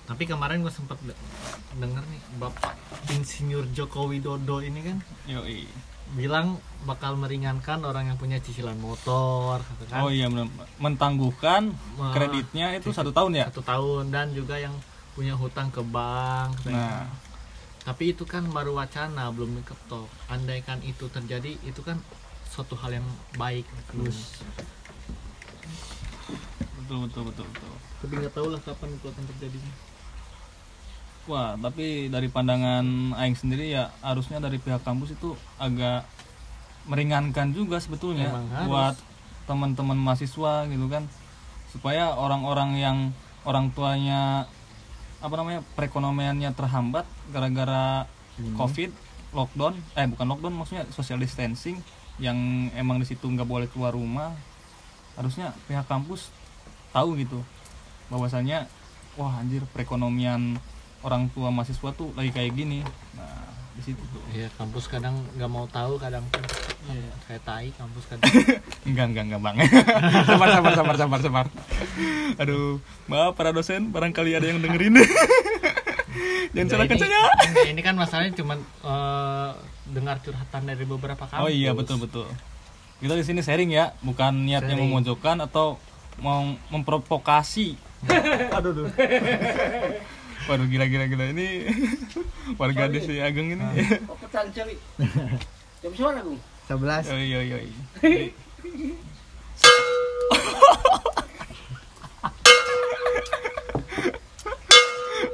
tapi 0.04 0.24
kemarin 0.26 0.60
gue 0.60 0.70
sempat 0.70 1.00
de- 1.00 1.16
denger 1.74 2.04
nih 2.04 2.22
bapak 2.38 2.76
insinyur 3.10 3.66
Joko 3.70 4.06
Widodo 4.06 4.60
ini 4.60 4.80
kan 4.82 4.98
Yoi. 5.26 5.64
bilang 6.12 6.60
bakal 6.84 7.16
meringankan 7.16 7.80
orang 7.82 8.06
yang 8.06 8.18
punya 8.18 8.36
cicilan 8.38 8.76
motor 8.76 9.64
gitu 9.64 9.84
kan. 9.88 10.04
oh 10.04 10.10
iya 10.10 10.28
bener. 10.28 10.52
mentangguhkan 10.76 11.72
kreditnya 12.12 12.76
itu 12.76 12.92
satu 12.92 13.10
tahun 13.10 13.32
ya 13.34 13.46
satu 13.48 13.64
tahun 13.64 14.12
dan 14.12 14.32
juga 14.32 14.56
yang 14.56 14.76
punya 15.12 15.34
hutang 15.34 15.68
ke 15.68 15.80
bank 15.82 16.52
nah 16.66 17.08
tapi 17.82 18.14
itu 18.14 18.24
kan 18.30 18.46
baru 18.54 18.78
wacana 18.78 19.34
belum 19.34 19.58
diketok 19.58 20.06
andaikan 20.30 20.78
itu 20.86 21.10
terjadi 21.10 21.58
itu 21.66 21.82
kan 21.82 21.98
suatu 22.52 22.76
hal 22.78 23.02
yang 23.02 23.08
baik. 23.40 23.66
Terus. 23.90 24.44
Betul 26.84 27.08
betul 27.08 27.24
betul 27.32 27.46
betul. 27.48 27.74
Tapi 28.04 28.14
nggak 28.20 28.34
tahu 28.36 28.48
lah 28.52 28.62
kapan 28.62 28.90
itu 28.94 29.06
akan 29.08 29.26
terjadi 29.36 29.58
Wah, 31.30 31.54
tapi 31.54 32.10
dari 32.10 32.34
pandangan 32.34 33.14
Aing 33.14 33.38
sendiri 33.38 33.70
ya 33.70 33.94
harusnya 34.02 34.42
dari 34.42 34.58
pihak 34.58 34.82
kampus 34.82 35.14
itu 35.14 35.38
agak 35.62 36.02
meringankan 36.90 37.54
juga 37.54 37.78
sebetulnya 37.78 38.42
buat 38.66 38.98
teman-teman 39.46 39.94
mahasiswa 40.02 40.66
gitu 40.66 40.90
kan. 40.90 41.06
Supaya 41.70 42.18
orang-orang 42.18 42.82
yang 42.82 42.98
orang 43.46 43.70
tuanya 43.70 44.50
apa 45.22 45.34
namanya 45.38 45.62
perekonomiannya 45.78 46.50
terhambat 46.58 47.06
gara-gara 47.30 48.10
covid 48.58 48.90
lockdown 49.32 49.78
eh 49.96 50.10
bukan 50.10 50.26
lockdown 50.28 50.54
maksudnya 50.58 50.84
social 50.92 51.22
distancing 51.22 51.80
yang 52.20 52.70
emang 52.78 53.02
di 53.02 53.08
situ 53.08 53.26
nggak 53.26 53.48
boleh 53.48 53.68
keluar 53.72 53.96
rumah. 53.96 54.36
Harusnya 55.16 55.54
pihak 55.66 55.90
kampus 55.90 56.30
tahu 56.92 57.16
gitu 57.20 57.40
bahwasanya 58.12 58.68
wah 59.16 59.40
anjir 59.40 59.64
perekonomian 59.72 60.60
orang 61.02 61.32
tua 61.32 61.50
mahasiswa 61.50 61.90
tuh 61.96 62.12
lagi 62.14 62.30
kayak 62.36 62.54
gini. 62.54 62.84
Nah 63.16 63.61
di 63.82 63.98
situ 63.98 64.04
tuh. 64.14 64.22
Iya 64.30 64.48
kampus 64.54 64.86
kadang 64.86 65.18
nggak 65.34 65.50
mau 65.50 65.66
tahu 65.66 65.98
kadang 65.98 66.22
tuh 66.30 66.46
kayak 67.26 67.42
tai 67.42 67.74
kampus 67.74 68.06
kadang. 68.06 68.30
Enggak 68.88 69.06
enggak 69.10 69.24
enggak 69.26 69.42
bang. 69.42 69.56
Sabar 70.30 70.48
sabar 70.54 70.74
sabar 70.78 70.96
sabar 70.96 71.20
sabar. 71.20 71.46
Aduh 72.38 72.78
maaf 73.10 73.34
para 73.34 73.50
dosen 73.50 73.90
barangkali 73.90 74.38
ada 74.38 74.46
yang 74.46 74.62
dengerin. 74.62 75.02
Jangan 76.54 76.68
salahkan 76.68 76.96
ini- 76.96 77.02
saya 77.02 77.10
enggak, 77.10 77.66
ini 77.74 77.82
kan 77.82 77.96
masalahnya 77.98 78.34
cuma 78.38 78.54
dengar 79.90 80.22
curhatan 80.22 80.62
dari 80.68 80.84
beberapa 80.86 81.24
kampus 81.26 81.42
oh 81.42 81.50
iya 81.50 81.74
betul 81.74 81.98
betul. 81.98 82.30
Kita 83.02 83.18
di 83.18 83.26
sini 83.26 83.42
sharing 83.42 83.74
ya 83.74 83.98
bukan 84.06 84.46
niatnya 84.46 84.78
memojokkan 84.78 85.42
atau 85.42 85.82
mau 86.22 86.46
memprovokasi. 86.70 87.74
Aduh 88.54 88.72
duh. 88.78 88.88
Waduh 90.50 90.68
gila 90.68 90.86
gila 90.90 91.06
gila 91.06 91.26
ini 91.34 91.48
warga 92.60 92.90
desa 92.90 93.14
Ageng 93.24 93.54
ini 93.56 93.66
Oh, 94.10 94.18
petan 94.18 94.50
cari. 94.54 94.76
Jam 95.82 95.92
gue. 95.94 96.38
11 96.72 97.12
oh 97.12 97.20
iya 97.20 97.40
iya 97.44 97.58
iya. 97.68 97.80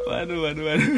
waduh 0.07 0.39
waduh 0.43 0.63
waduh 0.65 0.91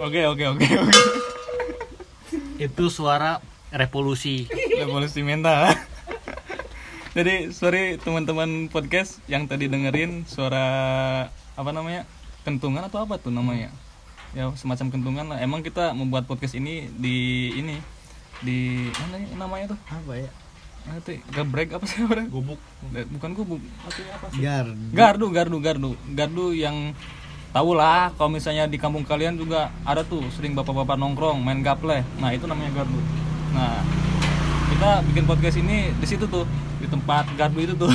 Oke 0.00 0.20
oke 0.26 0.44
oke 0.48 0.64
oke. 0.64 1.29
Itu 2.60 2.92
suara 2.92 3.40
revolusi. 3.72 4.44
Revolusi 4.52 5.24
mental. 5.24 5.72
Jadi 7.16 7.56
sorry 7.56 7.96
teman-teman 7.96 8.68
podcast 8.68 9.24
yang 9.24 9.48
tadi 9.48 9.64
dengerin 9.64 10.28
suara 10.28 10.68
apa 11.56 11.70
namanya 11.72 12.04
kentungan 12.44 12.84
atau 12.84 13.00
apa 13.00 13.16
tuh 13.16 13.32
namanya? 13.32 13.72
Ya 14.36 14.52
semacam 14.60 14.92
kentungan 14.92 15.26
lah. 15.32 15.40
Emang 15.40 15.64
kita 15.64 15.96
membuat 15.96 16.28
podcast 16.28 16.52
ini 16.52 16.92
di 17.00 17.48
ini 17.56 17.80
di 18.44 18.92
mana 18.92 19.16
ya 19.24 19.28
namanya 19.40 19.66
tuh? 19.72 19.80
apa 19.88 20.12
ya 20.16 20.30
itu 20.96 21.12
gebrek 21.32 21.76
apa 21.76 21.84
sih 21.88 22.04
orang? 22.04 22.28
Gubuk. 22.28 22.60
Bukan 22.92 23.30
gubuk. 23.36 23.60
Apa 23.84 24.00
apa 24.20 24.26
sih? 24.32 24.40
gar 24.44 24.68
Gardu, 24.92 25.32
gardu, 25.32 25.56
gardu, 25.64 25.90
gardu 26.12 26.46
yang 26.52 26.92
tahu 27.50 27.74
lah 27.74 28.14
kalau 28.14 28.30
misalnya 28.30 28.70
di 28.70 28.78
kampung 28.78 29.02
kalian 29.02 29.34
juga 29.34 29.74
ada 29.82 30.06
tuh 30.06 30.22
sering 30.34 30.54
bapak-bapak 30.54 30.94
nongkrong 30.94 31.42
main 31.42 31.62
gaple. 31.62 32.02
Nah 32.22 32.30
itu 32.30 32.46
namanya 32.46 32.82
gardu. 32.82 33.00
Nah 33.54 33.82
kita 34.70 34.90
bikin 35.10 35.24
podcast 35.26 35.56
ini 35.58 35.90
di 35.98 36.06
situ 36.06 36.24
tuh 36.30 36.46
di 36.78 36.86
tempat 36.86 37.26
gardu 37.34 37.58
itu 37.58 37.74
tuh. 37.74 37.90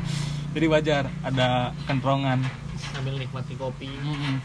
Jadi 0.54 0.66
wajar 0.70 1.10
ada 1.26 1.74
kentrongan. 1.84 2.40
Sambil 2.94 3.18
nikmati 3.18 3.58
kopi. 3.58 3.90
Mm-mm. 3.90 4.38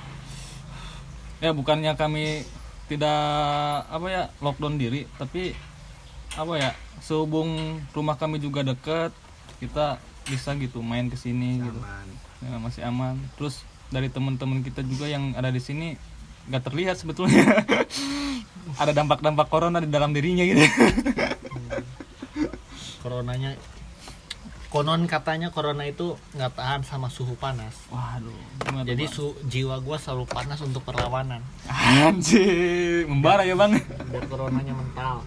Ya 1.40 1.54
bukannya 1.56 1.94
kami 1.96 2.44
tidak 2.90 3.22
apa 3.86 4.08
ya 4.10 4.24
lockdown 4.42 4.82
diri, 4.82 5.06
tapi 5.22 5.54
apa 6.34 6.54
ya 6.58 6.72
sehubung 7.00 7.78
rumah 7.94 8.18
kami 8.18 8.42
juga 8.42 8.66
dekat, 8.66 9.14
kita 9.62 10.02
bisa 10.26 10.58
gitu 10.58 10.82
main 10.82 11.08
ke 11.08 11.16
sini 11.16 11.62
gitu. 11.62 11.80
aman 11.80 12.08
Ya, 12.40 12.56
masih 12.58 12.82
aman. 12.88 13.20
Terus 13.38 13.62
dari 13.90 14.08
teman-teman 14.10 14.62
kita 14.62 14.86
juga 14.86 15.10
yang 15.10 15.34
ada 15.34 15.50
di 15.50 15.62
sini 15.62 15.98
nggak 16.50 16.64
terlihat 16.66 16.98
sebetulnya 16.98 17.46
ada 18.82 18.92
dampak-dampak 18.94 19.50
corona 19.50 19.82
di 19.82 19.90
dalam 19.90 20.14
dirinya 20.14 20.46
gitu. 20.46 20.62
Coronanya 23.06 23.56
konon 24.70 25.10
katanya 25.10 25.50
corona 25.50 25.82
itu 25.90 26.14
nggak 26.38 26.54
tahan 26.54 26.82
sama 26.86 27.10
suhu 27.10 27.34
panas. 27.38 27.74
Waduh, 27.90 28.34
gimana 28.66 28.86
Jadi 28.86 29.06
su 29.10 29.34
jiwa 29.50 29.82
gua 29.82 29.98
selalu 29.98 30.30
panas 30.30 30.62
untuk 30.62 30.86
perlawanan. 30.86 31.42
anjir, 31.70 33.10
membara 33.10 33.42
ya 33.46 33.58
bang. 33.58 33.82
Biar 33.82 34.26
coronanya 34.30 34.74
mental. 34.78 35.26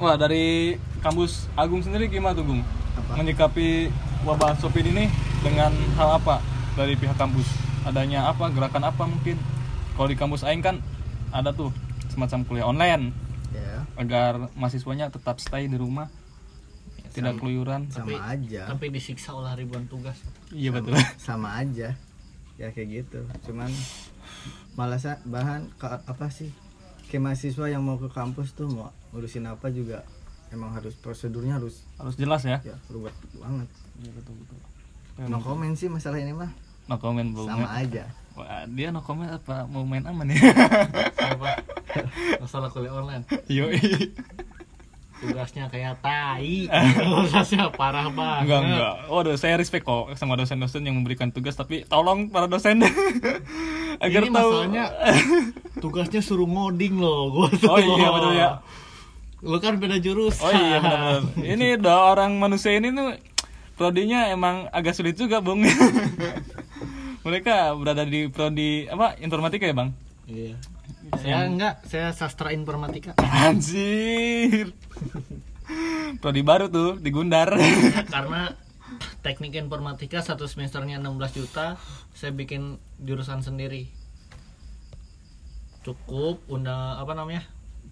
Wah 0.00 0.16
dari 0.16 0.80
kampus 1.04 1.46
Agung 1.54 1.84
sendiri 1.84 2.08
gimana 2.08 2.34
tuh 2.34 2.48
Gung? 2.48 2.62
Apa? 2.96 3.20
Menyikapi 3.20 3.92
wabah 4.24 4.56
Covid 4.58 4.88
ini 4.88 5.06
dengan 5.42 5.70
hal 5.94 6.16
apa 6.16 6.38
dari 6.72 6.94
pihak 6.94 7.14
kampus? 7.14 7.46
Adanya 7.82 8.26
apa? 8.26 8.48
Gerakan 8.48 8.84
apa 8.84 9.04
mungkin? 9.04 9.36
Kalau 9.92 10.08
di 10.08 10.14
kampus 10.14 10.42
Aing 10.42 10.62
kan 10.62 10.78
ada 11.28 11.50
tuh 11.50 11.74
semacam 12.08 12.38
kuliah 12.44 12.66
online 12.66 13.10
ya 13.50 13.84
agar 13.94 14.48
mahasiswanya 14.54 15.08
tetap 15.08 15.36
stay 15.36 15.66
di 15.66 15.76
rumah, 15.76 16.08
tidak 17.10 17.36
keluyuran. 17.36 17.88
sama 17.88 18.16
aja 18.26 18.64
Tapi 18.66 18.88
disiksa 18.88 19.32
oleh 19.32 19.52
ribuan 19.54 19.84
tugas. 19.84 20.16
Iya 20.48 20.72
betul. 20.72 20.96
sama 21.20 21.58
aja 21.58 21.92
ya 22.52 22.68
kayak 22.68 22.88
gitu 23.02 23.20
cuman 23.42 23.72
malah 24.72 25.00
bahan 25.24 25.72
ke- 25.74 26.04
apa 26.04 26.28
sih 26.28 26.52
kayak 27.08 27.24
mahasiswa 27.26 27.66
yang 27.66 27.80
mau 27.80 27.96
ke 27.96 28.06
kampus 28.06 28.52
tuh 28.52 28.68
mau 28.68 28.92
ngurusin 29.10 29.44
apa 29.44 29.68
juga 29.68 30.04
emang 30.48 30.70
harus 30.70 30.92
prosedurnya 30.94 31.56
harus 31.56 31.80
Harus 31.96 32.14
jelas 32.14 32.44
ya. 32.44 32.60
ya 32.62 32.76
ribet 32.86 33.16
banget 33.34 33.68
Iya 33.98 34.10
betul 34.14 34.34
betul. 34.36 34.58
No 35.18 35.38
comment 35.38 35.72
sih 35.72 35.86
masalah 35.86 36.16
ini 36.16 36.32
mah 36.32 36.50
No 36.84 36.96
comment 36.96 37.28
bro. 37.28 37.44
sama 37.44 37.68
aja 37.70 38.08
Wah, 38.32 38.64
dia 38.66 38.88
no 38.88 39.00
comment 39.00 39.28
apa 39.28 39.64
mau 39.66 39.84
main 39.84 40.00
aman 40.02 40.24
ya? 40.24 40.40
Apa? 41.28 41.60
Masalah 42.40 42.72
kuliah 42.72 42.88
online. 42.90 43.28
Yo. 43.44 43.68
Tugasnya 45.20 45.68
kayak 45.68 46.00
tai. 46.00 46.64
Tugasnya 47.28 47.68
parah 47.70 48.08
banget. 48.08 48.42
Enggak 48.42 48.60
enggak. 48.64 48.94
Waduh, 49.06 49.36
saya 49.36 49.54
respect 49.54 49.84
kok 49.84 50.16
sama 50.16 50.34
dosen-dosen 50.34 50.80
yang 50.80 50.96
memberikan 50.96 51.28
tugas 51.28 51.54
tapi 51.54 51.84
tolong 51.84 52.26
para 52.26 52.48
dosen 52.48 52.80
agar 54.04 54.20
Ini 54.24 54.32
tahu. 54.32 54.48
masalahnya 54.50 54.84
tugasnya 55.78 56.18
suruh 56.18 56.48
ngoding 56.48 56.98
loh. 56.98 57.30
Gua 57.30 57.48
tuh. 57.52 57.68
Oh 57.68 57.78
iya, 57.78 58.08
betul 58.10 58.32
ya. 58.32 58.50
Lu 59.38 59.60
kan 59.60 59.76
beda 59.76 60.00
jurusan. 60.00 60.40
Oh 60.40 60.50
iya 60.50 60.80
benar. 60.80 61.20
Ini 61.36 61.78
udah 61.78 61.96
orang 62.10 62.32
manusia 62.34 62.72
ini 62.72 62.90
tuh 62.90 63.12
prodinya 63.82 64.30
emang 64.30 64.70
agak 64.70 64.94
sulit 64.94 65.18
juga, 65.18 65.42
Bung. 65.42 65.66
Mereka 67.26 67.74
berada 67.74 68.06
di 68.06 68.30
prodi 68.30 68.86
apa? 68.86 69.18
Informatika 69.18 69.66
ya, 69.66 69.74
Bang? 69.74 69.90
Iya. 70.30 70.54
Saya 71.18 71.50
enggak, 71.50 71.82
saya 71.90 72.14
sastra 72.14 72.54
informatika. 72.54 73.18
Anjir. 73.18 74.70
prodi 76.22 76.46
baru 76.46 76.70
tuh 76.70 77.02
di 77.02 77.10
Gundar. 77.10 77.58
Karena 78.14 78.54
teknik 79.26 79.58
informatika 79.58 80.22
satu 80.22 80.46
semesternya 80.46 81.02
16 81.02 81.42
juta, 81.42 81.74
saya 82.14 82.30
bikin 82.30 82.78
jurusan 83.02 83.42
sendiri. 83.42 83.90
Cukup 85.82 86.38
undang 86.46 87.02
apa 87.02 87.18
namanya? 87.18 87.42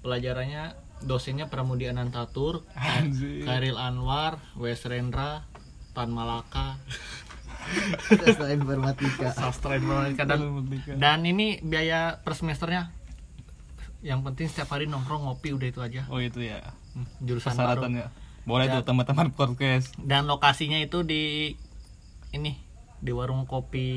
Pelajarannya 0.06 0.78
dosennya 1.02 1.50
Pramudi 1.50 1.90
Anantatur, 1.90 2.62
Anjir. 2.78 3.42
Kairil 3.42 3.74
Anwar, 3.74 4.38
Wes 4.54 4.86
Rendra, 4.86 5.49
Tan 5.90 6.08
Malaka, 6.08 6.78
sastra 8.08 8.48
informatika 8.48 9.28
sastra 9.32 9.74
informatika 9.74 10.22
dan 10.24 10.38
dan 10.96 11.18
ini 11.22 11.58
biaya 11.60 12.16
per 12.16 12.32
semesternya 12.32 12.90
yang 14.00 14.22
penting 14.22 14.46
setiap 14.46 14.70
hari 14.70 14.86
nongkrong 14.86 15.22
ngopi 15.22 15.52
udah 15.52 15.68
itu 15.68 15.80
aja 15.80 16.02
Oh 16.08 16.18
itu 16.18 16.40
ya. 16.40 16.62
Hmm, 16.90 17.04
jurusan 17.20 17.52
baru 17.52 17.84
Persyaratannya. 17.84 18.06
Boleh 18.42 18.66
Ya. 18.66 18.74
tuh 18.74 18.84
teman-teman 18.84 19.28
podcast. 19.30 19.92
dan 20.00 20.24
lokasinya 20.24 20.78
itu 20.78 21.02
di 21.02 21.52
ini 22.30 22.56
di 22.96 23.10
warung 23.10 23.44
kopi 23.44 23.88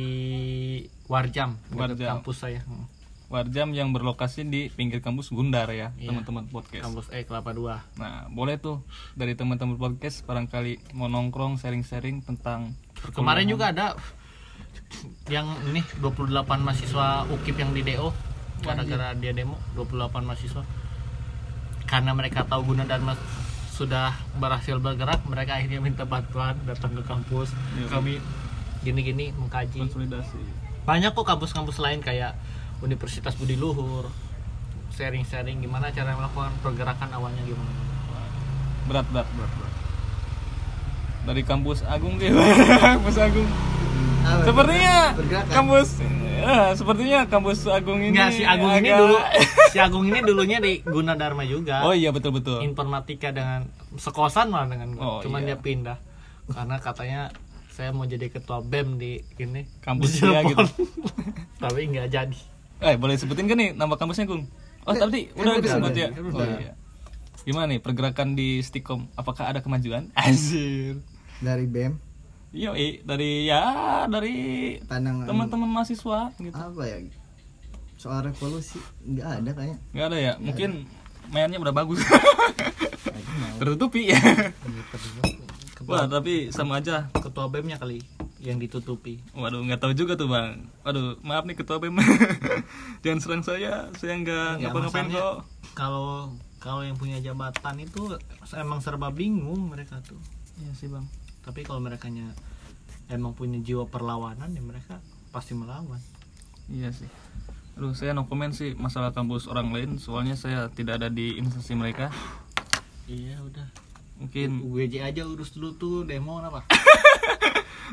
Warjam 1.06 1.56
dekat 1.68 1.96
Warjam. 1.96 2.10
kampus 2.20 2.38
saya 2.38 2.62
Hmm, 2.64 2.86
Warjam 3.34 3.74
yang 3.74 3.90
berlokasi 3.90 4.46
di 4.46 4.70
pinggir 4.70 5.02
kampus 5.02 5.34
Gundar 5.34 5.66
ya, 5.68 5.90
Iya. 5.98 6.14
teman-teman 6.14 6.46
podcast. 6.46 6.86
kampus 6.86 7.10
E 7.10 7.26
Kelapa 7.26 7.50
2 7.50 7.98
Nah, 7.98 8.30
boleh 8.30 8.62
tuh 8.62 8.86
dari 9.12 9.34
teman-teman 9.34 9.74
podcast 9.74 10.22
barangkali 10.22 10.94
mau 10.94 11.10
nongkrong 11.10 11.58
sharing-sharing 11.58 12.22
tentang 12.22 12.78
kemarin 13.10 13.50
juga 13.50 13.74
ada 13.74 13.98
yang 15.28 15.50
ini 15.66 15.82
28 15.98 16.30
mahasiswa 16.62 17.26
UKIP 17.28 17.58
yang 17.58 17.74
di 17.74 17.82
DO 17.84 18.14
gara-gara 18.62 19.18
dia 19.18 19.34
demo 19.34 19.58
28 19.74 19.98
mahasiswa 20.22 20.62
karena 21.84 22.14
mereka 22.14 22.46
tahu 22.46 22.70
guna 22.70 22.86
Dharma 22.86 23.18
sudah 23.68 24.14
berhasil 24.38 24.78
bergerak 24.78 25.26
mereka 25.26 25.58
akhirnya 25.58 25.82
minta 25.82 26.06
bantuan 26.06 26.54
datang 26.64 26.94
ke 26.94 27.02
kampus 27.02 27.50
Iya. 27.76 27.90
kami 27.90 28.22
gini-gini 28.80 29.34
mengkaji 29.34 29.82
konsolidasi. 29.82 30.38
banyak 30.84 31.12
kok 31.12 31.26
kampus-kampus 31.26 31.82
lain 31.82 31.98
kayak 32.00 32.38
Universitas 32.84 33.34
Budi 33.34 33.56
Luhur 33.56 34.12
sharing-sharing 34.92 35.58
gimana 35.58 35.90
cara 35.90 36.14
melakukan 36.14 36.54
pergerakan 36.60 37.10
awalnya 37.12 37.42
gimana 37.42 37.72
Berat, 38.84 39.08
berat, 39.10 39.28
berat, 39.32 39.52
berat. 39.54 39.74
Dari 41.24 41.42
kampus 41.42 41.88
Agung 41.88 42.20
dia. 42.20 42.36
kampus 42.92 43.16
Agung. 43.16 43.48
Apa, 44.22 44.44
Sepertinya 44.44 44.96
bergerakan? 45.14 45.52
kampus 45.52 45.88
ya, 46.34 46.56
sepertinya 46.76 47.20
kampus 47.26 47.58
Agung 47.66 48.00
ini 48.00 48.12
Enggak 48.12 48.32
si 48.32 48.44
Agung 48.44 48.72
ini 48.74 48.88
agak- 48.88 49.00
dulu 49.00 49.16
si 49.72 49.78
Agung 49.80 50.04
ini 50.04 50.20
dulunya 50.20 50.60
di 50.60 50.80
Gunadarma 50.80 51.44
juga 51.44 51.84
Oh 51.84 51.92
iya 51.92 52.12
betul 52.12 52.36
betul. 52.36 52.60
informatika 52.60 53.32
dengan 53.32 53.68
sekosan 53.96 54.48
malah 54.48 54.68
dengan 54.68 54.92
gua. 54.94 55.04
Oh, 55.04 55.20
cuman 55.20 55.44
iya. 55.44 55.48
dia 55.50 55.58
pindah 55.58 55.98
karena 56.46 56.76
katanya 56.78 57.22
saya 57.70 57.90
mau 57.90 58.04
jadi 58.04 58.28
ketua 58.28 58.60
BEM 58.60 58.96
di 58.96 59.24
ini 59.38 59.64
Kampus 59.80 60.12
di 60.14 60.28
dia 60.28 60.44
gitu. 60.44 60.60
tapi 61.64 61.88
nggak 61.88 62.08
jadi 62.10 62.40
Eh, 62.84 62.96
boleh 62.96 63.16
sebutin 63.16 63.48
kan 63.48 63.56
nih 63.56 63.72
nama 63.72 63.96
kampusnya, 63.96 64.28
Gung? 64.28 64.44
Oh, 64.84 64.92
Eh, 64.92 65.00
kan 65.00 65.08
udah 65.08 65.56
disebut 65.58 65.94
ya. 65.96 66.08
Oh, 66.12 66.44
iya. 66.60 66.76
Gimana 67.44 67.72
nih 67.72 67.80
pergerakan 67.80 68.36
di 68.36 68.60
Stikom? 68.60 69.08
Apakah 69.16 69.48
ada 69.48 69.60
kemajuan? 69.60 70.12
Anjir. 70.20 71.00
dari 71.40 71.68
bem 71.68 72.00
Iya, 72.54 72.72
dari 73.04 73.50
ya 73.50 73.64
dari 74.06 74.36
teman-teman 74.86 75.66
mahasiswa 75.66 76.30
gitu. 76.38 76.54
apa 76.54 76.82
ya 76.86 77.02
soal 77.98 78.22
revolusi 78.22 78.78
nggak 79.02 79.28
ada 79.42 79.52
kayaknya 79.52 79.78
Nggak 79.92 80.08
ada 80.08 80.18
ya? 80.22 80.34
Mungkin 80.38 80.70
mainnya 81.34 81.58
udah 81.58 81.74
bagus. 81.74 82.00
Tertutupi 83.60 84.12
ya. 84.14 84.20
Wah, 85.84 86.06
tapi 86.06 86.48
sama 86.48 86.80
aja. 86.80 87.10
ketua 87.12 87.50
BEM 87.50 87.74
nya 87.74 87.78
kali 87.82 88.00
yang 88.44 88.60
ditutupi 88.60 89.24
Waduh, 89.32 89.64
nggak 89.64 89.80
tahu 89.80 89.96
juga 89.96 90.14
tuh 90.14 90.28
bang. 90.28 90.68
Waduh, 90.84 91.16
maaf 91.24 91.48
nih 91.48 91.56
ketua 91.56 91.80
BEM. 91.80 91.96
Jangan 93.04 93.20
serang 93.20 93.44
saya, 93.44 93.88
saya 93.96 94.20
nggak 94.20 94.60
ngapa-ngapain 94.60 95.08
kok. 95.08 95.48
kalau 95.74 96.28
kalau 96.60 96.84
yang 96.84 96.96
punya 96.96 97.18
jabatan 97.18 97.80
itu 97.80 98.20
emang 98.54 98.80
serba 98.80 99.10
bingung 99.10 99.68
mereka 99.68 100.00
tuh 100.04 100.20
Iya 100.60 100.72
sih 100.76 100.88
bang. 100.88 101.04
tapi 101.42 101.64
kalau 101.64 101.80
mereka 101.80 102.08
emang 103.08 103.32
punya 103.34 103.60
jiwa 103.60 103.84
perlawanan 103.84 104.48
ya 104.50 104.62
mereka 104.62 105.00
pasti 105.32 105.52
melawan 105.52 106.00
Iya 106.68 106.92
sih. 106.92 107.08
Aduh, 107.74 107.92
saya 107.92 108.12
no 108.12 108.24
comment 108.24 108.54
sih 108.54 108.72
masalah 108.74 109.12
kampus 109.12 109.48
orang 109.48 109.74
lain, 109.74 109.98
soalnya 109.98 110.38
saya 110.38 110.70
tidak 110.70 111.02
ada 111.02 111.10
di 111.10 111.36
instansi 111.36 111.74
mereka. 111.74 112.12
iya 113.06 113.40
udah 113.40 113.68
Mungkin 114.14 114.62
UGJ 114.64 115.04
aja 115.04 115.26
urus 115.26 115.52
dulu 115.52 115.74
tuh 115.74 115.96
demo 116.06 116.38
apa 116.38 116.64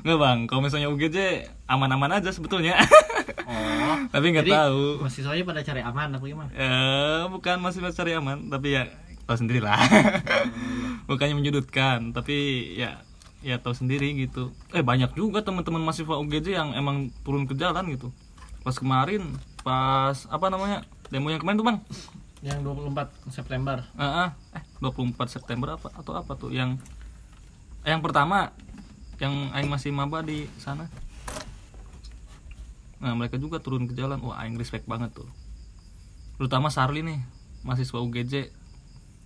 nggak 0.00 0.18
bang, 0.18 0.38
kalau 0.44 0.60
misalnya 0.60 0.88
UGJ 0.88 1.18
aman-aman 1.66 2.16
aja 2.16 2.30
sebetulnya. 2.30 2.76
oh 3.44 3.96
Tapi 4.14 4.26
nggak 4.30 4.46
tahu. 4.46 5.00
mahasiswanya 5.00 5.44
pada 5.44 5.60
cari 5.60 5.80
aman 5.80 6.08
apa 6.10 6.24
gimana 6.24 6.50
Eh, 6.50 7.22
bukan 7.28 7.56
masih 7.58 7.84
cari 7.86 8.12
aman, 8.12 8.48
tapi 8.48 8.74
ya 8.74 8.88
tahu 9.24 9.36
sendiri 9.38 9.60
lah. 9.60 9.78
Bukannya 11.08 11.34
menyudutkan, 11.34 12.10
tapi 12.10 12.36
ya 12.74 13.02
ya 13.40 13.56
tahu 13.56 13.72
sendiri 13.72 14.12
gitu. 14.16 14.52
Eh 14.70 14.80
banyak 14.80 15.12
juga 15.12 15.40
teman-teman 15.40 15.80
mahasiswa 15.80 16.16
UGJ 16.16 16.48
yang 16.52 16.70
emang 16.72 17.08
turun 17.20 17.44
ke 17.44 17.54
jalan 17.54 17.88
gitu. 17.88 18.12
Pas 18.60 18.76
kemarin, 18.76 19.24
pas 19.60 20.16
apa 20.26 20.46
namanya 20.48 20.82
demo 21.08 21.28
yang 21.28 21.40
kemarin 21.40 21.58
tuh 21.58 21.66
bang? 21.66 21.78
yang 22.40 22.64
24 22.64 23.04
September 23.28 23.84
Ah, 23.92 24.32
ah. 24.32 24.56
eh 24.56 24.64
24 24.80 25.12
September 25.28 25.76
apa 25.76 25.92
atau 25.92 26.16
apa 26.16 26.32
tuh 26.32 26.48
yang 26.48 26.80
yang 27.82 28.00
pertama 28.00 28.56
yang 29.20 29.52
aing 29.52 29.68
masih 29.68 29.92
maba 29.92 30.20
di 30.20 30.48
sana. 30.56 30.88
Nah, 32.98 33.12
mereka 33.14 33.36
juga 33.36 33.56
turun 33.56 33.84
ke 33.84 33.92
jalan. 33.92 34.20
Wah, 34.20 34.40
aing 34.40 34.56
respect 34.56 34.84
banget 34.84 35.12
tuh. 35.14 35.28
Terutama 36.36 36.68
Sarli 36.68 37.00
nih, 37.00 37.20
mahasiswa 37.62 37.98
UGJ. 37.98 38.34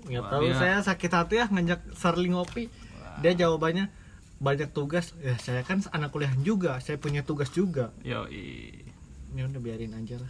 nggak 0.05 0.21
Wah, 0.21 0.31
tahu 0.31 0.43
dia- 0.45 0.61
saya 0.61 0.77
sakit 0.85 1.11
hati 1.11 1.35
ya 1.35 1.47
ngajak 1.49 1.81
Sarli 1.95 2.29
ngopi 2.29 2.69
dia 3.17 3.33
jawabannya 3.33 3.89
banyak 4.37 4.69
tugas 4.69 5.17
ya 5.17 5.33
saya 5.39 5.65
kan 5.65 5.81
anak 5.89 6.13
kuliah 6.13 6.29
juga 6.37 6.77
saya 6.77 7.01
punya 7.01 7.25
tugas 7.25 7.49
juga 7.49 7.89
Yo, 8.05 8.29
ya 8.29 9.43
udah 9.43 9.61
biarin 9.65 9.97
aja 9.97 10.21
lah 10.21 10.29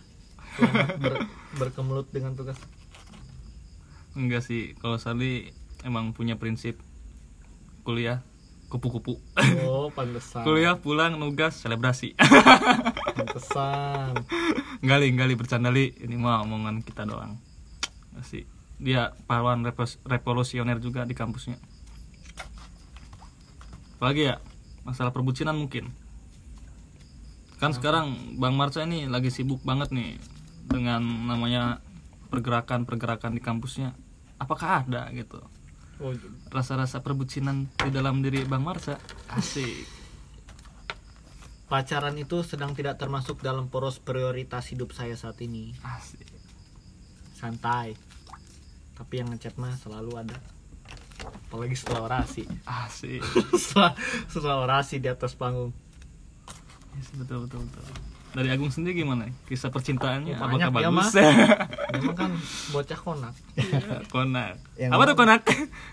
ber- 0.95 1.27
berkemelut 1.59 2.07
dengan 2.09 2.39
tugas 2.39 2.55
enggak 4.15 4.47
sih. 4.47 4.79
Kalau 4.79 4.95
Sarli 4.95 5.51
emang 5.83 6.15
punya 6.15 6.39
prinsip 6.39 6.79
kuliah 7.83 8.23
kupu-kupu. 8.75 9.23
oh 9.71 9.87
pantesan 9.95 10.43
kuliah 10.43 10.75
pulang 10.75 11.15
nugas 11.15 11.63
selebrasi. 11.63 12.19
pantesan 13.15 14.19
Gali, 14.83 15.15
gali 15.15 15.39
bercanda 15.39 15.71
li. 15.71 15.95
Ini 15.95 16.19
mah 16.19 16.43
omongan 16.43 16.83
kita 16.83 17.07
doang. 17.07 17.39
Masih 18.11 18.51
dia 18.83 19.15
pahlawan 19.31 19.63
revolusioner 20.03 20.83
juga 20.83 21.07
di 21.07 21.15
kampusnya. 21.15 21.55
Apalagi 24.03 24.35
ya 24.35 24.43
masalah 24.83 25.15
perbucinan 25.15 25.55
mungkin. 25.55 25.95
Kan 27.63 27.71
sekarang 27.73 28.37
Bang 28.43 28.59
Marca 28.59 28.83
ini 28.83 29.07
lagi 29.07 29.31
sibuk 29.31 29.63
banget 29.63 29.95
nih 29.95 30.19
dengan 30.67 31.01
namanya 31.31 31.79
pergerakan-pergerakan 32.35 33.39
di 33.39 33.41
kampusnya. 33.41 33.95
Apakah 34.43 34.83
ada 34.83 35.07
gitu 35.15 35.39
rasa-rasa 36.51 37.01
perbucinan 37.01 37.71
di 37.81 37.91
dalam 37.91 38.21
diri 38.21 38.43
Bang 38.45 38.67
Marca? 38.67 38.99
Asik. 39.31 39.87
pacaran 41.65 42.15
itu 42.15 42.45
sedang 42.45 42.77
tidak 42.77 43.01
termasuk 43.01 43.41
dalam 43.41 43.67
poros 43.67 43.99
prioritas 43.99 44.69
hidup 44.71 44.93
saya 44.93 45.17
saat 45.19 45.41
ini 45.43 45.75
Asik. 45.83 46.29
santai 47.35 47.97
tapi 48.95 49.19
yang 49.19 49.33
ngechat 49.33 49.59
mah 49.59 49.75
selalu 49.75 50.23
ada 50.23 50.39
apalagi 51.49 51.75
setelah 51.75 52.07
orasi 52.07 52.45
Asik. 52.63 53.25
setelah, 53.63 53.97
setelah 54.29 54.57
orasi 54.63 55.03
di 55.03 55.09
atas 55.11 55.35
panggung 55.35 55.73
Yes, 56.95 57.11
betul 57.19 57.51
betul 57.51 57.67
betul. 57.67 57.87
Dari 58.35 58.49
Agung 58.51 58.71
sendiri 58.71 59.03
gimana? 59.03 59.31
Kisah 59.47 59.71
percintaannya 59.71 60.39
Oh, 60.39 60.47
banyak 60.47 60.71
apakah 60.71 60.83
dia 60.83 60.91
bagus? 60.91 61.11
memang 62.01 62.17
kan 62.17 62.31
bocah 62.71 62.99
konak 62.99 63.35
konak. 64.15 64.57
Yang 64.75 64.91
Apa 64.91 65.03
tuh 65.05 65.15
konak? 65.15 65.41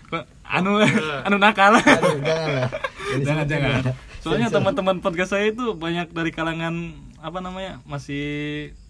Ko- 0.06 0.26
anu 0.42 0.82
anu 1.22 1.36
nakal. 1.36 1.74
Aduh, 1.74 2.18
jangan 2.18 2.50
lah. 2.56 2.68
Jadi 3.12 3.24
jangan. 3.46 3.82
Soalnya 4.18 4.48
teman-teman 4.48 4.98
podcast 4.98 5.32
saya 5.32 5.48
itu 5.48 5.74
banyak 5.74 6.10
dari 6.10 6.30
kalangan 6.30 6.94
apa 7.18 7.38
namanya 7.38 7.78
masih 7.82 8.24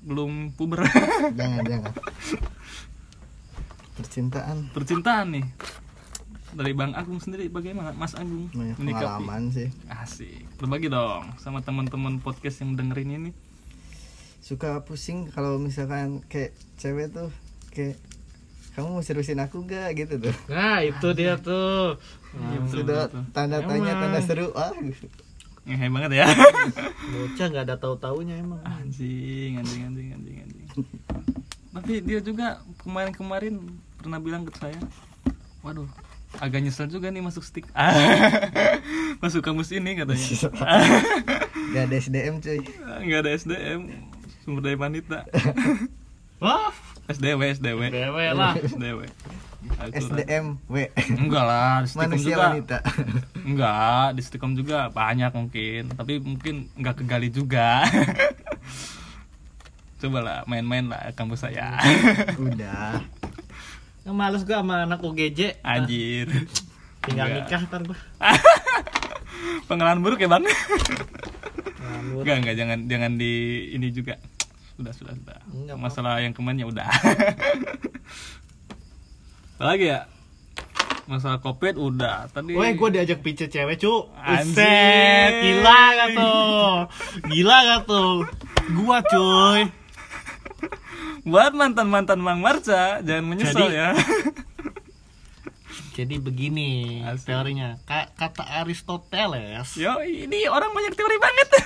belum 0.00 0.52
puber 0.52 0.84
Jangan 1.38 1.60
jangan. 1.62 1.92
Percintaan 3.92 4.56
percintaan 4.72 5.26
nih. 5.32 5.46
Dari 6.52 6.72
Bang 6.72 6.92
Agung 6.92 7.16
sendiri 7.16 7.48
bagaimana 7.48 7.92
Mas 7.92 8.12
Agung 8.12 8.48
banyak 8.50 8.76
menyikapi? 8.76 9.00
pengalaman 9.00 9.42
sih. 9.48 9.68
Asik. 9.88 10.44
Berbagi 10.56 10.88
dong 10.88 11.32
sama 11.36 11.60
teman-teman 11.60 12.20
podcast 12.20 12.60
yang 12.60 12.76
dengerin 12.76 13.08
ini. 13.18 13.30
Suka 14.52 14.84
pusing 14.84 15.26
kalau 15.26 15.56
misalkan 15.56 16.20
kayak 16.26 16.52
cewek 16.76 17.08
tuh 17.08 17.32
kayak 17.70 17.96
kamu 18.72 18.88
mau 18.90 19.00
seriusin 19.00 19.36
aku 19.38 19.64
gak 19.64 19.92
gitu 19.94 20.16
tuh. 20.18 20.34
nah 20.46 20.80
itu 20.80 21.08
dia 21.12 21.36
tuh 21.36 21.96
Iya, 22.32 22.56
betul, 22.58 22.68
Sudah 22.70 23.00
betul. 23.06 23.22
tanda 23.30 23.58
tanya 23.60 23.92
tanda 23.94 24.20
seru 24.20 24.52
ah. 24.52 24.72
Ngehe 25.62 25.88
banget 25.88 26.12
ya. 26.14 26.26
bocah 27.06 27.46
nggak 27.46 27.64
ada 27.64 27.76
tahu 27.76 27.96
taunya 27.96 28.34
emang 28.34 28.60
anjing 28.62 29.56
anjing 29.56 29.82
anjing 29.86 30.08
anjing 30.10 30.36
anjing 30.42 30.66
tapi 31.70 31.92
dia 32.00 32.20
juga 32.20 32.60
kemarin-kemarin 32.80 33.56
pernah 33.94 34.18
bilang 34.18 34.42
ke 34.42 34.52
saya 34.54 34.76
waduh 35.60 35.88
agak 36.38 36.60
nyesel 36.60 36.84
juga 36.86 37.08
nih 37.08 37.20
masuk 37.20 37.40
stick 37.40 37.64
masuk 39.22 39.40
kampus 39.40 39.70
ini 39.70 39.94
katanya 39.94 40.28
Gak 41.72 41.84
ada 41.86 41.96
SDM 41.96 42.34
cuy. 42.38 42.60
nggak 43.02 43.20
ada 43.22 43.30
SDM 43.32 43.80
sumber 44.42 44.60
daya 44.60 44.76
wanita. 44.76 45.22
Wah 46.42 46.74
SDW 47.06 47.54
SDW 47.54 47.80
dewe 47.88 48.24
lah. 48.32 48.54
SDW 48.56 49.06
Aku- 49.78 49.94
SDM 49.94 50.58
W. 50.66 50.76
enggak 51.14 51.44
lah 51.44 51.74
di 51.80 51.88
Stikom 51.88 52.02
Manusia 52.10 52.26
juga. 52.28 52.42
wanita. 52.44 52.78
enggak 53.48 54.06
di 54.10 54.22
Stikom 54.22 54.52
juga. 54.54 54.78
Banyak 54.88 55.30
mungkin. 55.32 55.82
Tapi 55.88 56.18
mungkin 56.18 56.54
enggak 56.74 56.98
kegali 56.98 57.30
juga. 57.30 57.86
Coba 60.02 60.18
lah 60.18 60.38
main-main 60.44 60.90
lah 60.90 61.14
kampus 61.14 61.46
saya. 61.46 61.78
Udah. 62.36 62.98
yang 64.02 64.18
males 64.18 64.42
gua 64.42 64.58
sama 64.58 64.82
anak 64.82 64.98
UGJ 64.98 65.62
anjir. 65.62 66.26
Tinggal 67.00 67.30
Enggak. 67.30 67.46
nikah 67.46 67.62
ntar 67.70 67.80
gua. 67.86 67.98
Pengalaman 69.70 70.02
buruk 70.02 70.18
ya 70.18 70.26
bang? 70.26 70.42
Enggak 72.18 72.36
enggak. 72.42 72.54
Jangan 72.58 72.78
jangan 72.90 73.12
di 73.14 73.32
ini 73.70 73.94
juga 73.94 74.18
sudah 74.74 74.92
sudah 74.92 75.12
sudah 75.14 75.38
Enggak 75.48 75.78
masalah 75.78 76.18
yang 76.18 76.32
kemarin 76.32 76.60
ya 76.60 76.66
udah 76.66 76.88
apalagi 79.56 79.86
ya 79.88 80.00
masalah 81.04 81.38
covid 81.38 81.74
udah 81.76 82.26
tadi 82.28 82.54
Woi, 82.54 82.72
gua 82.72 82.88
diajak 82.88 83.20
pice 83.20 83.46
cewek, 83.46 83.76
cu. 83.76 84.06
Buset, 84.08 85.30
gila 85.34 85.80
gak 85.92 86.08
tuh? 86.14 86.72
Gila 87.28 87.56
gak 87.64 87.82
tuh? 87.84 88.14
Gua, 88.72 89.02
cuy. 89.02 89.60
buat 91.22 91.52
mantan 91.52 91.86
mantan 91.86 92.18
bang 92.18 92.38
Marca 92.38 92.98
jangan 93.00 93.24
menyesal 93.24 93.66
Jadi- 93.66 93.76
ya 93.76 93.88
Jadi 95.92 96.16
begini 96.16 97.04
Asik. 97.04 97.28
teorinya. 97.28 97.76
Ka- 97.84 98.08
kata 98.16 98.48
Aristoteles, 98.58 99.76
yo 99.76 100.00
ini 100.00 100.48
orang 100.48 100.72
banyak 100.72 100.96
teori 100.96 101.16
banget 101.18 101.48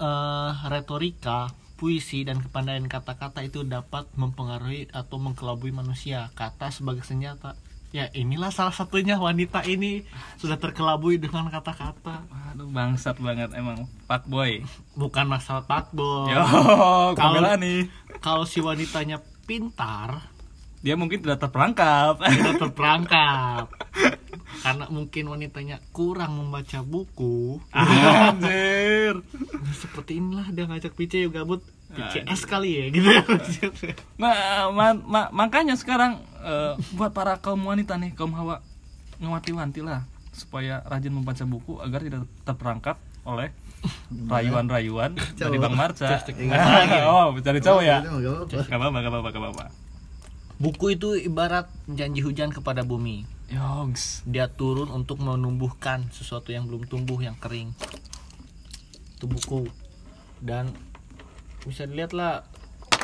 eh, 0.00 0.50
retorika, 0.66 1.52
puisi 1.76 2.24
dan 2.24 2.40
kepandaian 2.40 2.84
kata-kata 2.84 3.40
itu 3.40 3.62
dapat 3.62 4.08
mempengaruhi 4.14 4.88
atau 4.90 5.16
mengkelabui 5.16 5.70
manusia. 5.70 6.32
Kata 6.34 6.68
sebagai 6.68 7.04
senjata. 7.04 7.56
Ya 7.90 8.06
inilah 8.14 8.54
salah 8.54 8.70
satunya 8.70 9.18
wanita 9.18 9.66
ini 9.66 10.06
sudah 10.38 10.54
terkelabui 10.56 11.18
dengan 11.18 11.50
kata-kata. 11.50 12.22
aduh 12.48 12.70
bangsat 12.70 13.18
banget 13.18 13.50
emang 13.50 13.90
pak 14.06 14.26
boy 14.26 14.62
Bukan 14.94 15.26
masalah 15.26 15.66
fuckboy. 15.66 16.30
yo 16.30 16.38
Kalau- 17.18 17.58
nih 17.58 17.90
Kalau 18.22 18.46
si 18.46 18.62
wanitanya 18.62 19.18
pintar, 19.42 20.22
dia 20.80 20.94
mungkin 20.94 21.18
tidak 21.18 21.42
terperangkap 21.42 22.22
tidak 22.22 22.62
terperangkap 22.62 23.66
karena 24.60 24.86
mungkin 24.88 25.24
wanitanya 25.26 25.80
kurang 25.90 26.36
membaca 26.36 26.80
buku. 26.80 27.58
Anjir. 27.70 29.20
Nah, 29.20 29.74
seperti 29.74 30.18
inilah 30.18 30.48
dia 30.50 30.64
ngajak 30.66 30.94
pice 30.94 31.20
yuk 31.20 31.34
gabut. 31.34 31.62
PCS 31.90 32.46
kali 32.46 32.70
ya 32.70 32.84
gitu. 32.88 33.10
Ma- 34.14 34.70
ma- 34.70 34.94
ma- 34.94 35.32
makanya 35.34 35.74
sekarang 35.74 36.22
eh, 36.38 36.72
buat 36.94 37.10
para 37.10 37.34
kaum 37.36 37.58
wanita 37.60 37.98
nih 37.98 38.14
kaum 38.14 38.30
hawa 38.30 38.62
ngewanti-wanti 39.18 39.82
lah 39.82 40.06
supaya 40.30 40.86
rajin 40.86 41.10
membaca 41.10 41.42
buku 41.42 41.82
agar 41.82 42.00
tidak 42.00 42.22
terperangkap 42.44 42.96
oleh 43.22 43.50
rayuan-rayuan 44.30 45.12
dari 45.34 45.56
Bang 45.58 45.74
Marca. 45.74 46.06
oh, 47.10 47.34
cari 47.36 47.58
cowok 47.60 47.82
ya? 47.82 47.98
Apa-apa, 48.70 48.96
gak 48.96 49.10
apa-apa, 49.10 49.28
gak 49.28 49.42
apa-apa. 49.42 49.64
buku 50.56 50.92
itu 50.92 51.16
ibarat 51.16 51.66
janji 51.86 52.20
hujan 52.20 52.52
kepada 52.52 52.84
bumi 52.84 53.24
Yogs. 53.50 54.22
dia 54.30 54.46
turun 54.46 54.94
untuk 54.94 55.18
menumbuhkan 55.18 56.06
sesuatu 56.14 56.54
yang 56.54 56.70
belum 56.70 56.86
tumbuh 56.86 57.18
yang 57.18 57.34
kering. 57.34 57.74
Itu 59.18 59.26
buku. 59.26 59.66
Dan 60.38 60.70
bisa 61.66 61.84
dilihat 61.84 62.14
lah 62.14 62.46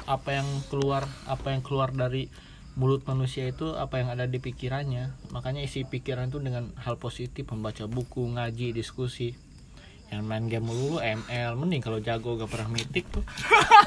apa 0.07 0.39
yang 0.39 0.47
keluar 0.71 1.03
apa 1.27 1.51
yang 1.51 1.67
keluar 1.67 1.91
dari 1.91 2.31
mulut 2.79 3.03
manusia 3.11 3.51
itu 3.51 3.75
apa 3.75 3.99
yang 3.99 4.15
ada 4.15 4.31
di 4.31 4.39
pikirannya. 4.39 5.35
Makanya 5.35 5.67
isi 5.67 5.83
pikiran 5.83 6.31
itu 6.31 6.39
dengan 6.39 6.71
hal 6.79 6.95
positif 7.03 7.51
membaca 7.51 7.91
buku 7.91 8.39
ngaji 8.39 8.71
diskusi. 8.71 9.35
Yang 10.07 10.23
main 10.23 10.47
game 10.47 10.63
mulu 10.63 11.03
ML 11.03 11.59
mending 11.59 11.83
kalau 11.83 11.99
jago 11.99 12.39
gak 12.39 12.47
pernah 12.47 12.71
mitik 12.71 13.11
tuh. 13.11 13.27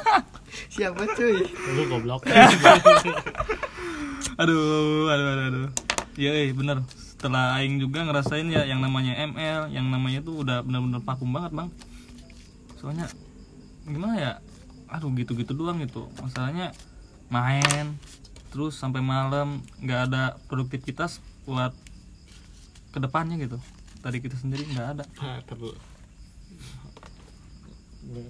Siapa 0.75 1.07
cuy? 1.15 1.39
Lu 1.79 1.87
goblok. 1.87 2.27
Aduh 4.39 5.07
aduh 5.07 5.27
aduh 5.31 5.47
aduh 5.47 5.88
iya 6.19 6.31
eh, 6.35 6.51
bener. 6.51 6.83
Setelah 7.15 7.55
aing 7.55 7.79
juga 7.79 8.03
ngerasain 8.03 8.43
ya 8.51 8.67
yang 8.67 8.83
namanya 8.83 9.15
ML 9.15 9.71
yang 9.71 9.87
namanya 9.87 10.19
tuh 10.19 10.43
udah 10.43 10.59
bener-bener 10.67 10.99
vakum 10.99 11.31
banget 11.31 11.55
bang. 11.55 11.69
Soalnya 12.75 13.07
gimana 13.87 14.15
ya? 14.19 14.33
Aduh 14.91 15.15
gitu-gitu 15.15 15.55
doang 15.55 15.79
gitu. 15.79 16.11
Masalahnya 16.19 16.75
main 17.31 17.95
terus 18.51 18.75
sampai 18.75 18.99
malam 18.99 19.63
nggak 19.79 20.01
ada 20.11 20.23
produktivitas 20.51 21.23
buat 21.47 21.71
ke 22.91 22.99
depannya 22.99 23.39
gitu. 23.39 23.55
Tadi 24.03 24.19
kita 24.19 24.35
sendiri 24.35 24.67
nggak 24.75 24.87
ada. 24.99 25.03
Nah, 25.23 25.39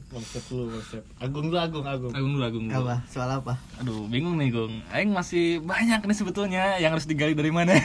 konsep 0.10 0.44
lu 0.52 0.68
konsep 0.68 1.04
agung 1.18 1.48
lu 1.48 1.56
agung 1.56 1.86
agung. 1.88 2.12
Agung 2.12 2.32
dulu 2.36 2.44
agung 2.44 2.66
dulu. 2.68 2.84
Apa? 2.84 2.96
Soal 3.08 3.30
apa? 3.32 3.56
Aduh 3.80 4.06
bingung 4.08 4.36
nih 4.36 4.52
gung 4.52 4.84
aing 4.92 5.12
masih 5.12 5.64
banyak 5.64 6.04
nih 6.04 6.18
sebetulnya 6.18 6.76
yang 6.78 6.92
harus 6.92 7.08
digali 7.08 7.32
dari 7.34 7.52
mana. 7.52 7.74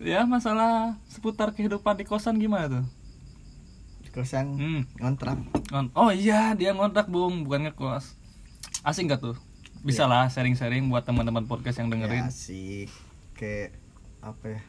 Ya 0.00 0.26
masalah 0.26 0.98
seputar 1.06 1.54
kehidupan 1.54 1.94
di 1.94 2.02
kosan 2.02 2.42
gimana 2.42 2.66
tuh? 2.66 2.84
Di 4.02 4.10
kosan? 4.10 4.58
Hmm. 4.58 4.82
Ngontrak. 4.98 5.38
Ngon- 5.70 5.94
oh 5.94 6.10
iya 6.10 6.58
dia 6.58 6.74
ngontrak 6.74 7.06
bung. 7.06 7.46
Bukan 7.46 7.70
ngekos. 7.70 8.16
Asing 8.82 9.06
gak 9.06 9.22
tuh? 9.22 9.36
Bisa 9.86 10.10
lah 10.10 10.26
sharing-sharing 10.26 10.90
buat 10.90 11.06
teman-teman 11.06 11.46
podcast 11.46 11.78
yang 11.78 11.92
dengerin. 11.92 12.26
Ya 12.26 12.32
asik. 12.32 12.88
Kayak 13.38 13.78
apa 14.20 14.58
ya 14.58 14.60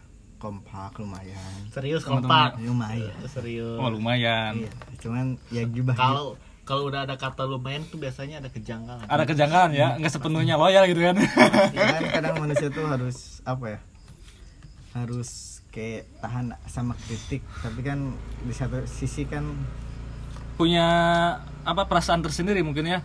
kompak 0.42 0.98
lumayan. 0.98 1.54
Serius 1.70 2.02
kompak? 2.02 2.58
lumayan. 2.58 3.14
Serius. 3.30 3.78
Oh 3.78 3.94
lumayan. 3.94 4.66
Iya 4.66 4.72
cuman 4.98 5.38
ya 5.54 5.64
gibah 5.70 5.94
kalau 5.94 6.34
kalau 6.66 6.90
udah 6.90 7.06
ada 7.06 7.14
kata 7.22 7.46
lumayan 7.46 7.86
tuh 7.86 8.02
biasanya 8.02 8.42
ada 8.42 8.50
kejanggalan. 8.50 9.06
Ada 9.06 9.24
kejanggalan 9.30 9.72
ya 9.78 9.88
nggak 10.02 10.10
sepenuhnya 10.10 10.58
loyal 10.58 10.90
gitu 10.90 11.06
kan. 11.06 11.22
Ya 11.70 11.86
kan 11.94 12.04
kadang 12.10 12.36
manusia 12.42 12.74
tuh 12.74 12.90
harus 12.90 13.46
apa 13.46 13.78
ya 13.78 13.80
harus 14.98 15.62
kayak 15.70 16.10
tahan 16.26 16.58
sama 16.66 16.98
kritik. 17.06 17.46
Tapi 17.62 17.80
kan 17.86 18.18
di 18.42 18.54
satu 18.58 18.82
sisi 18.90 19.30
kan 19.30 19.46
punya 20.58 20.88
apa 21.62 21.86
perasaan 21.86 22.26
tersendiri 22.26 22.66
mungkin 22.66 22.90
ya 22.90 23.00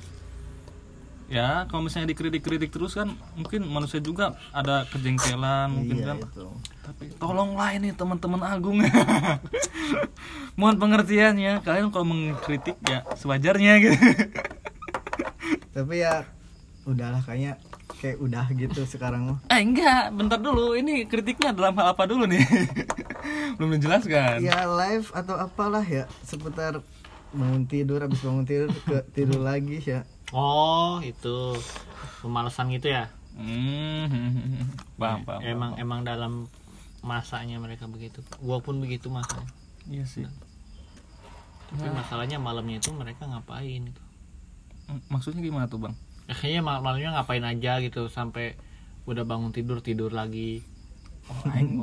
ya 1.26 1.66
kalau 1.66 1.82
misalnya 1.82 2.14
dikritik-kritik 2.14 2.70
terus 2.70 2.94
kan 2.94 3.10
mungkin 3.34 3.66
manusia 3.66 3.98
juga 3.98 4.38
ada 4.54 4.86
kejengkelan 4.94 5.74
mungkin 5.74 5.96
iya 5.98 6.06
kan. 6.14 6.16
itu. 6.22 6.46
Tapi 6.86 7.04
tolonglah 7.18 7.74
ini 7.74 7.90
teman-teman 7.90 8.42
agung. 8.46 8.78
Mohon 10.58 10.76
pengertiannya. 10.78 11.66
Kalian 11.66 11.90
kalau 11.90 12.06
mengkritik 12.06 12.78
ya 12.86 13.02
sewajarnya 13.18 13.72
gitu. 13.82 13.98
Tapi 15.74 15.94
ya 15.98 16.22
udahlah 16.86 17.18
kayaknya 17.26 17.58
kayak 17.98 18.22
udah 18.22 18.46
gitu 18.54 18.86
sekarang 18.86 19.34
mah. 19.34 19.38
Eh 19.50 19.66
enggak. 19.66 20.14
Bentar 20.14 20.38
dulu. 20.38 20.78
Ini 20.78 21.10
kritiknya 21.10 21.50
dalam 21.50 21.74
hal 21.74 21.90
apa 21.90 22.06
dulu 22.06 22.22
nih? 22.30 22.46
Belum 23.58 23.74
dijelaskan. 23.74 24.46
Ya 24.46 24.62
live 24.62 25.10
atau 25.10 25.34
apalah 25.34 25.82
ya 25.82 26.06
seputar 26.22 26.86
bangun 27.34 27.66
tidur 27.66 27.98
habis 27.98 28.22
bangun 28.22 28.46
tidur 28.46 28.70
ke 28.86 29.02
tidur 29.12 29.42
lagi 29.42 29.82
ya 29.82 30.06
oh 30.32 30.98
itu. 31.04 31.54
Pemalasan 32.24 32.72
gitu 32.74 32.90
ya? 32.90 33.12
Hmm. 33.36 34.08
Paham 35.00 35.28
paham 35.28 35.40
emang 35.44 35.72
emang 35.76 36.00
dalam 36.02 36.32
masanya 37.04 37.60
mereka 37.60 37.84
begitu. 37.86 38.24
Gua 38.40 38.58
pun 38.58 38.80
begitu 38.80 39.12
masanya. 39.12 39.46
Iya 39.86 40.08
sih. 40.08 40.24
Tapi 41.70 41.90
masalahnya 41.92 42.40
malamnya 42.40 42.78
itu 42.80 42.94
mereka 42.94 43.26
ngapain 43.26 43.90
itu 43.90 44.02
maksudnya 45.10 45.42
gimana 45.42 45.66
tuh 45.66 45.82
bang? 45.82 45.94
Ya, 46.30 46.34
kayaknya 46.34 46.62
mal- 46.62 46.82
malamnya 46.82 47.18
ngapain 47.18 47.42
aja 47.42 47.82
gitu 47.82 48.06
sampai 48.06 48.54
udah 49.06 49.22
bangun 49.26 49.50
tidur 49.54 49.82
tidur 49.82 50.10
lagi. 50.10 50.62
Oh, 51.26 51.50
aing. 51.50 51.82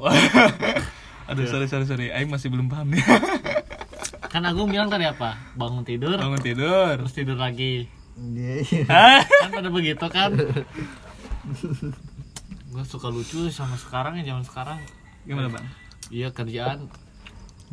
Aduh 1.31 1.47
sorry 1.47 1.67
sorry 1.67 1.83
sorry. 1.87 2.07
Aing 2.11 2.31
masih 2.31 2.51
belum 2.51 2.67
paham 2.71 2.91
nih. 2.95 3.03
Kan 4.31 4.43
Agung 4.47 4.71
bilang 4.71 4.87
tadi 4.87 5.03
apa? 5.07 5.35
Bangun 5.55 5.83
tidur 5.83 6.15
bangun 6.15 6.41
tidur. 6.41 6.95
terus 6.99 7.15
tidur 7.15 7.37
lagi 7.39 7.87
iya. 8.18 8.86
Hah? 8.88 9.22
kan 9.26 9.49
pada 9.49 9.70
begitu 9.74 10.05
kan? 10.09 10.32
Gue 12.74 12.84
suka 12.89 13.07
lucu 13.14 13.49
sama 13.53 13.78
sekarang 13.78 14.18
ya 14.22 14.34
zaman 14.34 14.45
sekarang. 14.45 14.80
Gimana 15.30 15.49
bang? 15.53 15.66
Iya 16.09 16.34
kerjaan. 16.34 16.89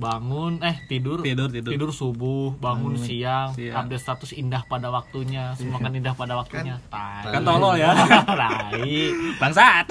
Bangun 0.00 0.64
eh 0.64 0.76
tidur. 0.88 1.20
Tidur 1.20 1.48
tidur. 1.52 1.92
Subuh 1.92 2.56
bangun 2.56 2.96
siang, 2.96 3.52
siang. 3.52 3.84
update 3.84 4.00
status 4.00 4.32
indah 4.36 4.64
pada 4.68 4.88
waktunya. 4.88 5.56
Semua 5.56 5.80
kan 5.80 5.92
indah 5.92 6.12
pada 6.16 6.36
waktunya. 6.36 6.80
Tai. 6.88 7.32
kan 7.32 7.42
tolol 7.44 7.76
ya? 7.76 7.92
Tai. 8.40 8.92
bangsat. 9.40 9.86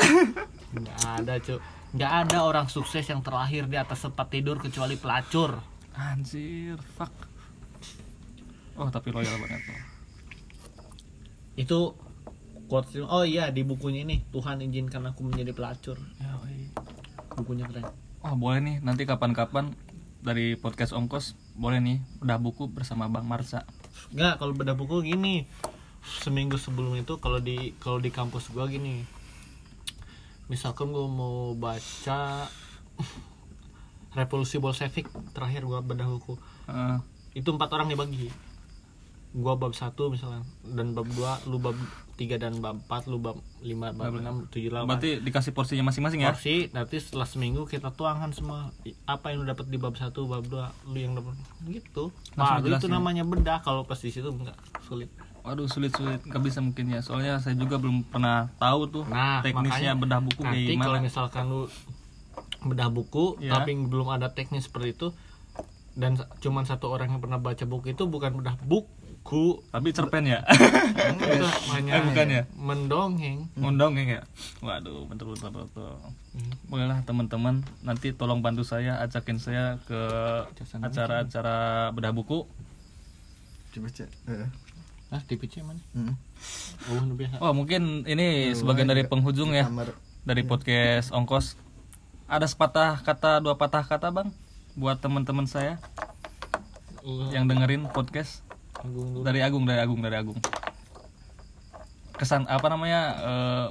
Nggak 0.74 1.02
ada 1.26 1.34
cuy 1.42 1.58
nggak 1.90 2.14
ada 2.22 2.46
orang 2.46 2.70
sukses 2.70 3.02
yang 3.10 3.26
terlahir 3.26 3.66
di 3.66 3.74
atas 3.74 4.06
tempat 4.06 4.30
tidur 4.30 4.62
kecuali 4.62 4.94
pelacur. 4.94 5.58
Anjir 5.98 6.78
fuck. 6.98 7.14
Oh 8.78 8.88
tapi 8.94 9.10
loyal 9.10 9.36
banget. 9.42 9.62
tuh 9.66 9.89
itu 11.60 11.92
quotes 12.72 12.96
oh 13.04 13.28
iya 13.28 13.52
di 13.52 13.68
bukunya 13.68 14.08
ini 14.08 14.24
Tuhan 14.32 14.64
izinkan 14.64 15.04
aku 15.12 15.28
menjadi 15.28 15.52
pelacur. 15.52 16.00
Ya, 16.24 16.40
oi. 16.40 16.72
bukunya 17.36 17.68
keren. 17.68 17.92
Oh 18.24 18.36
boleh 18.40 18.64
nih 18.64 18.76
nanti 18.80 19.04
kapan-kapan 19.04 19.76
dari 20.20 20.60
podcast 20.60 20.92
ongkos 20.92 21.36
boleh 21.56 21.80
nih 21.80 22.00
udah 22.20 22.40
buku 22.40 22.68
bersama 22.68 23.08
bang 23.08 23.24
Marsa 23.24 23.64
nggak 24.12 24.40
kalau 24.44 24.52
beda 24.52 24.76
buku 24.76 25.08
gini 25.08 25.48
seminggu 26.04 26.60
sebelum 26.60 26.96
itu 27.00 27.20
kalau 27.24 27.40
di 27.40 27.76
kalau 27.80 28.04
di 28.04 28.12
kampus 28.12 28.52
gua 28.52 28.68
gini 28.68 29.08
misalkan 30.52 30.92
gua 30.92 31.08
mau 31.08 31.56
baca 31.56 32.52
revolusi 34.18 34.60
bolshevik 34.60 35.08
terakhir 35.32 35.64
gua 35.64 35.80
bedah 35.80 36.08
buku. 36.08 36.36
Heeh. 36.68 37.00
itu 37.40 37.50
empat 37.56 37.72
orang 37.72 37.88
dibagi 37.88 38.28
gua 39.30 39.54
bab 39.56 39.72
satu 39.72 40.10
misalnya 40.10 40.42
dan 40.66 40.92
bab 40.92 41.06
dua 41.08 41.38
lu 41.46 41.58
bab 41.58 41.78
tiga 42.16 42.36
dan 42.36 42.58
bab 42.58 42.82
empat 42.82 43.06
lu 43.06 43.16
bab 43.16 43.38
lima 43.62 43.94
bab 43.94 44.12
enam 44.12 44.50
tujuh 44.50 44.68
delapan 44.68 44.90
berarti 44.90 45.22
dikasih 45.22 45.54
porsinya 45.54 45.86
masing-masing 45.86 46.20
ya? 46.20 46.34
Porsi 46.34 46.68
nanti 46.70 46.98
setelah 46.98 47.24
seminggu 47.24 47.64
kita 47.64 47.94
tuangkan 47.94 48.34
semua 48.34 48.74
apa 49.06 49.30
yang 49.30 49.42
lu 49.42 49.46
dapat 49.46 49.70
di 49.70 49.78
bab 49.78 49.94
satu 49.94 50.26
bab 50.26 50.44
dua 50.44 50.74
lu 50.84 50.98
yang 50.98 51.14
dapat 51.14 51.38
gitu. 51.64 52.10
Baru 52.34 52.68
itu 52.68 52.88
namanya 52.88 53.22
bedah. 53.22 53.62
Kalau 53.62 53.86
pas 53.86 53.96
di 53.96 54.10
situ 54.10 54.28
enggak 54.28 54.58
sulit. 54.84 55.08
Waduh 55.40 55.70
sulit 55.70 55.94
sulit 55.94 56.20
nggak 56.20 56.42
bisa 56.42 56.60
mungkin 56.60 56.90
ya. 56.90 57.00
Soalnya 57.00 57.38
saya 57.38 57.54
juga 57.54 57.78
belum 57.78 58.04
pernah 58.06 58.52
tahu 58.58 58.92
tuh 58.92 59.04
Nah, 59.08 59.40
teknisnya 59.40 59.94
makanya 59.94 59.94
bedah 59.96 60.20
buku 60.20 60.42
kayak 60.42 60.52
nanti 60.52 60.72
gimana. 60.74 60.84
kalau 60.84 61.00
misalkan 61.00 61.44
lu 61.48 61.62
bedah 62.60 62.90
buku 62.92 63.26
Ya. 63.40 63.56
tapi 63.56 63.72
belum 63.78 64.12
ada 64.12 64.34
teknis 64.34 64.68
seperti 64.68 64.92
itu 64.92 65.08
dan 65.96 66.20
cuman 66.40 66.64
satu 66.64 66.92
orang 66.92 67.08
yang 67.10 67.22
pernah 67.24 67.40
baca 67.40 67.64
buku 67.64 67.94
itu 67.94 68.04
bukan 68.04 68.36
bedah 68.36 68.60
buku 68.60 68.88
tapi 69.70 69.94
cerpen 69.94 70.26
ya. 70.26 70.42
Eh, 70.42 72.02
bukan 72.02 72.28
ya? 72.28 72.44
mendongeng. 72.58 73.46
Ngundang 73.54 73.94
ya? 73.94 74.26
Waduh 74.66 75.06
betul 75.06 75.38
betul 75.38 75.54
betul 75.54 75.94
bolehlah 76.70 77.02
teman-teman 77.06 77.66
nanti 77.82 78.14
tolong 78.14 78.40
bantu 78.42 78.62
saya 78.62 79.02
ajakin 79.02 79.38
saya 79.42 79.78
ke 79.86 80.02
acara-acara 80.82 81.90
bedah 81.94 82.14
buku. 82.14 82.46
Coba 83.70 83.88
cek 83.90 84.10
Eh, 84.30 84.50
nah 85.10 85.22
di 85.26 85.36
PC 85.38 85.62
mana? 85.62 85.82
Hmm. 85.94 86.14
oh 86.90 87.02
oh 87.42 87.52
mungkin 87.54 88.06
ini 88.06 88.54
sebagian 88.54 88.90
dari 88.90 89.06
penghujung 89.06 89.54
ya 89.54 89.66
kamar. 89.70 89.94
dari 90.26 90.42
podcast 90.46 91.14
ongkos. 91.14 91.54
Ada 92.30 92.46
sepatah 92.46 93.02
kata 93.02 93.42
dua 93.42 93.58
patah 93.58 93.82
kata 93.86 94.10
bang 94.14 94.30
buat 94.74 94.98
teman-teman 94.98 95.46
saya 95.46 95.78
Uh, 97.00 97.32
yang 97.32 97.48
dengerin 97.48 97.88
podcast 97.96 98.44
Agung 98.80 99.12
dulu. 99.12 99.24
dari 99.28 99.40
Agung 99.44 99.64
dari 99.68 99.80
Agung 99.84 100.00
dari 100.00 100.16
Agung. 100.16 100.40
Kesan 102.16 102.48
apa 102.48 102.68
namanya 102.72 103.02
eh 103.20 103.68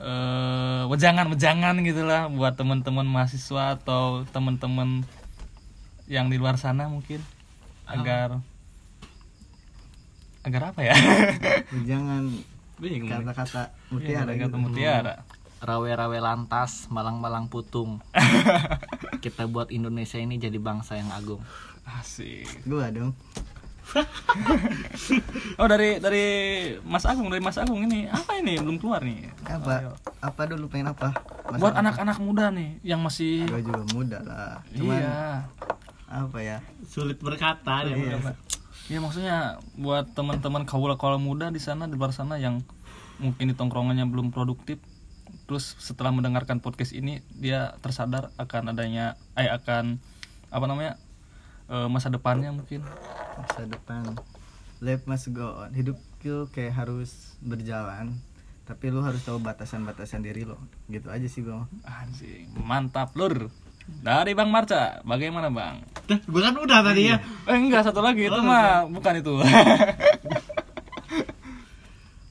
eh 0.00 0.82
wejangan 0.90 1.28
wejangan 1.30 1.76
gitulah 1.86 2.26
buat 2.32 2.56
teman-teman 2.58 3.06
mahasiswa 3.06 3.78
atau 3.78 4.24
teman-teman 4.34 5.04
yang 6.10 6.26
di 6.26 6.38
luar 6.38 6.58
sana 6.58 6.90
mungkin. 6.90 7.22
Agar 7.86 8.42
agar 10.42 10.62
apa 10.74 10.80
ya? 10.82 10.94
Jangan 11.90 12.26
nih. 12.80 13.06
kata-kata 13.06 13.70
Iya, 13.70 13.92
mutiara 13.92 14.32
kata 14.34 14.46
gitu. 14.50 14.56
mutiara. 14.58 15.14
Rawe-rawe 15.60 16.18
lantas 16.24 16.88
malang-malang 16.88 17.52
putung. 17.52 18.00
Kita 19.24 19.44
buat 19.44 19.68
Indonesia 19.68 20.16
ini 20.16 20.40
jadi 20.40 20.56
bangsa 20.56 20.96
yang 20.96 21.12
agung. 21.12 21.44
Asik. 21.84 22.64
Gua 22.64 22.88
dong 22.88 23.12
oh 25.60 25.66
dari 25.66 25.98
dari 25.98 26.26
Mas 26.86 27.04
Agung 27.06 27.28
dari 27.28 27.42
Mas 27.42 27.58
Agung 27.58 27.82
ini. 27.84 28.06
Apa 28.06 28.38
ini? 28.38 28.58
Belum 28.58 28.78
keluar 28.78 29.02
nih. 29.02 29.30
Apa 29.46 29.98
apa 30.22 30.40
dulu 30.46 30.70
pengen 30.70 30.94
apa? 30.94 31.14
Masa 31.50 31.60
buat 31.60 31.74
anak-anak 31.74 32.18
muda 32.22 32.54
nih 32.54 32.78
yang 32.86 33.02
masih 33.02 33.46
gue 33.50 33.62
juga 33.66 33.82
muda 33.94 34.18
lah. 34.22 34.62
Cuman 34.70 35.00
iya. 35.00 35.48
apa 36.06 36.38
ya? 36.38 36.58
Sulit 36.86 37.18
berkata 37.18 37.86
ya 37.86 37.94
Iya. 37.94 38.18
Bapak. 38.20 38.36
ya 38.90 38.98
maksudnya 38.98 39.36
buat 39.78 40.10
teman-teman 40.18 40.66
kaula 40.66 40.98
kaula 40.98 41.14
muda 41.14 41.46
di 41.54 41.62
sana 41.62 41.86
di 41.86 41.94
luar 41.94 42.10
sana 42.10 42.42
yang 42.42 42.58
mungkin 43.22 43.46
di 43.46 43.54
tongkrongannya 43.54 44.02
belum 44.10 44.34
produktif 44.34 44.82
terus 45.46 45.78
setelah 45.78 46.10
mendengarkan 46.10 46.58
podcast 46.58 46.90
ini 46.90 47.22
dia 47.38 47.78
tersadar 47.82 48.34
akan 48.34 48.74
adanya 48.74 49.14
eh 49.38 49.46
akan 49.46 50.02
apa 50.50 50.64
namanya 50.66 50.98
eh, 51.70 51.86
masa 51.86 52.10
depannya 52.10 52.50
mungkin 52.50 52.82
masa 53.36 53.62
depan. 53.66 54.04
Life 54.80 55.04
must 55.04 55.30
go 55.30 55.62
on. 55.62 55.70
Hidup 55.72 55.98
itu 56.20 56.48
kayak 56.50 56.74
harus 56.76 57.36
berjalan 57.40 58.16
tapi 58.64 58.86
lu 58.86 59.02
harus 59.02 59.18
tahu 59.26 59.42
batasan-batasan 59.42 60.22
diri 60.22 60.46
lo. 60.46 60.54
Gitu 60.86 61.10
aja 61.10 61.26
sih 61.26 61.42
gue 61.42 61.58
anjing 61.82 62.54
mantap 62.62 63.10
lur. 63.18 63.50
Dari 63.90 64.38
Bang 64.38 64.54
Marca 64.54 65.02
bagaimana 65.02 65.50
Bang? 65.50 65.82
Gua 66.30 66.46
kan 66.46 66.54
udah 66.54 66.78
tadi 66.86 67.10
ya. 67.10 67.18
Eh 67.50 67.58
enggak 67.58 67.82
satu 67.82 67.98
lagi. 67.98 68.30
Itu 68.30 68.38
Oh, 68.38 68.46
mah 68.46 68.86
bukan 68.86 69.18
itu. 69.18 69.34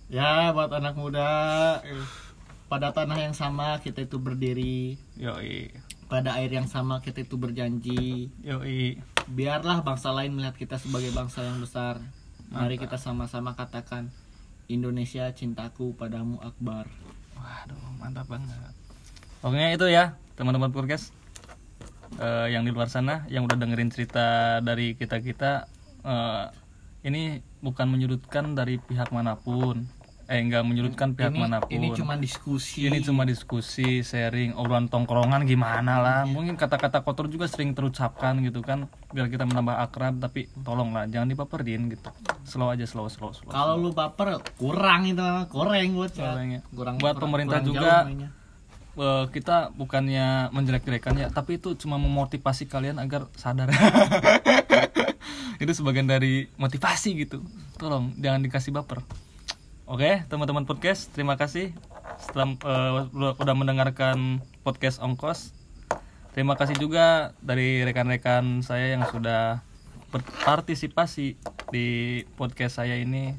Ya 0.10 0.50
buat 0.58 0.74
anak 0.74 0.98
muda. 0.98 1.30
Pada 2.66 2.90
tanah 2.90 3.18
yang 3.22 3.38
sama 3.38 3.78
kita 3.78 4.02
itu 4.02 4.18
berdiri. 4.18 4.98
Yoi 5.22 5.70
pada 6.10 6.36
air 6.42 6.50
yang 6.50 6.66
sama 6.66 7.00
kita 7.06 7.22
itu 7.22 7.38
berjanji. 7.38 8.34
Yoi. 8.42 8.98
Biarlah 9.30 9.86
bangsa 9.86 10.10
lain 10.10 10.34
melihat 10.34 10.58
kita 10.58 10.82
sebagai 10.82 11.14
bangsa 11.14 11.46
yang 11.46 11.62
besar. 11.62 12.02
Mari 12.50 12.82
kita 12.82 12.98
sama-sama 12.98 13.54
katakan 13.54 14.10
Indonesia 14.66 15.30
cintaku 15.30 15.94
padamu 15.94 16.42
Akbar. 16.42 16.90
Waduh, 17.38 17.78
mantap 18.02 18.26
banget. 18.26 18.74
Pokoknya 19.40 19.70
itu 19.78 19.86
ya, 19.86 20.18
teman-teman 20.34 20.74
podcast 20.74 21.14
eh, 22.18 22.50
yang 22.50 22.66
di 22.66 22.74
luar 22.74 22.90
sana 22.90 23.30
yang 23.30 23.46
udah 23.46 23.56
dengerin 23.56 23.94
cerita 23.94 24.60
dari 24.66 24.98
kita-kita 24.98 25.70
eh, 26.02 26.46
ini 27.06 27.38
bukan 27.62 27.86
menyudutkan 27.86 28.58
dari 28.58 28.82
pihak 28.82 29.14
mana 29.14 29.38
pun. 29.38 29.86
Eh 30.30 30.38
enggak 30.40 30.62
menyudutkan 30.62 31.18
pihak 31.18 31.34
ini, 31.34 31.42
mana 31.42 31.58
pun. 31.58 31.74
ini 31.74 31.90
cuma 31.90 32.14
diskusi 32.14 32.86
Ini 32.86 33.02
cuma 33.02 33.26
diskusi, 33.26 34.06
sharing, 34.06 34.54
obrolan 34.54 34.86
tongkrongan 34.86 35.42
gimana 35.42 35.98
lah. 35.98 36.22
Mungkin 36.22 36.54
kata-kata 36.54 37.02
kotor 37.02 37.26
juga 37.26 37.50
sering 37.50 37.74
terucapkan 37.74 38.38
gitu 38.40 38.62
kan, 38.62 38.86
biar 39.10 39.26
kita 39.26 39.50
menambah 39.50 39.82
akrab. 39.82 40.22
Tapi 40.22 40.46
tolonglah, 40.62 41.10
jangan 41.10 41.34
dipaperin 41.34 41.90
gitu. 41.90 42.14
Slow 42.46 42.70
aja, 42.70 42.86
slow, 42.86 43.10
slow, 43.10 43.34
slow. 43.34 43.50
kalau 43.50 43.74
lu 43.76 43.90
baper 43.90 44.38
kurang 44.54 45.10
itu 45.10 45.26
koreng 45.50 45.98
buat 45.98 46.14
Koreng 46.14 46.50
ya. 46.54 46.62
kurang 46.70 47.02
Buat 47.02 47.18
kurang- 47.18 47.22
pemerintah 47.26 47.60
kurang 47.60 47.70
juga, 47.74 47.90
jauh 48.06 48.30
eh, 49.00 49.26
kita 49.34 49.58
bukannya 49.74 50.54
menjelek-jelekan 50.54 51.18
ya, 51.18 51.28
tapi 51.34 51.58
itu 51.58 51.74
cuma 51.74 51.98
memotivasi 51.98 52.70
kalian 52.70 53.02
agar 53.02 53.26
sadar. 53.34 53.74
itu 55.64 55.72
sebagian 55.74 56.06
dari 56.06 56.54
motivasi 56.54 57.18
gitu. 57.18 57.42
Tolong 57.82 58.14
jangan 58.16 58.46
dikasih 58.46 58.70
baper. 58.72 59.02
Oke, 59.90 60.22
teman-teman 60.30 60.70
podcast, 60.70 61.10
terima 61.18 61.34
kasih 61.34 61.74
setelah 62.22 62.54
eh, 62.62 63.34
udah 63.42 63.56
mendengarkan 63.58 64.38
podcast 64.62 65.02
Ongkos. 65.02 65.50
Terima 66.38 66.54
kasih 66.54 66.78
juga 66.78 67.34
dari 67.42 67.82
rekan-rekan 67.82 68.62
saya 68.62 68.94
yang 68.94 69.02
sudah 69.10 69.66
berpartisipasi 70.14 71.42
di 71.74 72.22
podcast 72.38 72.78
saya 72.78 73.02
ini. 73.02 73.34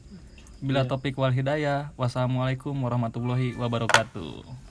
Bila 0.59 0.91
topik 0.91 1.15
wal 1.15 1.31
hidayah, 1.31 1.95
wassalamualaikum 1.95 2.75
warahmatullahi 2.83 3.55
wabarakatuh. 3.55 4.70